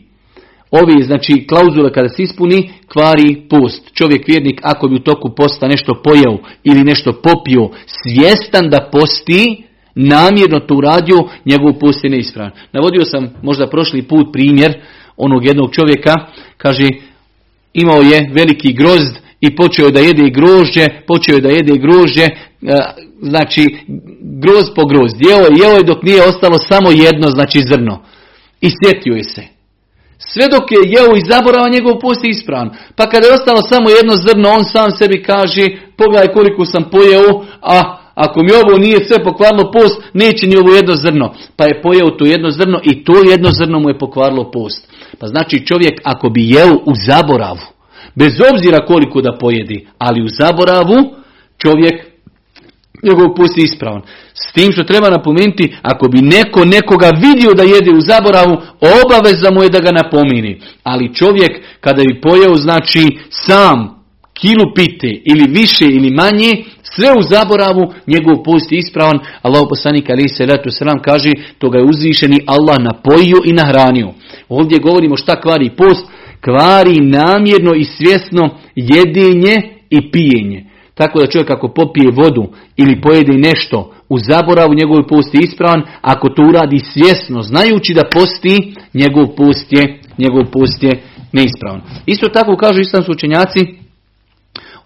Ovi, 0.71 1.03
znači, 1.03 1.47
klauzule 1.47 1.93
kada 1.93 2.09
se 2.09 2.23
ispuni, 2.23 2.69
kvari 2.87 3.47
post. 3.49 3.93
Čovjek 3.93 4.27
vjernik, 4.27 4.59
ako 4.63 4.87
bi 4.87 4.95
u 4.95 4.99
toku 4.99 5.35
posta 5.35 5.67
nešto 5.67 6.01
pojeo 6.03 6.37
ili 6.63 6.83
nešto 6.83 7.13
popio, 7.13 7.69
svjestan 7.85 8.69
da 8.69 8.89
posti, 8.91 9.66
namjerno 9.97 10.59
to 10.59 10.75
uradio, 10.75 11.17
njegov 11.45 11.79
post 11.79 12.03
je 12.03 12.09
neispravan. 12.09 12.51
Navodio 12.73 13.05
sam 13.05 13.29
možda 13.41 13.67
prošli 13.67 14.01
put 14.01 14.33
primjer 14.33 14.81
onog 15.17 15.45
jednog 15.45 15.73
čovjeka, 15.73 16.13
kaže 16.57 16.87
imao 17.73 18.01
je 18.01 18.29
veliki 18.33 18.73
grozd 18.73 19.15
i 19.41 19.55
počeo 19.55 19.91
da 19.91 19.99
jede 19.99 20.29
grožđe, 20.29 20.85
počeo 21.07 21.39
da 21.39 21.49
jede 21.49 21.73
grožđe, 21.77 22.23
e, 22.23 22.33
znači 23.21 23.77
grozd 24.21 24.69
po 24.75 24.85
grozd. 24.85 25.15
Jeo 25.19 25.37
je, 25.37 25.51
jeo 25.61 25.77
je 25.77 25.83
dok 25.83 26.03
nije 26.03 26.23
ostalo 26.23 26.57
samo 26.69 26.91
jedno, 26.91 27.27
znači 27.29 27.59
zrno. 27.61 28.03
I 28.61 28.69
sjetio 28.69 29.13
je 29.13 29.23
se. 29.23 29.43
Sve 30.17 30.47
dok 30.51 30.71
je 30.71 30.77
jeo 30.85 31.15
i 31.15 31.25
zaborava, 31.31 31.69
njegov 31.69 31.99
post 31.99 32.23
je 32.23 32.29
ispravan. 32.29 32.69
Pa 32.95 33.09
kada 33.09 33.27
je 33.27 33.33
ostalo 33.33 33.61
samo 33.61 33.89
jedno 33.89 34.13
zrno, 34.15 34.49
on 34.49 34.63
sam 34.63 34.91
sebi 34.91 35.23
kaže, 35.23 35.65
pogledaj 35.97 36.27
koliko 36.27 36.65
sam 36.65 36.83
pojeo, 36.91 37.45
a 37.61 37.96
ako 38.17 38.43
mi 38.43 38.51
ovo 38.63 38.77
nije 38.77 39.05
sve 39.05 39.23
pokvarilo 39.23 39.71
post, 39.71 40.01
neće 40.13 40.47
ni 40.47 40.57
ovo 40.57 40.75
jedno 40.75 40.95
zrno. 40.95 41.33
Pa 41.55 41.63
je 41.65 41.81
pojeo 41.81 42.09
to 42.17 42.25
jedno 42.25 42.51
zrno 42.51 42.79
i 42.83 43.03
to 43.03 43.13
jedno 43.31 43.49
zrno 43.51 43.79
mu 43.79 43.89
je 43.89 43.99
pokvarilo 43.99 44.51
post. 44.51 44.87
Pa 45.19 45.27
znači 45.27 45.65
čovjek 45.65 46.01
ako 46.03 46.29
bi 46.29 46.49
jeo 46.49 46.73
u 46.85 46.93
zaboravu, 47.07 47.65
bez 48.15 48.33
obzira 48.51 48.85
koliko 48.85 49.21
da 49.21 49.37
pojedi, 49.39 49.87
ali 49.97 50.23
u 50.23 50.27
zaboravu 50.27 50.97
čovjek 51.57 51.95
njegov 53.03 53.35
post 53.35 53.57
je 53.57 53.63
ispravan. 53.63 54.01
S 54.33 54.53
tim 54.53 54.71
što 54.71 54.83
treba 54.83 55.09
napomenuti, 55.09 55.75
ako 55.81 56.07
bi 56.07 56.21
neko 56.21 56.65
nekoga 56.65 57.11
vidio 57.25 57.53
da 57.53 57.63
jede 57.63 57.91
u 57.91 58.01
zaboravu, 58.01 58.57
obaveza 59.05 59.51
mu 59.51 59.63
je 59.63 59.69
da 59.69 59.79
ga 59.79 59.91
napomini. 59.91 60.61
Ali 60.83 61.13
čovjek 61.13 61.51
kada 61.79 62.01
bi 62.03 62.21
pojeo, 62.21 62.55
znači 62.55 63.17
sam 63.29 63.97
kilu 64.33 64.73
pite 64.75 65.21
ili 65.25 65.45
više 65.49 65.85
ili 65.85 66.11
manje, 66.11 66.63
sve 66.97 67.09
u 67.19 67.21
zaboravu, 67.33 67.83
njegov 68.13 68.43
post 68.43 68.71
je 68.71 68.77
ispravan. 68.77 69.19
Allah 69.41 69.63
poslanik 69.69 70.09
ali 70.09 70.29
se 70.29 70.45
letu 70.45 70.69
sram 70.71 70.99
kaže, 71.01 71.31
to 71.59 71.69
ga 71.69 71.77
je 71.77 71.89
uzvišeni 71.91 72.39
Allah 72.45 72.77
napojio 72.79 73.39
i 73.45 73.53
nahranio. 73.53 74.09
Ovdje 74.49 74.79
govorimo 74.79 75.15
šta 75.17 75.41
kvari 75.41 75.69
post, 75.77 76.05
kvari 76.45 76.95
namjerno 76.99 77.73
i 77.75 77.83
svjesno 77.83 78.43
jedenje 78.75 79.55
i 79.89 80.11
pijenje. 80.11 80.65
Tako 80.93 81.19
da 81.19 81.27
čovjek 81.27 81.49
ako 81.49 81.67
popije 81.67 82.11
vodu 82.11 82.45
ili 82.77 83.01
pojede 83.01 83.33
nešto 83.33 83.93
u 84.09 84.17
zaboravu, 84.19 84.73
njegov 84.73 85.07
post 85.07 85.33
je 85.33 85.39
ispravan. 85.43 85.81
Ako 86.01 86.29
to 86.29 86.41
uradi 86.49 86.79
svjesno, 86.79 87.41
znajući 87.41 87.93
da 87.93 88.09
posti, 88.13 88.73
njegov 88.93 89.27
post 89.35 89.67
je, 89.69 89.99
njegov 90.17 90.43
post 90.51 90.83
je 90.83 90.93
neispravan. 91.31 91.81
Isto 92.05 92.27
tako 92.29 92.57
kažu 92.57 92.79
islamski 92.79 93.11
učenjaci, 93.11 93.59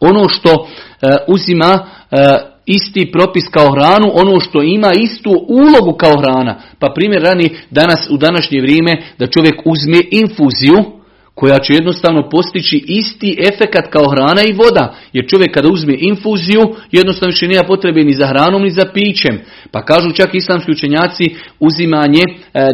ono 0.02 0.30
što 0.30 0.50
e, 0.52 1.08
uzima 1.28 1.80
e, 2.12 2.18
isti 2.66 3.12
propis 3.12 3.44
kao 3.52 3.72
hranu, 3.72 4.12
ono 4.14 4.40
što 4.40 4.62
ima 4.62 4.92
istu 5.00 5.46
ulogu 5.48 5.98
kao 5.98 6.14
hrana. 6.22 6.62
Pa 6.80 6.92
primjer 6.96 7.22
rani 7.22 7.50
danas 7.70 8.08
u 8.10 8.18
današnje 8.18 8.62
vrijeme 8.62 8.92
da 9.20 9.28
čovjek 9.28 9.56
uzme 9.66 9.98
infuziju, 10.12 11.02
koja 11.36 11.60
će 11.60 11.74
jednostavno 11.74 12.30
postići 12.30 12.84
isti 12.88 13.38
efekat 13.54 13.86
kao 13.90 14.10
hrana 14.10 14.42
i 14.42 14.54
voda. 14.54 14.96
Jer 15.14 15.28
čovjek 15.28 15.54
kada 15.54 15.70
uzme 15.72 15.96
infuziju, 16.00 16.62
jednostavno 16.92 17.32
više 17.32 17.48
nema 17.48 17.64
potrebe 17.64 18.04
ni 18.04 18.14
za 18.14 18.28
hranom 18.28 18.62
ni 18.62 18.72
za 18.72 18.86
pićem. 18.94 19.40
Pa 19.72 19.86
kažu 19.86 20.12
čak 20.12 20.30
islamski 20.34 20.72
učenjaci 20.72 21.36
uzimanje 21.60 22.24
e, 22.24 22.68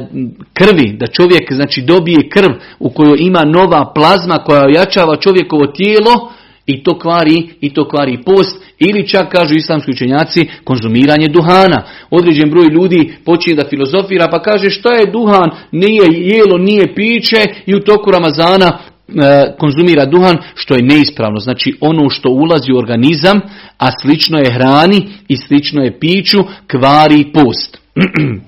krvi, 0.53 0.97
da 0.99 1.07
čovjek 1.07 1.53
znači 1.53 1.81
dobije 1.81 2.29
krv 2.29 2.51
u 2.79 2.89
kojoj 2.89 3.17
ima 3.19 3.43
nova 3.45 3.91
plazma 3.95 4.35
koja 4.35 4.65
ojačava 4.65 5.15
čovjekovo 5.15 5.67
tijelo, 5.67 6.31
i 6.67 6.83
to 6.83 6.99
kvari 6.99 7.49
i 7.61 7.73
to 7.73 7.87
kvari 7.87 8.17
post 8.25 8.57
ili 8.79 9.07
čak 9.07 9.31
kažu 9.31 9.55
islamski 9.55 9.91
učenjaci 9.91 10.47
konzumiranje 10.63 11.27
duhana. 11.27 11.83
Određen 12.09 12.49
broj 12.49 12.67
ljudi 12.71 13.13
počinje 13.25 13.55
da 13.55 13.69
filozofira 13.69 14.27
pa 14.31 14.41
kaže 14.41 14.69
što 14.69 14.91
je 14.91 15.11
duhan, 15.11 15.49
nije 15.71 16.05
jelo, 16.11 16.57
nije 16.57 16.95
piće 16.95 17.37
i 17.65 17.75
u 17.75 17.79
toku 17.79 18.11
Ramazana 18.11 18.67
e, 18.67 19.11
konzumira 19.59 20.05
duhan 20.05 20.37
što 20.55 20.75
je 20.75 20.83
neispravno. 20.83 21.39
Znači 21.39 21.77
ono 21.81 22.09
što 22.09 22.29
ulazi 22.29 22.71
u 22.71 22.77
organizam, 22.77 23.39
a 23.77 23.87
slično 24.01 24.39
je 24.39 24.53
hrani 24.53 25.07
i 25.27 25.37
slično 25.37 25.83
je 25.83 25.99
piću, 25.99 26.37
kvari 26.67 27.25
post. 27.33 27.77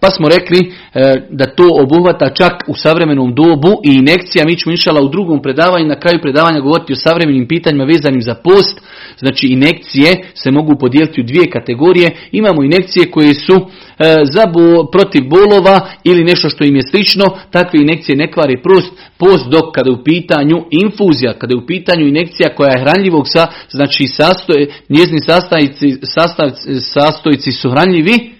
Pa 0.00 0.10
smo 0.10 0.28
rekli 0.28 0.58
e, 0.94 1.26
da 1.30 1.46
to 1.46 1.68
obuhvata 1.82 2.34
čak 2.34 2.52
u 2.66 2.74
savremenom 2.74 3.34
dobu 3.34 3.72
i 3.84 3.92
inekcija. 3.94 4.44
Mi 4.44 4.56
ćemo 4.56 4.72
inšala 4.72 5.02
u 5.02 5.08
drugom 5.08 5.42
predavanju, 5.42 5.86
na 5.86 6.00
kraju 6.00 6.18
predavanja 6.22 6.60
govoriti 6.60 6.92
o 6.92 6.96
savremenim 6.96 7.48
pitanjima 7.48 7.84
vezanim 7.84 8.22
za 8.22 8.34
post. 8.34 8.80
Znači 9.18 9.46
inekcije 9.46 10.10
se 10.34 10.50
mogu 10.50 10.78
podijeliti 10.78 11.20
u 11.20 11.24
dvije 11.24 11.50
kategorije. 11.50 12.10
Imamo 12.32 12.62
inekcije 12.62 13.10
koje 13.10 13.34
su 13.34 13.54
e, 13.54 13.64
za 14.32 14.44
protiv 14.92 15.22
bolova 15.28 15.90
ili 16.04 16.24
nešto 16.24 16.48
što 16.48 16.64
im 16.64 16.76
je 16.76 16.82
slično. 16.82 17.24
Takve 17.50 17.80
inekcije 17.80 18.16
ne 18.16 18.32
kvari 18.32 18.62
prost, 18.62 18.92
post 19.18 19.44
dok 19.50 19.74
kada 19.74 19.90
je 19.90 19.94
u 19.94 20.04
pitanju 20.04 20.64
infuzija, 20.70 21.38
kada 21.38 21.54
je 21.54 21.62
u 21.62 21.66
pitanju 21.66 22.06
inekcija 22.06 22.54
koja 22.54 22.70
je 22.72 22.80
hranljivog 22.80 23.28
sa, 23.28 23.46
znači 23.70 24.06
sastoje, 24.06 24.70
njezini 24.88 25.20
sastojci, 25.20 25.98
sastojci 26.80 27.52
su 27.52 27.70
hranljivi, 27.70 28.39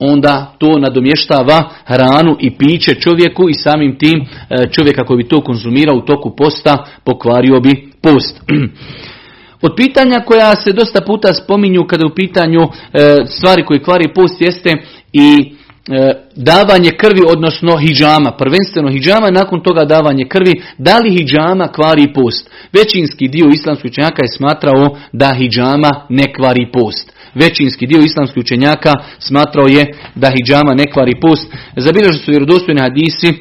onda 0.00 0.54
to 0.58 0.78
nadomještava 0.78 1.70
hranu 1.84 2.36
i 2.40 2.50
piće 2.58 2.94
čovjeku 2.94 3.48
i 3.48 3.54
samim 3.54 3.98
tim 3.98 4.20
e, 4.20 4.66
čovjek 4.70 4.98
ako 4.98 5.16
bi 5.16 5.28
to 5.28 5.40
konzumirao 5.40 5.96
u 5.96 6.04
toku 6.04 6.36
posta 6.36 6.84
pokvario 7.04 7.60
bi 7.60 7.92
post. 8.02 8.40
Od 9.66 9.72
pitanja 9.76 10.20
koja 10.26 10.56
se 10.56 10.72
dosta 10.72 11.00
puta 11.00 11.34
spominju 11.34 11.86
kada 11.86 12.06
u 12.06 12.14
pitanju 12.14 12.60
e, 12.62 12.68
stvari 13.26 13.64
koje 13.64 13.82
kvari 13.82 14.14
post 14.14 14.40
jeste 14.40 14.76
i 15.12 15.54
e, 15.90 16.12
davanje 16.36 16.90
krvi, 16.90 17.20
odnosno 17.28 17.76
hijjama, 17.76 18.30
prvenstveno 18.38 18.88
hijjama, 18.88 19.30
nakon 19.30 19.62
toga 19.62 19.84
davanje 19.84 20.28
krvi, 20.28 20.62
da 20.78 20.98
li 20.98 21.10
hijjama 21.10 21.68
kvari 21.68 22.12
post? 22.14 22.50
Većinski 22.72 23.28
dio 23.28 23.48
islamskih 23.54 23.90
učenjaka 23.90 24.22
je 24.24 24.36
smatrao 24.36 24.96
da 25.12 25.34
hijjama 25.34 25.90
ne 26.08 26.34
kvari 26.34 26.66
post 26.72 27.19
većinski 27.34 27.86
dio 27.86 28.00
islamskih 28.00 28.40
učenjaka 28.40 28.92
smatrao 29.18 29.66
je 29.66 29.86
da 30.14 30.30
hijjama 30.30 30.74
ne 30.74 30.84
kvari 30.92 31.20
post. 31.20 31.52
Zabilježu 31.76 32.18
su 32.18 32.30
vjerodostojni 32.30 32.80
hadisi 32.80 33.28
e, 33.28 33.34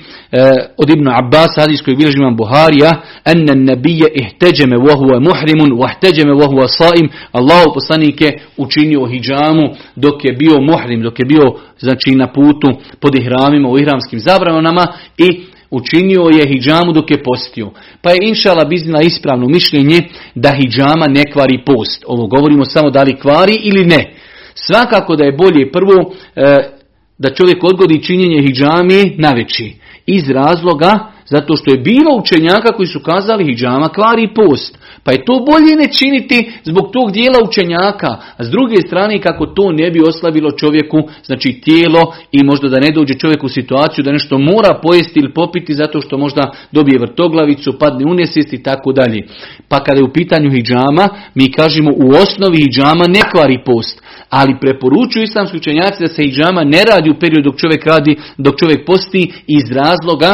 od 0.77 0.89
Ibn 0.89 1.07
Abbas, 1.07 1.55
hadis 1.57 1.81
koji 1.81 1.97
bilježi 1.97 2.17
imam 2.17 2.35
Buharija, 2.35 3.01
enne 3.25 3.55
nabije 3.55 4.07
ihteđeme 4.15 4.77
vohuva 4.77 5.19
muhrimun, 5.19 5.79
vahteđeme 5.79 6.33
vohuva 6.33 6.67
saim, 6.67 7.09
Allah 7.31 7.63
poslanik 7.73 8.21
je 8.21 8.39
učinio 8.57 9.05
hijjamu 9.05 9.75
dok 9.95 10.25
je 10.25 10.33
bio 10.33 10.61
muhrim, 10.61 11.01
dok 11.01 11.19
je 11.19 11.25
bio 11.25 11.55
znači 11.79 12.15
na 12.15 12.27
putu 12.33 12.67
pod 12.99 13.15
ihramima 13.15 13.69
u 13.69 13.79
ihramskim 13.79 14.19
zabranama 14.19 14.87
i 15.17 15.45
učinio 15.72 16.22
je 16.22 16.47
hijjamu 16.47 16.93
dok 16.93 17.11
je 17.11 17.24
postio. 17.24 17.72
Pa 18.01 18.09
je 18.09 18.17
inšala 18.22 18.65
biznila 18.65 19.01
ispravno 19.01 19.47
mišljenje 19.47 19.99
da 20.36 20.51
hijjama 20.51 21.07
ne 21.07 21.32
kvari 21.32 21.63
post. 21.65 22.03
Ovo 22.07 22.28
govorimo 22.28 22.65
samo 22.65 22.89
da 22.89 23.03
li 23.03 23.20
kvari 23.20 23.57
ili 23.63 23.86
ne. 23.86 24.13
Svakako 24.53 25.15
da 25.15 25.24
je 25.24 25.32
bolje 25.38 25.72
prvo 25.72 26.13
e, 26.36 26.70
da 27.17 27.34
čovjek 27.34 27.63
odgodi 27.63 28.03
činjenje 28.03 28.41
hijjami 28.41 29.15
na 29.17 29.30
veći. 29.32 29.76
Iz 30.05 30.30
razloga 30.30 31.11
zato 31.30 31.55
što 31.55 31.71
je 31.71 31.77
bilo 31.77 32.11
učenjaka 32.21 32.71
koji 32.75 32.88
su 32.88 32.99
kazali 32.99 33.43
hijjama 33.43 33.89
kvari 33.89 34.27
post. 34.36 34.77
Pa 35.03 35.11
je 35.11 35.25
to 35.25 35.45
bolje 35.49 35.73
ne 35.75 35.88
činiti 35.93 36.51
zbog 36.63 36.86
tog 36.93 37.11
dijela 37.11 37.39
učenjaka. 37.47 38.11
A 38.38 38.43
s 38.43 38.49
druge 38.49 38.75
strane 38.88 39.21
kako 39.21 39.45
to 39.45 39.71
ne 39.71 39.91
bi 39.91 40.01
oslabilo 40.01 40.51
čovjeku, 40.51 40.97
znači 41.23 41.61
tijelo 41.63 42.13
i 42.32 42.43
možda 42.43 42.67
da 42.69 42.80
ne 42.80 42.91
dođe 42.95 43.13
čovjek 43.13 43.43
u 43.43 43.49
situaciju 43.49 44.03
da 44.03 44.11
nešto 44.11 44.38
mora 44.38 44.80
pojesti 44.84 45.19
ili 45.19 45.34
popiti 45.34 45.73
zato 45.73 46.01
što 46.01 46.17
možda 46.17 46.51
dobije 46.71 46.99
vrtoglavicu, 46.99 47.80
padne 47.80 48.11
unesist 48.11 48.53
i 48.53 48.63
tako 48.63 48.91
dalje. 48.91 49.27
Pa 49.69 49.84
kada 49.84 49.99
je 49.99 50.03
u 50.03 50.13
pitanju 50.13 50.49
hijjama, 50.51 51.09
mi 51.36 51.51
kažemo 51.51 51.91
u 51.91 52.09
osnovi 52.23 52.57
hijjama 52.57 53.05
ne 53.07 53.21
kvari 53.32 53.57
post. 53.65 54.01
Ali 54.30 54.59
preporučuju 54.61 55.23
islamski 55.23 55.57
učenjaci 55.57 56.03
da 56.03 56.07
se 56.07 56.23
hijjama 56.23 56.63
ne 56.63 56.82
radi 56.91 57.09
u 57.09 57.19
periodu 57.19 57.49
dok 57.49 57.59
čovjek 57.59 57.86
radi, 57.86 58.17
dok 58.38 58.59
čovjek 58.59 58.86
posti 58.86 59.32
iz 59.47 59.65
razloga 59.71 60.32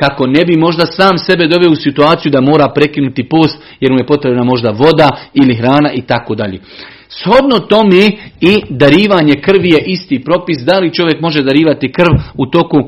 kako 0.00 0.26
ne 0.26 0.44
bi 0.44 0.56
možda 0.56 0.86
sam 0.86 1.18
sebe 1.18 1.46
doveo 1.46 1.70
u 1.70 1.82
situaciju 1.86 2.32
da 2.32 2.40
mora 2.40 2.72
prekinuti 2.74 3.28
post 3.28 3.58
jer 3.80 3.92
mu 3.92 3.98
je 3.98 4.06
potrebna 4.06 4.44
možda 4.44 4.70
voda 4.70 5.08
ili 5.34 5.54
hrana 5.54 5.92
i 5.92 6.02
tako 6.02 6.34
dalje. 6.34 6.60
Shodno 7.08 7.58
tome 7.58 8.10
i 8.40 8.62
darivanje 8.70 9.34
krvi 9.34 9.68
je 9.68 9.84
isti 9.86 10.24
propis. 10.24 10.58
Da 10.64 10.78
li 10.78 10.94
čovjek 10.94 11.20
može 11.20 11.42
darivati 11.42 11.92
krv 11.92 12.12
u 12.34 12.46
toku 12.46 12.76
e, 12.78 12.84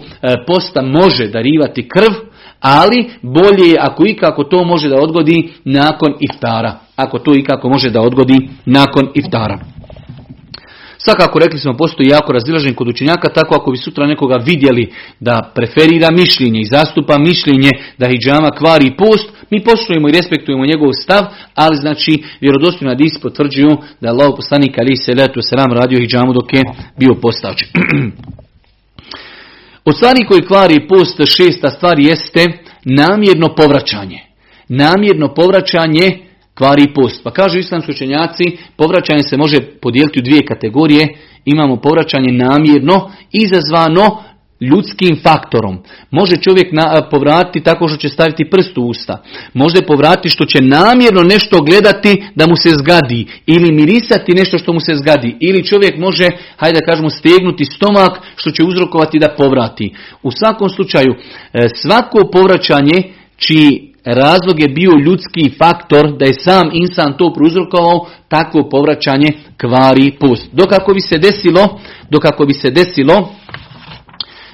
posta? 0.47 0.83
Može 0.83 1.29
darivati 1.29 1.89
krv, 1.89 2.13
ali 2.61 3.11
bolje 3.23 3.69
je 3.71 3.79
ako 3.81 4.07
ikako 4.07 4.45
to 4.45 4.65
može 4.65 4.89
da 4.89 5.01
odgodi 5.01 5.49
nakon 5.65 6.15
iftara. 6.21 6.79
Ako 6.97 7.19
to 7.19 7.35
ikako 7.35 7.69
može 7.69 7.91
da 7.91 8.01
odgodi 8.01 8.49
nakon 8.67 9.09
iftara. 9.15 9.59
Svakako 11.05 11.39
rekli 11.39 11.59
smo 11.59 11.77
postoji 11.77 12.09
jako 12.09 12.33
razilažen 12.33 12.75
kod 12.75 12.89
učenjaka, 12.89 13.29
tako 13.29 13.55
ako 13.55 13.71
bi 13.71 13.77
sutra 13.77 14.07
nekoga 14.07 14.37
vidjeli 14.37 14.93
da 15.21 15.51
preferira 15.55 16.09
mišljenje 16.11 16.61
i 16.61 16.71
zastupa 16.75 17.19
mišljenje 17.19 17.71
da 17.99 18.09
hijjama 18.09 18.51
kvari 18.51 18.97
post, 18.99 19.29
mi 19.51 19.65
poštujemo 19.65 20.09
i 20.09 20.13
respektujemo 20.13 20.67
njegov 20.67 20.91
stav, 21.03 21.23
ali 21.55 21.77
znači 21.77 22.13
vjerodostojni 22.41 22.95
hadisi 22.95 23.23
potvrđuju 23.23 23.73
da 24.01 24.09
je 24.09 24.11
Allah 24.11 24.33
poslanik 24.37 24.79
ali 24.79 24.97
se 24.97 25.13
letu 25.19 25.41
selam 25.43 25.73
radio 25.73 25.99
hijjamu 25.99 26.33
dok 26.33 26.53
je 26.53 26.63
bio 26.99 27.15
postač. 27.23 27.59
Od 29.89 29.97
stvari 29.97 30.25
koji 30.29 30.43
kvari 30.43 30.89
post 30.89 31.21
šesta 31.37 31.71
stvar 31.71 31.99
jeste 31.99 32.45
namjerno 32.85 33.55
povraćanje. 33.55 34.19
Namjerno 34.69 35.35
povraćanje 35.35 36.32
kvari 36.55 36.95
post. 36.95 37.21
Pa 37.25 37.31
kažu 37.31 37.59
islamski 37.59 37.91
učenjaci, 37.91 38.45
povraćanje 38.77 39.23
se 39.23 39.37
može 39.37 39.61
podijeliti 39.61 40.19
u 40.19 40.23
dvije 40.23 40.47
kategorije. 40.47 41.09
Imamo 41.45 41.77
povraćanje 41.77 42.33
namjerno, 42.33 43.11
izazvano 43.33 44.23
ljudskim 44.63 45.19
faktorom. 45.23 45.79
Može 46.11 46.37
čovjek 46.37 46.73
na, 46.73 47.09
povratiti 47.11 47.65
tako 47.65 47.89
što 47.89 47.97
će 47.97 48.09
staviti 48.09 48.51
prst 48.51 48.79
u 48.79 48.83
usta. 48.83 49.23
Može 49.55 49.83
povratiti 49.87 50.29
što 50.29 50.45
će 50.45 50.59
namjerno 50.63 51.23
nešto 51.23 51.61
gledati 51.61 52.23
da 52.35 52.47
mu 52.47 52.57
se 52.57 52.71
zgadi. 52.71 53.27
Ili 53.47 53.73
mirisati 53.73 54.33
nešto 54.33 54.59
što 54.59 54.73
mu 54.73 54.81
se 54.81 54.95
zgadi. 54.95 55.37
Ili 55.41 55.65
čovjek 55.65 55.99
može, 55.99 56.29
hajde 56.57 56.79
da 56.81 56.87
kažemo, 56.87 57.11
stegnuti 57.11 57.65
stomak 57.65 58.19
što 58.37 58.51
će 58.51 58.65
uzrokovati 58.65 59.19
da 59.19 59.35
povrati. 59.39 59.95
U 60.23 60.31
svakom 60.31 60.69
slučaju, 60.69 61.15
e, 61.53 61.69
svako 61.75 62.31
povraćanje 62.33 63.03
čiji 63.37 63.92
razlog 64.05 64.61
je 64.61 64.69
bio 64.69 64.93
ljudski 65.05 65.51
faktor 65.59 66.17
da 66.19 66.25
je 66.25 66.35
sam 66.35 66.71
insan 66.73 67.17
to 67.19 67.33
prouzrokovao, 67.33 68.07
takvo 68.29 68.69
povraćanje 68.69 69.29
kvari 69.61 70.13
post. 70.21 70.49
Dok 70.53 70.73
ako 70.73 70.95
bi 70.95 71.01
se 71.01 71.19
desilo, 71.19 71.81
dok 72.11 72.25
ako 72.25 72.45
bi 72.45 72.55
se 72.55 72.71
desilo 72.71 73.29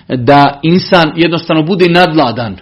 da 0.08 0.60
insan 0.62 1.12
jednostavno 1.16 1.62
bude 1.62 1.88
nadladan, 1.88 2.56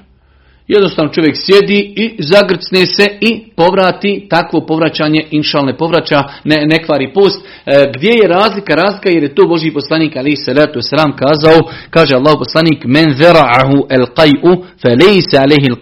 Jednostavno 0.68 1.12
čovjek 1.12 1.36
sjedi 1.36 1.92
i 1.96 2.16
zagrcne 2.18 2.86
se 2.86 3.06
i 3.20 3.44
povrati 3.56 4.26
takvo 4.30 4.66
povraćanje, 4.66 5.26
inšalne 5.30 5.76
povraća, 5.76 6.22
ne, 6.44 6.56
ne 6.66 6.84
kvari 6.84 7.12
post. 7.12 7.40
E, 7.66 7.84
gdje 7.96 8.10
je 8.22 8.28
razlika? 8.28 8.74
Razlika 8.74 9.10
jer 9.10 9.22
je 9.22 9.34
to 9.34 9.46
Boži 9.46 9.70
poslanik 9.70 10.16
ali 10.16 10.36
se 10.36 10.54
letu 10.54 10.80
sram 10.82 11.16
kazao, 11.16 11.72
kaže 11.90 12.14
Allah 12.14 12.34
poslanik, 12.38 12.84
men 12.84 13.04
vera'ahu 13.04 13.86
el 13.90 14.06
qaj'u 14.06 14.64
fe 14.82 14.88
lejse 14.88 15.36
alehi 15.38 15.66
il 15.70 15.76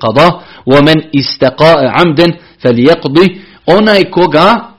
istaqa'a 1.13 1.93
amden 2.07 2.33
fe 2.63 2.69
lijekdi, 2.69 3.41
onaj 3.67 4.05
koga 4.11 4.75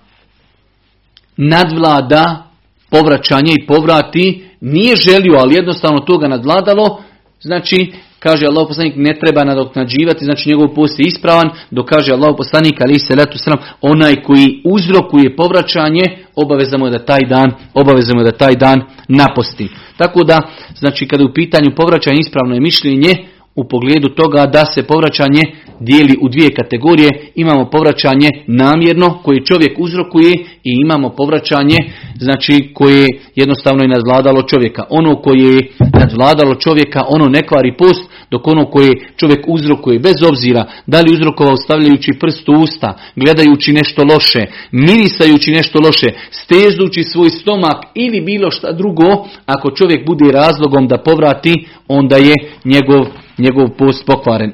nadvlada 1.38 2.44
povraćanje 2.90 3.54
i 3.54 3.66
povrati, 3.68 4.46
nije 4.62 4.96
želio, 4.96 5.38
ali 5.38 5.56
jednostavno 5.56 6.00
toga 6.00 6.28
nadvladalo, 6.28 7.04
znači 7.42 7.94
kaže 8.20 8.46
Allah 8.46 8.66
poslanik 8.68 8.94
ne 8.98 9.20
treba 9.20 9.44
nadoknađivati, 9.44 10.26
znači 10.26 10.50
njegov 10.50 10.76
post 10.76 11.00
je 11.00 11.06
ispravan, 11.08 11.50
dok 11.72 11.90
kaže 11.90 12.14
Allah 12.14 12.36
poslanik 12.38 12.82
ali 12.82 13.00
se 13.00 13.16
letu 13.16 13.38
sram, 13.38 13.58
onaj 13.82 14.16
koji 14.24 14.62
uzrokuje 14.66 15.36
povraćanje, 15.36 16.04
obavezamo 16.36 16.86
je 16.86 16.92
da 16.92 17.06
taj 17.06 17.20
dan, 17.30 17.52
obavezamo 17.74 18.22
je 18.22 18.32
da 18.32 18.38
taj 18.38 18.56
dan 18.56 18.82
naposti. 19.08 19.70
Tako 19.98 20.24
da, 20.24 20.42
znači 20.80 21.08
kada 21.08 21.24
je 21.24 21.30
u 21.30 21.34
pitanju 21.34 21.76
povraćanje 21.76 22.20
ispravno 22.20 22.54
je 22.54 22.62
mišljenje, 22.62 23.14
u 23.56 23.64
pogledu 23.64 24.10
toga 24.10 24.46
da 24.46 24.66
se 24.66 24.84
povraćanje 24.84 25.42
dijeli 25.80 26.18
u 26.22 26.30
dvije 26.30 26.50
kategorije. 26.54 27.10
Imamo 27.36 27.70
povraćanje 27.70 28.30
namjerno 28.48 29.20
koje 29.24 29.46
čovjek 29.46 29.80
uzrokuje 29.80 30.32
i 30.64 30.72
imamo 30.86 31.10
povraćanje 31.10 31.78
znači 32.20 32.72
koje 32.74 33.08
jednostavno 33.36 33.84
je 33.84 33.88
nadvladalo 33.88 34.42
čovjeka. 34.42 34.84
Ono 34.90 35.16
koje 35.16 35.56
je 35.56 35.68
nadvladalo 36.00 36.56
čovjeka 36.56 37.02
ono 37.08 37.26
ne 37.26 37.48
kvari 37.48 37.78
post 37.78 38.04
dok 38.32 38.48
ono 38.48 38.66
koje 38.66 38.92
čovjek 39.18 39.46
uzrokuje 39.48 40.00
bez 40.00 40.16
obzira 40.30 40.66
da 40.88 41.02
li 41.02 41.14
uzrokovao 41.14 41.58
stavljajući 41.58 42.12
prst 42.20 42.50
u 42.50 42.54
usta, 42.54 42.94
gledajući 43.16 43.74
nešto 43.74 44.04
loše, 44.04 44.46
mirisajući 44.72 45.52
nešto 45.52 45.80
loše, 45.80 46.08
stežući 46.32 47.04
svoj 47.04 47.30
stomak 47.30 47.84
ili 47.94 48.22
bilo 48.22 48.52
šta 48.52 48.72
drugo, 48.72 49.28
ako 49.46 49.72
čovjek 49.72 50.06
bude 50.08 50.32
razlogom 50.32 50.88
da 50.88 50.98
povrati, 50.98 51.54
onda 51.88 52.16
je 52.16 52.34
njegov 52.66 53.06
njegov 53.38 53.70
post 53.78 54.06
pokvaren. 54.06 54.54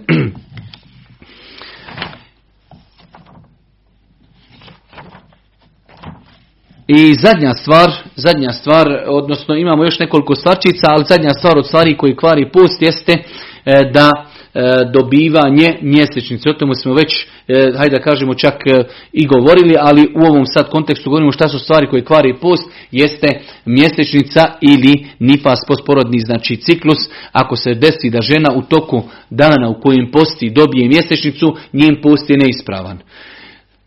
I 6.88 7.16
zadnja 7.16 7.54
stvar, 7.54 7.92
zadnja 8.16 8.52
stvar, 8.52 9.04
odnosno 9.08 9.56
imamo 9.56 9.84
još 9.84 10.00
nekoliko 10.00 10.36
stvarčica, 10.36 10.88
ali 10.88 11.06
zadnja 11.08 11.30
stvar 11.30 11.58
od 11.58 11.68
stvari 11.68 11.98
koji 11.98 12.16
kvari 12.16 12.52
post 12.52 12.82
jeste 12.82 13.14
e, 13.66 13.92
da 13.94 14.31
dobivanje 14.94 15.78
mjesečnice. 15.82 16.50
O 16.50 16.54
tome 16.54 16.76
smo 16.76 16.94
već, 16.94 17.28
e, 17.48 17.72
hajde 17.78 17.98
da 17.98 18.04
kažemo, 18.04 18.34
čak 18.34 18.54
e, 18.66 18.84
i 19.14 19.28
govorili, 19.28 19.76
ali 19.80 20.08
u 20.16 20.26
ovom 20.26 20.46
sad 20.46 20.70
kontekstu 20.70 21.10
govorimo 21.10 21.32
šta 21.32 21.48
su 21.48 21.60
stvari 21.60 21.88
koje 21.88 22.06
kvari 22.06 22.36
post, 22.42 22.64
jeste 22.92 23.28
mjesečnica 23.66 24.54
ili 24.62 25.06
nifas 25.20 25.60
postporodni, 25.68 26.20
znači 26.20 26.56
ciklus. 26.56 26.98
Ako 27.32 27.56
se 27.56 27.74
desi 27.74 28.10
da 28.10 28.22
žena 28.22 28.50
u 28.56 28.62
toku 28.62 29.02
dana 29.30 29.70
u 29.70 29.82
kojem 29.82 30.12
posti 30.12 30.50
dobije 30.50 30.88
mjesečnicu, 30.88 31.56
njen 31.74 32.02
post 32.02 32.30
je 32.30 32.38
neispravan. 32.38 33.00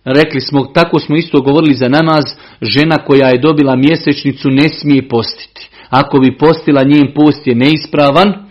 Rekli 0.04 0.40
smo, 0.40 0.64
tako 0.64 0.98
smo 0.98 1.16
isto 1.16 1.40
govorili 1.40 1.74
za 1.74 1.88
namaz, 1.88 2.24
žena 2.62 2.96
koja 2.98 3.28
je 3.28 3.38
dobila 3.38 3.76
mjesečnicu 3.76 4.50
ne 4.50 4.68
smije 4.68 5.08
postiti. 5.08 5.68
Ako 5.90 6.18
bi 6.18 6.38
postila, 6.38 6.82
njen 6.82 7.14
post 7.14 7.46
je 7.46 7.54
neispravan, 7.54 8.43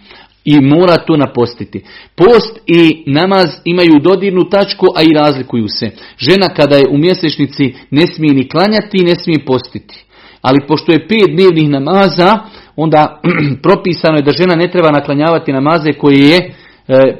i 0.46 0.60
mora 0.62 0.98
to 0.98 1.18
napostiti. 1.18 1.84
Post 2.16 2.60
i 2.68 3.04
namaz 3.08 3.46
imaju 3.66 4.00
dodirnu 4.02 4.50
tačku, 4.50 4.86
a 4.96 5.02
i 5.02 5.14
razlikuju 5.16 5.68
se. 5.68 5.92
Žena 6.18 6.50
kada 6.50 6.76
je 6.76 6.88
u 6.90 6.98
mjesečnici 6.98 7.74
ne 7.92 8.08
smije 8.08 8.34
ni 8.34 8.50
klanjati, 8.50 9.04
ne 9.04 9.16
smije 9.16 9.46
postiti. 9.46 10.06
Ali 10.42 10.68
pošto 10.68 10.92
je 10.92 11.08
pet 11.08 11.30
dnevnih 11.32 11.70
namaza, 11.70 12.40
onda 12.76 13.22
propisano 13.66 14.18
je 14.18 14.22
da 14.22 14.32
žena 14.32 14.56
ne 14.56 14.72
treba 14.72 14.92
naklanjavati 14.92 15.54
namaze 15.54 15.94
koje 15.94 16.30
je 16.30 16.38
e, 16.38 16.52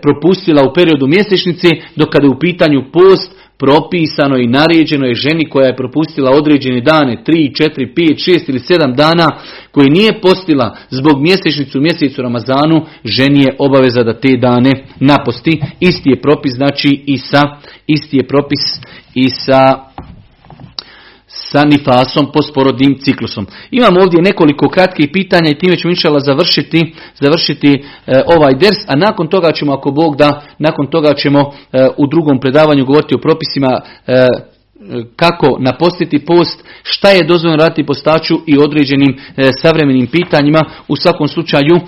propustila 0.02 0.64
u 0.64 0.74
periodu 0.74 1.08
mjesečnice, 1.08 1.68
dok 1.96 2.10
kada 2.10 2.26
je 2.26 2.32
u 2.32 2.40
pitanju 2.40 2.84
post, 2.94 3.32
propisano 3.64 4.38
i 4.38 4.48
naređeno 4.48 5.06
je 5.06 5.16
ženi 5.16 5.50
koja 5.50 5.68
je 5.68 5.76
propustila 5.76 6.32
određene 6.32 6.82
dane, 6.82 7.24
3, 7.28 7.64
4, 7.64 7.94
5, 7.96 8.32
6 8.32 8.50
ili 8.50 8.60
7 8.60 8.96
dana, 8.96 9.28
koji 9.72 9.90
nije 9.90 10.22
postila 10.22 10.78
zbog 10.90 11.22
mjesečnicu 11.22 11.82
mjesecu 11.82 12.22
Ramazanu, 12.22 12.86
ženi 13.06 13.40
je 13.40 13.56
obaveza 13.60 14.04
da 14.04 14.20
te 14.20 14.38
dane 14.38 14.72
naposti. 15.00 15.62
Isti 15.80 16.10
je 16.10 16.22
propis, 16.22 16.54
znači 16.54 17.04
i 17.06 17.18
sa, 17.18 17.42
isti 17.88 18.18
je 18.18 18.28
propis 18.28 18.82
i 19.16 19.30
sa 19.30 19.93
sa 21.54 21.64
nifasom 21.66 22.32
posporodnim 22.34 22.98
ciklusom. 23.00 23.48
Imamo 23.72 24.00
ovdje 24.02 24.22
nekoliko 24.22 24.70
kratkih 24.70 25.10
pitanja 25.14 25.50
i 25.50 25.58
time 25.58 25.76
ćemo 25.78 25.92
inšala 25.92 26.20
završiti, 26.20 26.94
završiti 27.22 27.72
e, 27.72 28.22
ovaj 28.38 28.54
ders, 28.54 28.78
a 28.88 28.96
nakon 28.96 29.28
toga 29.28 29.52
ćemo, 29.52 29.74
ako 29.74 29.92
Bog 29.92 30.16
da, 30.16 30.42
nakon 30.60 30.88
toga 30.88 31.14
ćemo 31.14 31.40
e, 31.40 31.88
u 31.98 32.08
drugom 32.08 32.40
predavanju 32.40 32.86
govoriti 32.86 33.16
o 33.16 33.18
propisima 33.18 33.82
e, 34.08 34.28
kako 35.16 35.58
napostiti 35.60 36.26
post, 36.26 36.64
šta 36.84 37.10
je 37.10 37.24
dozvoljeno 37.24 37.64
raditi 37.64 37.86
postaču 37.86 38.36
i 38.48 38.58
određenim 38.58 39.18
e, 39.38 39.50
savremenim 39.62 40.08
pitanjima. 40.08 40.66
U 40.88 40.96
svakom 40.96 41.28
slučaju 41.28 41.76
e, 41.76 41.82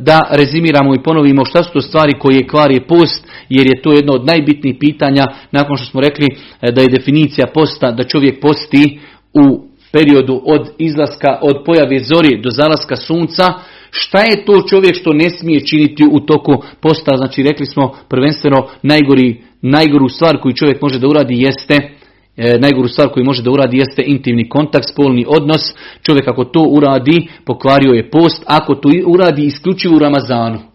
da 0.00 0.20
rezimiramo 0.30 0.94
i 0.94 1.02
ponovimo 1.02 1.44
šta 1.44 1.62
su 1.62 1.72
to 1.72 1.80
stvari 1.80 2.12
koje 2.18 2.48
kvari 2.48 2.80
post, 2.88 3.26
jer 3.48 3.66
je 3.66 3.82
to 3.82 3.92
jedno 3.92 4.12
od 4.12 4.26
najbitnijih 4.26 4.76
pitanja 4.80 5.26
nakon 5.52 5.76
što 5.76 5.86
smo 5.86 6.00
rekli 6.00 6.26
e, 6.26 6.72
da 6.72 6.82
je 6.82 6.88
definicija 6.88 7.46
posta 7.54 7.90
da 7.90 8.04
čovjek 8.04 8.40
posti 8.40 9.00
u 9.34 9.68
periodu 9.92 10.42
od 10.44 10.70
izlaska, 10.78 11.38
od 11.42 11.64
pojave 11.66 11.98
zori 11.98 12.40
do 12.42 12.50
zalaska 12.50 12.96
sunca, 12.96 13.54
Šta 13.96 14.20
je 14.20 14.44
to 14.44 14.62
čovjek 14.68 14.94
što 14.96 15.12
ne 15.12 15.30
smije 15.30 15.66
činiti 15.66 16.04
u 16.10 16.20
toku 16.20 16.52
posta? 16.80 17.16
Znači 17.16 17.42
rekli 17.42 17.66
smo 17.66 17.92
prvenstveno 18.08 18.68
najgori, 18.82 19.42
najgoru 19.62 20.08
stvar 20.08 20.40
koju 20.40 20.52
čovjek 20.52 20.82
može 20.82 20.98
da 20.98 21.08
uradi 21.08 21.42
jeste 21.42 21.93
e, 22.36 22.58
najgoru 22.58 22.88
stvar 22.88 23.08
koju 23.08 23.24
može 23.24 23.42
da 23.42 23.50
uradi 23.50 23.78
jeste 23.78 24.02
intimni 24.06 24.48
kontakt, 24.48 24.88
spolni 24.88 25.24
odnos. 25.28 25.74
Čovjek 26.02 26.28
ako 26.28 26.44
to 26.44 26.60
uradi, 26.60 27.28
pokvario 27.44 27.92
je 27.92 28.10
post. 28.10 28.42
Ako 28.46 28.74
to 28.74 28.88
uradi 29.06 29.44
isključivo 29.44 29.96
u 29.96 29.98
Ramazanu. 29.98 30.73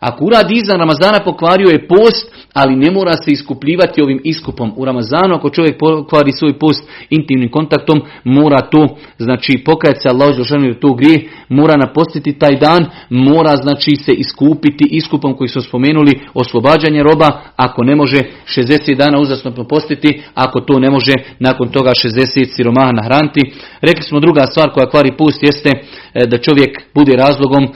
Ako 0.00 0.24
uradi 0.24 0.54
izvan 0.54 0.78
Ramazana 0.78 1.24
pokvario 1.24 1.68
je 1.68 1.88
post, 1.88 2.34
ali 2.52 2.76
ne 2.76 2.90
mora 2.90 3.16
se 3.16 3.30
iskupljivati 3.30 4.02
ovim 4.02 4.20
iskupom 4.24 4.72
u 4.76 4.84
Ramazanu. 4.84 5.34
Ako 5.34 5.50
čovjek 5.50 5.78
pokvari 5.78 6.32
svoj 6.32 6.58
post 6.58 6.88
intimnim 7.10 7.50
kontaktom, 7.50 8.00
mora 8.24 8.60
to, 8.60 8.96
znači 9.18 9.62
pokajati 9.64 10.00
se 10.00 10.08
Allah 10.08 10.34
jer 10.64 10.80
to 10.80 10.94
grije, 10.94 11.30
mora 11.48 11.76
napostiti 11.76 12.38
taj 12.38 12.56
dan, 12.56 12.86
mora 13.10 13.56
znači 13.56 13.96
se 13.96 14.12
iskupiti 14.12 14.88
iskupom 14.90 15.36
koji 15.36 15.48
su 15.48 15.60
spomenuli 15.60 16.20
oslobađanje 16.34 17.02
roba, 17.02 17.40
ako 17.56 17.84
ne 17.84 17.96
može 17.96 18.16
60 18.56 18.96
dana 18.96 19.18
uzasno 19.20 19.64
postiti, 19.68 20.22
ako 20.34 20.60
to 20.60 20.78
ne 20.78 20.90
može 20.90 21.12
nakon 21.38 21.68
toga 21.68 21.90
60 21.90 22.56
siromaha 22.56 22.92
nahraniti. 22.92 23.40
Rekli 23.80 24.02
smo 24.02 24.20
druga 24.20 24.46
stvar 24.46 24.70
koja 24.70 24.90
kvari 24.90 25.12
post 25.18 25.42
jeste 25.42 25.70
da 26.26 26.38
čovjek 26.38 26.70
bude 26.94 27.16
razlogom 27.16 27.64
e, 27.64 27.68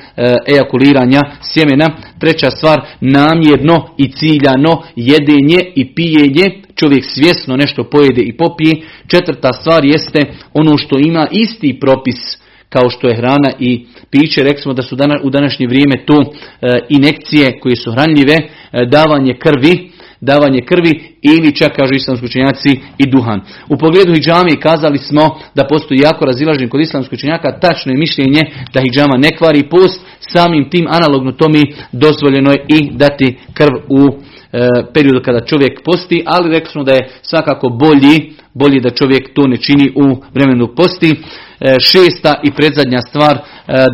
ejakuliranja 0.47 1.22
sjemena. 1.43 1.97
Treća 2.18 2.51
stvar, 2.51 2.80
namjerno 3.01 3.88
i 3.99 4.12
ciljano 4.12 4.82
jedenje 4.97 5.61
i 5.74 5.95
pijenje, 5.95 6.62
čovjek 6.74 7.05
svjesno 7.05 7.57
nešto 7.57 7.84
pojede 7.84 8.22
i 8.22 8.36
popije. 8.36 8.74
Četvrta 9.07 9.53
stvar 9.53 9.84
jeste 9.84 10.20
ono 10.53 10.76
što 10.76 10.99
ima 10.99 11.26
isti 11.30 11.78
propis 11.80 12.43
kao 12.68 12.90
što 12.90 13.09
je 13.09 13.16
hrana 13.16 13.53
i 13.59 13.86
piće. 14.11 14.43
Rekli 14.43 14.62
smo 14.62 14.72
da 14.72 14.82
su 14.82 14.97
u 15.22 15.30
današnje 15.30 15.66
vrijeme 15.66 16.05
to 16.07 16.22
e, 16.22 16.80
inekcije 16.88 17.61
koje 17.61 17.76
su 17.76 17.93
hranljive, 17.93 18.34
e, 18.34 18.49
davanje 18.86 19.34
krvi, 19.34 19.91
davanje 20.22 20.60
krvi 20.60 20.92
ili 21.22 21.56
čak 21.56 21.76
kažu 21.76 21.94
islamski 21.94 22.26
učenjaci 22.26 22.80
i 22.98 23.10
duhan. 23.10 23.40
U 23.68 23.76
pogledu 23.76 24.12
hijjami 24.14 24.60
kazali 24.60 24.98
smo 24.98 25.38
da 25.54 25.66
postoji 25.66 26.00
jako 26.00 26.24
razilaženje 26.24 26.68
kod 26.68 26.80
islamskih 26.80 27.16
učenjaka, 27.18 27.58
tačno 27.60 27.92
je 27.92 27.98
mišljenje 27.98 28.42
da 28.74 28.80
hijjama 28.80 29.16
ne 29.16 29.30
kvari 29.38 29.68
post, 29.70 30.00
samim 30.20 30.70
tim 30.70 30.86
analogno 30.88 31.32
to 31.32 31.48
mi 31.48 31.62
dozvoljeno 31.92 32.50
je 32.50 32.64
i 32.68 32.90
dati 32.92 33.38
krv 33.54 33.74
u 33.88 34.00
e, 34.08 34.68
periodu 34.94 35.20
kada 35.24 35.40
čovjek 35.40 35.80
posti, 35.84 36.22
ali 36.26 36.50
rekli 36.50 36.70
smo 36.70 36.84
da 36.84 36.92
je 36.92 37.08
svakako 37.22 37.68
bolji, 37.68 38.32
bolji 38.54 38.80
da 38.80 38.90
čovjek 38.90 39.34
to 39.34 39.46
ne 39.46 39.56
čini 39.56 39.92
u 39.96 40.22
vremenu 40.34 40.74
posti. 40.76 41.14
E, 41.60 41.80
šesta 41.80 42.40
i 42.42 42.50
predzadnja 42.50 43.00
stvar 43.00 43.36
e, 43.36 43.40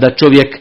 da 0.01 0.11
čovjek 0.11 0.59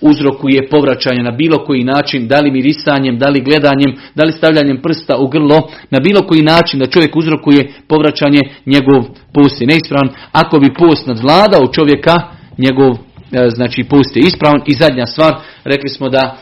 uzrokuje 0.00 0.68
povraćanje 0.68 1.22
na 1.22 1.30
bilo 1.30 1.64
koji 1.64 1.84
način, 1.84 2.28
da 2.28 2.40
li 2.40 2.50
mirisanjem, 2.50 3.18
da 3.18 3.28
li 3.28 3.40
gledanjem, 3.40 3.96
da 4.14 4.24
li 4.24 4.32
stavljanjem 4.32 4.82
prsta 4.82 5.16
u 5.16 5.28
grlo, 5.28 5.68
na 5.90 6.00
bilo 6.00 6.22
koji 6.22 6.42
način 6.42 6.80
da 6.80 6.86
čovjek 6.86 7.16
uzrokuje 7.16 7.72
povraćanje, 7.88 8.40
njegov 8.66 9.04
post 9.34 9.60
je 9.60 9.66
neispravan. 9.66 10.08
Ako 10.32 10.58
bi 10.58 10.74
post 10.74 11.06
nadvladao 11.06 11.72
čovjeka, 11.72 12.16
njegov 12.58 12.96
znači 13.54 13.84
post 13.84 14.16
je 14.16 14.22
ispravan. 14.26 14.62
I 14.66 14.74
zadnja 14.74 15.06
stvar, 15.06 15.34
rekli 15.64 15.88
smo 15.88 16.08
da 16.08 16.36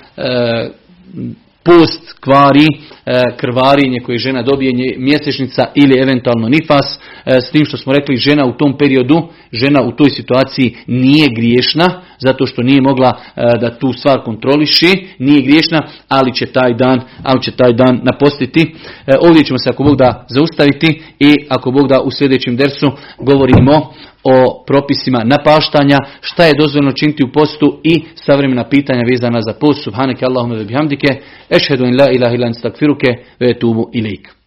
post 1.64 2.12
kvari 2.20 2.66
e, 3.06 3.22
krvarinje 3.36 4.00
koje 4.00 4.18
žena 4.18 4.42
dobije 4.42 4.72
mjesečnica 4.98 5.64
ili 5.74 6.00
eventualno 6.02 6.48
nifas 6.48 6.98
e, 7.26 7.40
s 7.40 7.50
tim 7.50 7.64
što 7.64 7.76
smo 7.76 7.92
rekli 7.92 8.16
žena 8.16 8.46
u 8.46 8.52
tom 8.52 8.78
periodu 8.78 9.28
žena 9.52 9.82
u 9.82 9.92
toj 9.92 10.10
situaciji 10.10 10.76
nije 10.86 11.28
griješna 11.36 12.02
zato 12.26 12.46
što 12.46 12.62
nije 12.62 12.80
mogla 12.80 13.12
e, 13.12 13.42
da 13.60 13.78
tu 13.78 13.92
stvar 13.92 14.24
kontroliši 14.24 15.08
nije 15.18 15.42
griješna 15.42 15.82
ali 16.08 16.34
će 16.34 16.46
taj 16.46 16.74
dan 16.74 17.00
ali 17.22 17.42
će 17.42 17.50
taj 17.50 17.72
dan 17.72 18.00
napostiti 18.02 18.74
ovdje 19.20 19.44
ćemo 19.44 19.58
se 19.58 19.70
ako 19.70 19.82
Bog 19.82 19.96
da 19.96 20.26
zaustaviti 20.28 21.02
i 21.18 21.34
ako 21.48 21.70
Bog 21.70 21.88
da 21.88 22.00
u 22.00 22.10
sljedećem 22.10 22.56
dersu 22.56 22.90
govorimo 23.18 23.92
o 24.24 24.64
propisima 24.66 25.24
napaštanja, 25.24 25.98
šta 26.20 26.44
je 26.44 26.58
dozvoljeno 26.58 26.92
činiti 26.92 27.24
u 27.24 27.32
postu 27.32 27.80
i 27.82 28.02
savremena 28.14 28.68
pitanja 28.68 29.02
vezana 29.10 29.40
za 29.42 29.52
post. 29.52 29.84
Subhaneke 29.84 30.24
Allahumma 30.24 30.56
ve 30.56 30.64
bihamdike, 30.64 31.08
ešhedu 31.50 31.84
in 31.84 31.96
la 32.00 32.10
ilaha 32.10 32.34
ilan 32.34 32.54
stakfiruke, 32.54 33.08
ve 33.40 33.58
tubu 33.58 33.90
ilik. 33.92 34.41